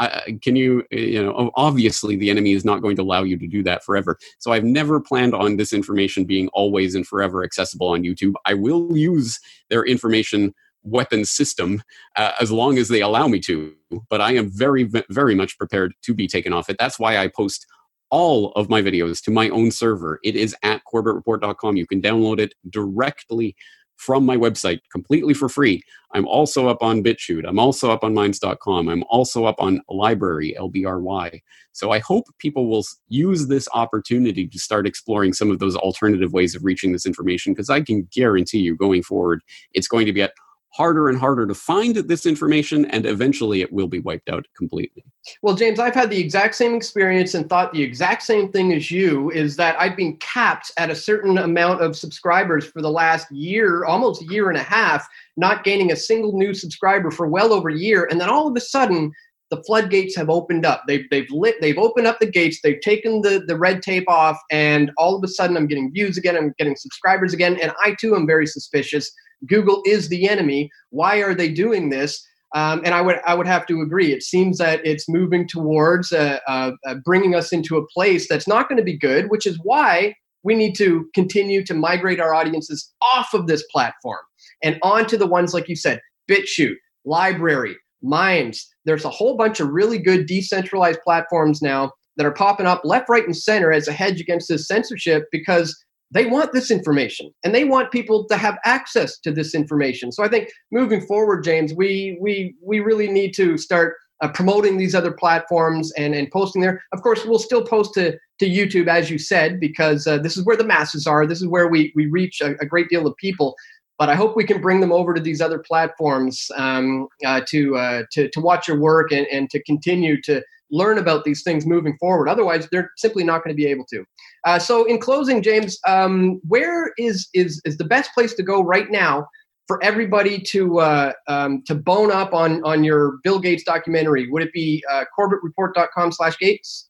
can 0.42 0.56
you 0.56 0.82
you 0.90 1.22
know 1.22 1.50
obviously 1.54 2.16
the 2.16 2.30
enemy 2.30 2.52
is 2.52 2.64
not 2.64 2.80
going 2.80 2.96
to 2.96 3.02
allow 3.02 3.22
you 3.22 3.36
to 3.38 3.46
do 3.46 3.62
that 3.62 3.84
forever 3.84 4.18
so 4.38 4.52
i've 4.52 4.64
never 4.64 5.00
planned 5.00 5.34
on 5.34 5.56
this 5.56 5.72
information 5.72 6.24
being 6.24 6.48
always 6.48 6.94
and 6.94 7.06
forever 7.06 7.44
accessible 7.44 7.88
on 7.88 8.02
youtube 8.02 8.32
i 8.46 8.54
will 8.54 8.96
use 8.96 9.38
their 9.68 9.84
information 9.84 10.54
weapon 10.86 11.24
system 11.24 11.82
uh, 12.16 12.32
as 12.40 12.50
long 12.50 12.78
as 12.78 12.88
they 12.88 13.02
allow 13.02 13.26
me 13.26 13.40
to. 13.40 13.74
But 14.08 14.20
I 14.20 14.32
am 14.34 14.50
very, 14.50 14.88
very 15.10 15.34
much 15.34 15.58
prepared 15.58 15.92
to 16.02 16.14
be 16.14 16.26
taken 16.26 16.52
off 16.52 16.70
it. 16.70 16.76
That's 16.78 16.98
why 16.98 17.18
I 17.18 17.28
post 17.28 17.66
all 18.10 18.52
of 18.52 18.70
my 18.70 18.80
videos 18.80 19.22
to 19.24 19.30
my 19.30 19.48
own 19.48 19.70
server. 19.70 20.20
It 20.22 20.36
is 20.36 20.54
at 20.62 20.82
corbettreport.com. 20.92 21.76
You 21.76 21.86
can 21.86 22.00
download 22.00 22.38
it 22.38 22.54
directly 22.70 23.56
from 23.96 24.24
my 24.24 24.36
website 24.36 24.80
completely 24.92 25.34
for 25.34 25.48
free. 25.48 25.82
I'm 26.12 26.26
also 26.26 26.68
up 26.68 26.82
on 26.82 27.02
BitChute. 27.02 27.46
I'm 27.46 27.58
also 27.58 27.90
up 27.90 28.04
on 28.04 28.14
Minds.com. 28.14 28.88
I'm 28.88 29.04
also 29.08 29.44
up 29.44 29.56
on 29.58 29.80
LBRY, 29.90 30.56
LBRY. 30.56 31.40
So 31.72 31.90
I 31.90 31.98
hope 31.98 32.24
people 32.38 32.68
will 32.68 32.84
use 33.08 33.48
this 33.48 33.68
opportunity 33.74 34.46
to 34.46 34.58
start 34.58 34.86
exploring 34.86 35.32
some 35.32 35.50
of 35.50 35.58
those 35.58 35.76
alternative 35.76 36.32
ways 36.32 36.54
of 36.54 36.64
reaching 36.64 36.92
this 36.92 37.06
information 37.06 37.52
because 37.52 37.68
I 37.68 37.82
can 37.82 38.08
guarantee 38.12 38.60
you 38.60 38.76
going 38.76 39.02
forward, 39.02 39.42
it's 39.74 39.88
going 39.88 40.06
to 40.06 40.12
be 40.12 40.22
at 40.22 40.32
harder 40.76 41.08
and 41.08 41.18
harder 41.18 41.46
to 41.46 41.54
find 41.54 41.96
this 41.96 42.26
information 42.26 42.84
and 42.86 43.06
eventually 43.06 43.62
it 43.62 43.72
will 43.72 43.86
be 43.86 44.00
wiped 44.00 44.28
out 44.28 44.46
completely 44.56 45.04
well 45.42 45.54
james 45.54 45.80
i've 45.80 45.94
had 45.94 46.10
the 46.10 46.20
exact 46.20 46.54
same 46.54 46.74
experience 46.74 47.34
and 47.34 47.48
thought 47.48 47.72
the 47.72 47.82
exact 47.82 48.22
same 48.22 48.52
thing 48.52 48.72
as 48.72 48.90
you 48.90 49.30
is 49.30 49.56
that 49.56 49.78
i've 49.80 49.96
been 49.96 50.16
capped 50.18 50.70
at 50.76 50.90
a 50.90 50.94
certain 50.94 51.38
amount 51.38 51.80
of 51.80 51.96
subscribers 51.96 52.66
for 52.66 52.82
the 52.82 52.90
last 52.90 53.30
year 53.32 53.84
almost 53.86 54.22
year 54.30 54.50
and 54.50 54.58
a 54.58 54.62
half 54.62 55.08
not 55.36 55.64
gaining 55.64 55.92
a 55.92 55.96
single 55.96 56.32
new 56.32 56.52
subscriber 56.52 57.10
for 57.10 57.26
well 57.26 57.52
over 57.52 57.70
a 57.70 57.78
year 57.78 58.06
and 58.10 58.20
then 58.20 58.28
all 58.28 58.46
of 58.46 58.54
a 58.56 58.60
sudden 58.60 59.10
the 59.50 59.62
floodgates 59.62 60.16
have 60.16 60.28
opened 60.28 60.66
up. 60.66 60.82
They've, 60.88 61.08
they've 61.08 61.30
lit, 61.30 61.60
they've 61.60 61.78
opened 61.78 62.08
up 62.08 62.18
the 62.18 62.26
gates. 62.26 62.58
They've 62.62 62.80
taken 62.80 63.22
the, 63.22 63.44
the 63.46 63.56
red 63.56 63.80
tape 63.80 64.08
off, 64.08 64.40
and 64.50 64.90
all 64.98 65.14
of 65.14 65.22
a 65.22 65.28
sudden, 65.28 65.56
I'm 65.56 65.68
getting 65.68 65.92
views 65.92 66.18
again. 66.18 66.36
I'm 66.36 66.52
getting 66.58 66.74
subscribers 66.74 67.32
again, 67.32 67.56
and 67.62 67.72
I 67.80 67.94
too 67.94 68.16
am 68.16 68.26
very 68.26 68.48
suspicious 68.48 69.08
Google 69.46 69.82
is 69.84 70.08
the 70.08 70.28
enemy. 70.28 70.70
Why 70.90 71.18
are 71.18 71.34
they 71.34 71.50
doing 71.50 71.90
this? 71.90 72.26
Um, 72.54 72.82
and 72.84 72.94
I 72.94 73.00
would 73.00 73.16
I 73.26 73.34
would 73.34 73.46
have 73.46 73.66
to 73.66 73.80
agree. 73.80 74.12
It 74.12 74.22
seems 74.22 74.58
that 74.58 74.84
it's 74.84 75.08
moving 75.08 75.48
towards 75.48 76.12
uh, 76.12 76.38
uh, 76.46 76.72
uh, 76.86 76.94
bringing 77.04 77.34
us 77.34 77.52
into 77.52 77.76
a 77.76 77.86
place 77.88 78.28
that's 78.28 78.48
not 78.48 78.68
going 78.68 78.78
to 78.78 78.84
be 78.84 78.96
good, 78.96 79.30
which 79.30 79.46
is 79.46 79.58
why 79.62 80.14
we 80.42 80.54
need 80.54 80.74
to 80.76 81.08
continue 81.12 81.64
to 81.64 81.74
migrate 81.74 82.20
our 82.20 82.32
audiences 82.32 82.92
off 83.14 83.34
of 83.34 83.48
this 83.48 83.64
platform 83.72 84.20
and 84.62 84.78
onto 84.82 85.16
the 85.16 85.26
ones 85.26 85.52
like 85.52 85.68
you 85.68 85.74
said, 85.74 86.00
BitChute, 86.30 86.76
LBRY, 87.06 87.74
Minds. 88.02 88.68
There's 88.84 89.04
a 89.04 89.10
whole 89.10 89.36
bunch 89.36 89.58
of 89.58 89.70
really 89.70 89.98
good 89.98 90.26
decentralized 90.26 91.00
platforms 91.02 91.60
now 91.60 91.92
that 92.16 92.26
are 92.26 92.32
popping 92.32 92.66
up 92.66 92.82
left, 92.84 93.08
right, 93.08 93.24
and 93.24 93.36
center 93.36 93.72
as 93.72 93.88
a 93.88 93.92
hedge 93.92 94.20
against 94.20 94.48
this 94.48 94.68
censorship 94.68 95.24
because 95.32 95.76
they 96.10 96.26
want 96.26 96.52
this 96.52 96.70
information 96.70 97.32
and 97.44 97.54
they 97.54 97.64
want 97.64 97.90
people 97.90 98.26
to 98.26 98.36
have 98.36 98.58
access 98.64 99.18
to 99.18 99.32
this 99.32 99.54
information. 99.54 100.12
So 100.12 100.24
i 100.24 100.28
think 100.28 100.50
moving 100.72 101.00
forward 101.00 101.44
james 101.44 101.74
we 101.74 102.18
we 102.20 102.54
we 102.62 102.80
really 102.80 103.08
need 103.08 103.32
to 103.34 103.56
start 103.58 103.96
uh, 104.22 104.28
promoting 104.28 104.76
these 104.76 104.94
other 104.94 105.12
platforms 105.12 105.92
and 105.92 106.14
and 106.14 106.30
posting 106.30 106.62
there. 106.62 106.82
Of 106.92 107.02
course 107.02 107.24
we'll 107.24 107.38
still 107.38 107.64
post 107.64 107.94
to 107.94 108.18
to 108.38 108.46
youtube 108.46 108.86
as 108.86 109.10
you 109.10 109.18
said 109.18 109.58
because 109.60 110.06
uh, 110.06 110.18
this 110.18 110.36
is 110.36 110.44
where 110.44 110.56
the 110.56 110.64
masses 110.64 111.06
are. 111.06 111.26
This 111.26 111.40
is 111.40 111.48
where 111.48 111.68
we 111.68 111.92
we 111.94 112.06
reach 112.06 112.40
a, 112.40 112.54
a, 112.60 112.66
great 112.66 112.88
deal 112.88 113.06
of 113.06 113.16
people 113.16 113.54
but 113.98 114.08
i 114.08 114.14
hope 114.14 114.36
we 114.36 114.44
can 114.44 114.60
bring 114.60 114.80
them 114.80 114.92
over 114.92 115.14
to 115.14 115.20
these 115.20 115.40
other 115.40 115.58
platforms 115.58 116.50
um, 116.56 117.08
uh, 117.24 117.40
to, 117.46 117.76
uh, 117.76 118.02
to 118.12 118.28
to 118.30 118.40
watch 118.40 118.68
your 118.68 118.78
work 118.78 119.12
and 119.12 119.26
and 119.28 119.50
to 119.50 119.62
continue 119.62 120.20
to 120.22 120.42
learn 120.70 120.98
about 120.98 121.24
these 121.24 121.42
things 121.42 121.66
moving 121.66 121.96
forward. 121.98 122.28
Otherwise, 122.28 122.68
they're 122.70 122.90
simply 122.96 123.24
not 123.24 123.44
going 123.44 123.54
to 123.54 123.62
be 123.62 123.66
able 123.66 123.84
to. 123.86 124.04
Uh, 124.44 124.58
so, 124.58 124.84
in 124.84 124.98
closing, 124.98 125.42
James, 125.42 125.78
um, 125.86 126.40
where 126.46 126.92
is 126.98 127.28
is 127.34 127.60
is 127.64 127.76
the 127.76 127.84
best 127.84 128.12
place 128.14 128.34
to 128.34 128.42
go 128.42 128.62
right 128.62 128.90
now 128.90 129.26
for 129.66 129.82
everybody 129.82 130.40
to 130.40 130.80
uh, 130.80 131.12
um, 131.28 131.62
to 131.66 131.74
bone 131.74 132.10
up 132.10 132.32
on 132.32 132.62
on 132.64 132.84
your 132.84 133.18
Bill 133.22 133.38
Gates 133.38 133.64
documentary? 133.64 134.28
Would 134.30 134.42
it 134.42 134.52
be 134.52 134.84
uh, 134.90 135.04
CorbettReport.com/Gates? 135.18 136.88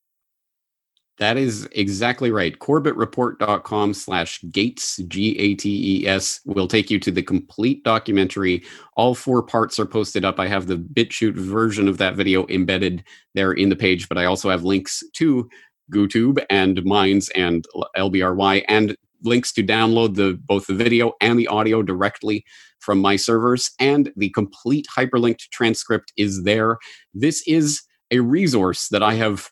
That 1.18 1.38
is 1.38 1.66
exactly 1.72 2.31
right. 2.31 2.59
CorbettReport.com 2.59 3.95
slash 3.95 4.43
Gates, 4.51 4.99
G 5.09 5.38
A 5.38 5.55
T 5.55 6.03
E 6.03 6.07
S, 6.07 6.41
will 6.45 6.68
take 6.68 6.91
you 6.91 6.99
to 7.01 7.11
the 7.11 7.22
complete 7.22 7.82
documentary. 7.84 8.62
All 8.97 9.14
four 9.14 9.43
parts 9.43 9.78
are 9.78 9.86
posted 9.86 10.26
up. 10.26 10.38
I 10.38 10.47
have 10.47 10.66
the 10.66 10.76
BitChute 10.76 11.36
version 11.36 11.88
of 11.88 11.97
that 11.99 12.16
video 12.16 12.47
embedded 12.49 13.03
there 13.34 13.53
in 13.53 13.70
the 13.70 13.76
page, 13.76 14.09
but 14.09 14.18
I 14.18 14.26
also 14.26 14.51
have 14.51 14.64
links 14.64 15.03
to 15.14 15.49
GooTube 15.91 16.45
and 16.51 16.84
Minds 16.84 17.30
and 17.30 17.64
LBRY 17.97 18.64
and 18.68 18.95
links 19.22 19.53
to 19.55 19.62
download 19.62 20.16
the 20.16 20.38
both 20.45 20.66
the 20.66 20.74
video 20.74 21.12
and 21.22 21.38
the 21.38 21.49
audio 21.49 21.82
directly 21.82 22.45
from 22.80 22.99
my 22.99 23.16
servers, 23.16 23.70
and 23.80 24.12
the 24.16 24.28
complete 24.30 24.86
hyperlinked 24.95 25.49
transcript 25.51 26.12
is 26.18 26.45
there. 26.45 26.76
This 27.14 27.43
is 27.47 27.82
a 28.11 28.20
resource 28.20 28.88
that 28.88 29.03
I 29.03 29.14
have 29.14 29.51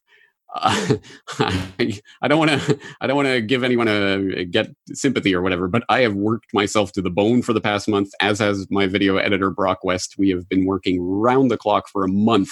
uh, 0.55 0.97
I 2.23 2.29
don't 2.29 2.39
want 2.39 2.51
to 2.51 2.79
I 3.01 3.07
don't 3.07 3.17
want 3.17 3.29
to 3.29 3.41
give 3.41 3.65
anyone 3.65 3.89
a 3.89 4.45
get 4.45 4.75
sympathy 4.93 5.35
or 5.35 5.43
whatever, 5.43 5.69
but 5.69 5.83
I 5.89 6.01
have 6.01 6.15
worked 6.15 6.55
myself 6.55 6.93
to 6.93 7.03
the 7.03 7.11
bone 7.11 7.43
for 7.43 7.53
the 7.53 7.61
past 7.61 7.89
month, 7.89 8.11
as 8.21 8.39
has 8.39 8.67
my 8.71 8.87
video 8.87 9.17
editor 9.17 9.51
Broc 9.51 9.85
West. 9.85 10.15
We 10.19 10.31
have 10.31 10.49
been 10.49 10.65
working 10.65 11.01
round 11.01 11.51
the 11.51 11.59
clock 11.59 11.89
for 11.89 12.05
a 12.05 12.09
month 12.09 12.51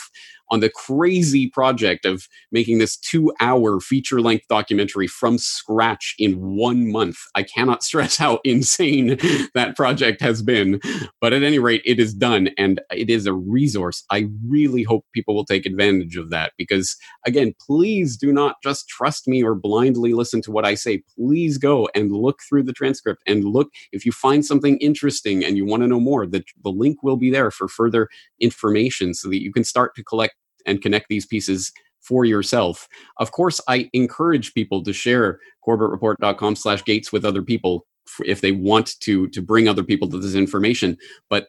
on 0.52 0.60
the 0.60 0.70
crazy 0.70 1.48
project 1.48 2.04
of 2.04 2.28
making 2.52 2.78
this 2.78 2.96
two 2.96 3.32
hour 3.40 3.80
feature 3.80 4.20
length 4.20 4.46
documentary 4.48 5.08
from 5.08 5.38
scratch 5.38 6.14
in 6.18 6.34
one 6.34 6.92
month. 6.92 7.18
I 7.34 7.42
cannot 7.42 7.82
stress 7.92 8.16
how 8.16 8.40
insane 8.44 9.18
that 9.54 9.74
project 9.76 10.20
has 10.20 10.42
been. 10.42 10.80
But 11.20 11.32
at 11.32 11.42
any 11.42 11.58
rate, 11.58 11.82
it 11.84 11.98
is 11.98 12.14
done 12.14 12.50
and 12.58 12.80
it 12.92 13.10
is 13.10 13.26
a 13.26 13.32
resource. 13.32 14.04
I 14.10 14.28
really 14.46 14.84
hope 14.84 15.06
people 15.12 15.34
will 15.34 15.44
take 15.44 15.66
advantage 15.66 16.16
of 16.16 16.30
that 16.30 16.52
because, 16.58 16.96
again, 17.26 17.54
please 17.66 18.16
do 18.16 18.32
not 18.32 18.56
just 18.62 18.88
trust 18.88 19.26
me 19.26 19.42
or 19.42 19.54
blindly 19.54 20.12
listen 20.12 20.42
to 20.42 20.52
what 20.52 20.64
I 20.64 20.74
say. 20.74 21.02
Please 21.16 21.58
go 21.58 21.88
and 21.94 22.12
look 22.12 22.40
through 22.48 22.64
the 22.64 22.72
transcript 22.72 23.22
and 23.26 23.44
look 23.44 23.70
if 23.92 24.04
you 24.04 24.12
find 24.12 24.44
something 24.44 24.76
interesting 24.78 25.44
and 25.44 25.56
you 25.56 25.64
want 25.64 25.82
to 25.82 25.88
know 25.88 26.00
more, 26.00 26.26
the, 26.26 26.44
the 26.62 26.70
link 26.70 27.02
will 27.02 27.16
be 27.16 27.30
there 27.30 27.50
for 27.50 27.68
further 27.68 28.08
information 28.40 29.14
so 29.14 29.28
that 29.28 29.42
you 29.42 29.52
can 29.52 29.64
start 29.64 29.94
to 29.96 30.04
collect 30.04 30.34
and 30.66 30.82
connect 30.82 31.08
these 31.08 31.26
pieces 31.26 31.72
for 32.00 32.24
yourself. 32.24 32.88
Of 33.18 33.32
course, 33.32 33.60
I 33.68 33.88
encourage 33.92 34.54
people 34.54 34.82
to 34.82 34.92
share 34.92 35.38
corbettreport.com 35.66 36.56
slash 36.56 36.84
gates 36.84 37.12
with 37.12 37.24
other 37.24 37.42
people 37.42 37.86
if 38.24 38.40
they 38.40 38.52
want 38.52 38.98
to 39.00 39.28
to 39.28 39.40
bring 39.40 39.68
other 39.68 39.84
people 39.84 40.08
to 40.10 40.18
this 40.18 40.34
information. 40.34 40.98
But 41.30 41.48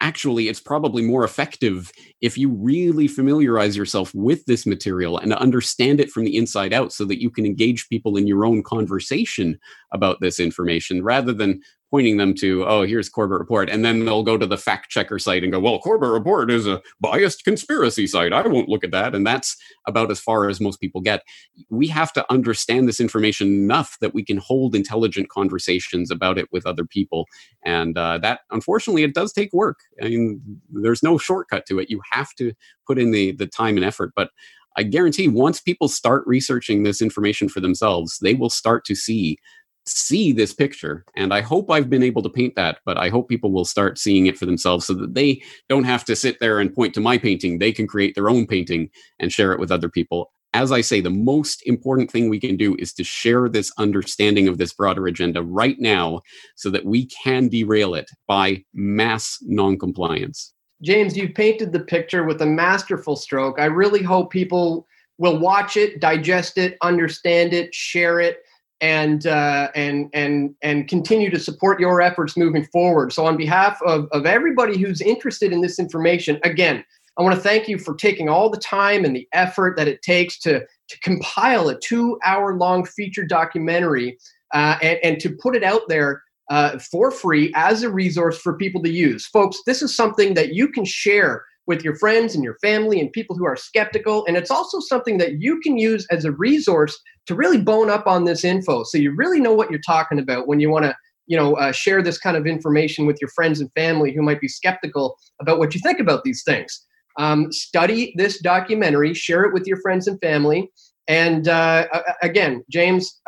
actually 0.00 0.48
it's 0.48 0.60
probably 0.60 1.02
more 1.02 1.24
effective 1.24 1.90
if 2.20 2.36
you 2.36 2.50
really 2.50 3.08
familiarize 3.08 3.76
yourself 3.76 4.14
with 4.14 4.44
this 4.46 4.66
material 4.66 5.18
and 5.18 5.32
understand 5.34 6.00
it 6.00 6.10
from 6.10 6.24
the 6.24 6.36
inside 6.36 6.72
out 6.72 6.92
so 6.92 7.04
that 7.04 7.22
you 7.22 7.30
can 7.30 7.46
engage 7.46 7.88
people 7.88 8.16
in 8.16 8.26
your 8.26 8.44
own 8.44 8.62
conversation 8.62 9.58
about 9.92 10.20
this 10.20 10.40
information 10.40 11.02
rather 11.02 11.32
than 11.32 11.60
pointing 11.94 12.16
them 12.16 12.34
to, 12.34 12.64
oh, 12.66 12.82
here's 12.82 13.08
Corbett 13.08 13.38
Report. 13.38 13.70
And 13.70 13.84
then 13.84 14.04
they'll 14.04 14.24
go 14.24 14.36
to 14.36 14.48
the 14.48 14.58
fact 14.58 14.90
checker 14.90 15.16
site 15.16 15.44
and 15.44 15.52
go, 15.52 15.60
well, 15.60 15.78
Corbett 15.78 16.10
Report 16.10 16.50
is 16.50 16.66
a 16.66 16.82
biased 17.00 17.44
conspiracy 17.44 18.08
site. 18.08 18.32
I 18.32 18.44
won't 18.48 18.68
look 18.68 18.82
at 18.82 18.90
that. 18.90 19.14
And 19.14 19.24
that's 19.24 19.56
about 19.86 20.10
as 20.10 20.18
far 20.18 20.48
as 20.48 20.60
most 20.60 20.80
people 20.80 21.00
get. 21.00 21.22
We 21.70 21.86
have 21.86 22.12
to 22.14 22.32
understand 22.32 22.88
this 22.88 22.98
information 22.98 23.46
enough 23.46 23.96
that 24.00 24.12
we 24.12 24.24
can 24.24 24.38
hold 24.38 24.74
intelligent 24.74 25.28
conversations 25.28 26.10
about 26.10 26.36
it 26.36 26.48
with 26.50 26.66
other 26.66 26.84
people. 26.84 27.28
And 27.64 27.96
uh, 27.96 28.18
that, 28.18 28.40
unfortunately, 28.50 29.04
it 29.04 29.14
does 29.14 29.32
take 29.32 29.52
work. 29.52 29.78
I 30.02 30.08
mean, 30.08 30.40
there's 30.72 31.04
no 31.04 31.16
shortcut 31.16 31.64
to 31.66 31.78
it. 31.78 31.90
You 31.90 32.00
have 32.10 32.34
to 32.38 32.54
put 32.88 32.98
in 32.98 33.12
the, 33.12 33.30
the 33.30 33.46
time 33.46 33.76
and 33.76 33.84
effort. 33.84 34.14
But 34.16 34.30
I 34.76 34.82
guarantee 34.82 35.28
once 35.28 35.60
people 35.60 35.86
start 35.86 36.24
researching 36.26 36.82
this 36.82 37.00
information 37.00 37.48
for 37.48 37.60
themselves, 37.60 38.18
they 38.20 38.34
will 38.34 38.50
start 38.50 38.84
to 38.86 38.96
see 38.96 39.38
see 39.86 40.32
this 40.32 40.54
picture 40.54 41.04
and 41.14 41.34
i 41.34 41.40
hope 41.40 41.70
i've 41.70 41.90
been 41.90 42.02
able 42.02 42.22
to 42.22 42.30
paint 42.30 42.54
that 42.56 42.78
but 42.86 42.96
i 42.96 43.08
hope 43.08 43.28
people 43.28 43.52
will 43.52 43.66
start 43.66 43.98
seeing 43.98 44.26
it 44.26 44.38
for 44.38 44.46
themselves 44.46 44.86
so 44.86 44.94
that 44.94 45.14
they 45.14 45.42
don't 45.68 45.84
have 45.84 46.04
to 46.04 46.16
sit 46.16 46.40
there 46.40 46.60
and 46.60 46.74
point 46.74 46.94
to 46.94 47.00
my 47.00 47.18
painting. 47.18 47.58
They 47.58 47.72
can 47.72 47.86
create 47.86 48.14
their 48.14 48.28
own 48.28 48.46
painting 48.46 48.90
and 49.18 49.32
share 49.32 49.52
it 49.52 49.60
with 49.60 49.70
other 49.70 49.88
people. 49.88 50.32
As 50.52 50.70
i 50.70 50.80
say 50.80 51.00
the 51.00 51.10
most 51.10 51.66
important 51.66 52.10
thing 52.10 52.28
we 52.28 52.38
can 52.38 52.56
do 52.56 52.76
is 52.78 52.92
to 52.94 53.04
share 53.04 53.48
this 53.48 53.72
understanding 53.76 54.46
of 54.46 54.58
this 54.58 54.72
broader 54.72 55.06
agenda 55.06 55.42
right 55.42 55.76
now 55.80 56.20
so 56.54 56.70
that 56.70 56.84
we 56.84 57.06
can 57.06 57.48
derail 57.48 57.94
it 57.94 58.08
by 58.28 58.64
mass 58.72 59.38
noncompliance. 59.42 60.52
James 60.82 61.16
you've 61.16 61.34
painted 61.34 61.72
the 61.72 61.80
picture 61.80 62.24
with 62.24 62.40
a 62.42 62.46
masterful 62.46 63.16
stroke. 63.16 63.58
I 63.60 63.66
really 63.66 64.02
hope 64.02 64.30
people 64.30 64.86
will 65.18 65.38
watch 65.38 65.76
it 65.76 66.00
digest 66.00 66.58
it 66.58 66.76
understand 66.82 67.52
it 67.52 67.74
share 67.74 68.20
it 68.20 68.43
and 68.80 69.26
uh, 69.26 69.70
and 69.74 70.10
and 70.12 70.54
and 70.62 70.88
continue 70.88 71.30
to 71.30 71.38
support 71.38 71.80
your 71.80 72.00
efforts 72.00 72.36
moving 72.36 72.64
forward. 72.66 73.12
So, 73.12 73.26
on 73.26 73.36
behalf 73.36 73.80
of 73.82 74.08
of 74.12 74.26
everybody 74.26 74.78
who's 74.78 75.00
interested 75.00 75.52
in 75.52 75.60
this 75.60 75.78
information, 75.78 76.38
again, 76.42 76.84
I 77.18 77.22
want 77.22 77.34
to 77.34 77.40
thank 77.40 77.68
you 77.68 77.78
for 77.78 77.94
taking 77.94 78.28
all 78.28 78.50
the 78.50 78.58
time 78.58 79.04
and 79.04 79.14
the 79.14 79.28
effort 79.32 79.76
that 79.76 79.88
it 79.88 80.02
takes 80.02 80.38
to 80.40 80.60
to 80.60 81.00
compile 81.00 81.68
a 81.68 81.78
two 81.78 82.18
hour 82.24 82.56
long 82.56 82.84
feature 82.84 83.24
documentary 83.24 84.18
uh, 84.52 84.76
and, 84.82 84.98
and 85.02 85.20
to 85.20 85.30
put 85.30 85.56
it 85.56 85.62
out 85.62 85.82
there 85.88 86.22
uh, 86.50 86.78
for 86.78 87.10
free 87.10 87.52
as 87.54 87.82
a 87.82 87.90
resource 87.90 88.38
for 88.38 88.56
people 88.56 88.82
to 88.82 88.90
use. 88.90 89.26
Folks, 89.26 89.60
this 89.66 89.82
is 89.82 89.96
something 89.96 90.34
that 90.34 90.54
you 90.54 90.68
can 90.68 90.84
share 90.84 91.44
with 91.66 91.82
your 91.82 91.96
friends 91.96 92.34
and 92.34 92.44
your 92.44 92.56
family 92.60 93.00
and 93.00 93.12
people 93.12 93.36
who 93.36 93.46
are 93.46 93.56
skeptical. 93.56 94.24
And 94.26 94.36
it's 94.36 94.50
also 94.50 94.80
something 94.80 95.18
that 95.18 95.40
you 95.40 95.60
can 95.60 95.78
use 95.78 96.06
as 96.10 96.24
a 96.24 96.32
resource 96.32 96.98
to 97.26 97.34
really 97.34 97.60
bone 97.60 97.90
up 97.90 98.06
on 98.06 98.24
this 98.24 98.44
info. 98.44 98.84
So 98.84 98.98
you 98.98 99.14
really 99.14 99.40
know 99.40 99.54
what 99.54 99.70
you're 99.70 99.80
talking 99.80 100.18
about 100.18 100.46
when 100.46 100.60
you 100.60 100.70
want 100.70 100.84
to 100.84 100.96
you 101.26 101.38
know 101.38 101.54
uh, 101.54 101.72
share 101.72 102.02
this 102.02 102.18
kind 102.18 102.36
of 102.36 102.46
information 102.46 103.06
with 103.06 103.16
your 103.18 103.30
friends 103.30 103.58
and 103.58 103.72
family 103.72 104.12
who 104.12 104.20
might 104.20 104.42
be 104.42 104.48
skeptical 104.48 105.16
about 105.40 105.58
what 105.58 105.74
you 105.74 105.80
think 105.80 105.98
about 105.98 106.22
these 106.22 106.42
things 106.44 106.84
um, 107.18 107.50
study 107.50 108.12
this 108.18 108.42
documentary 108.42 109.14
share 109.14 109.44
it 109.44 109.54
with 109.54 109.66
your 109.66 109.80
friends 109.80 110.06
and 110.06 110.20
family 110.20 110.70
and 111.08 111.48
uh, 111.48 111.86
again 112.22 112.62
james 112.70 113.22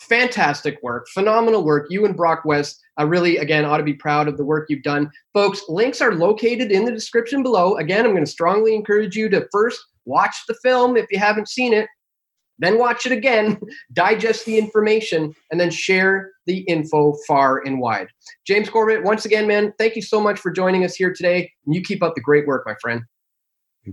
fantastic 0.00 0.78
work, 0.82 1.06
phenomenal 1.12 1.64
work. 1.64 1.86
You 1.90 2.06
and 2.06 2.16
Broc 2.16 2.44
West, 2.44 2.80
I 3.00 3.04
really, 3.04 3.38
again, 3.38 3.64
ought 3.64 3.78
to 3.78 3.82
be 3.82 3.94
proud 3.94 4.28
of 4.28 4.36
the 4.36 4.44
work 4.44 4.66
you've 4.68 4.82
done. 4.82 5.10
Folks, 5.32 5.62
links 5.70 6.02
are 6.02 6.12
located 6.12 6.70
in 6.70 6.84
the 6.84 6.92
description 6.92 7.42
below. 7.42 7.78
Again, 7.78 8.04
I'm 8.04 8.12
going 8.12 8.26
to 8.26 8.30
strongly 8.30 8.74
encourage 8.74 9.16
you 9.16 9.30
to 9.30 9.48
first 9.50 9.80
watch 10.04 10.36
the 10.46 10.52
film 10.62 10.98
if 10.98 11.06
you 11.10 11.18
haven't 11.18 11.48
seen 11.48 11.72
it, 11.72 11.88
then 12.58 12.78
watch 12.78 13.06
it 13.06 13.12
again, 13.12 13.58
digest 13.94 14.44
the 14.44 14.58
information, 14.58 15.34
and 15.50 15.58
then 15.58 15.70
share 15.70 16.30
the 16.44 16.58
info 16.68 17.14
far 17.26 17.62
and 17.64 17.80
wide. 17.80 18.08
James 18.46 18.68
Corbett, 18.68 19.02
once 19.02 19.24
again, 19.24 19.46
man, 19.46 19.72
thank 19.78 19.96
you 19.96 20.02
so 20.02 20.20
much 20.20 20.38
for 20.38 20.50
joining 20.50 20.84
us 20.84 20.94
here 20.94 21.10
today. 21.10 21.50
You 21.66 21.80
keep 21.80 22.02
up 22.02 22.14
the 22.14 22.20
great 22.20 22.46
work, 22.46 22.64
my 22.66 22.74
friend. 22.82 23.00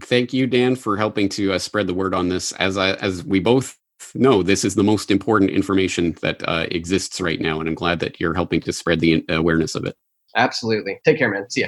Thank 0.01 0.33
you, 0.33 0.47
Dan, 0.47 0.75
for 0.75 0.97
helping 0.97 1.29
to 1.29 1.53
uh, 1.53 1.59
spread 1.59 1.87
the 1.87 1.93
word 1.93 2.13
on 2.13 2.27
this. 2.27 2.51
As 2.51 2.77
I, 2.77 2.95
as 2.95 3.23
we 3.23 3.39
both 3.39 3.77
no, 4.15 4.43
this 4.43 4.63
is 4.63 4.75
the 4.75 4.83
most 4.83 5.11
important 5.11 5.51
information 5.51 6.15
that 6.21 6.47
uh, 6.47 6.67
exists 6.71 7.19
right 7.21 7.39
now, 7.39 7.59
and 7.59 7.67
I'm 7.67 7.75
glad 7.75 7.99
that 7.99 8.19
you're 8.19 8.33
helping 8.33 8.61
to 8.61 8.73
spread 8.73 8.99
the 8.99 9.23
awareness 9.29 9.75
of 9.75 9.85
it. 9.85 9.95
Absolutely. 10.35 10.99
Take 11.03 11.17
care, 11.17 11.29
man. 11.29 11.49
See 11.49 11.61
ya. 11.61 11.67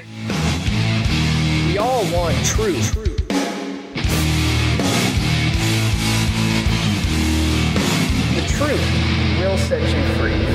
We 1.68 1.78
all 1.78 2.04
want 2.14 2.36
truth. 2.46 2.96
The 8.36 8.48
truth 8.48 9.40
will 9.40 9.58
set 9.58 9.82
you 9.82 10.16
free. 10.16 10.32
free. 10.32 10.49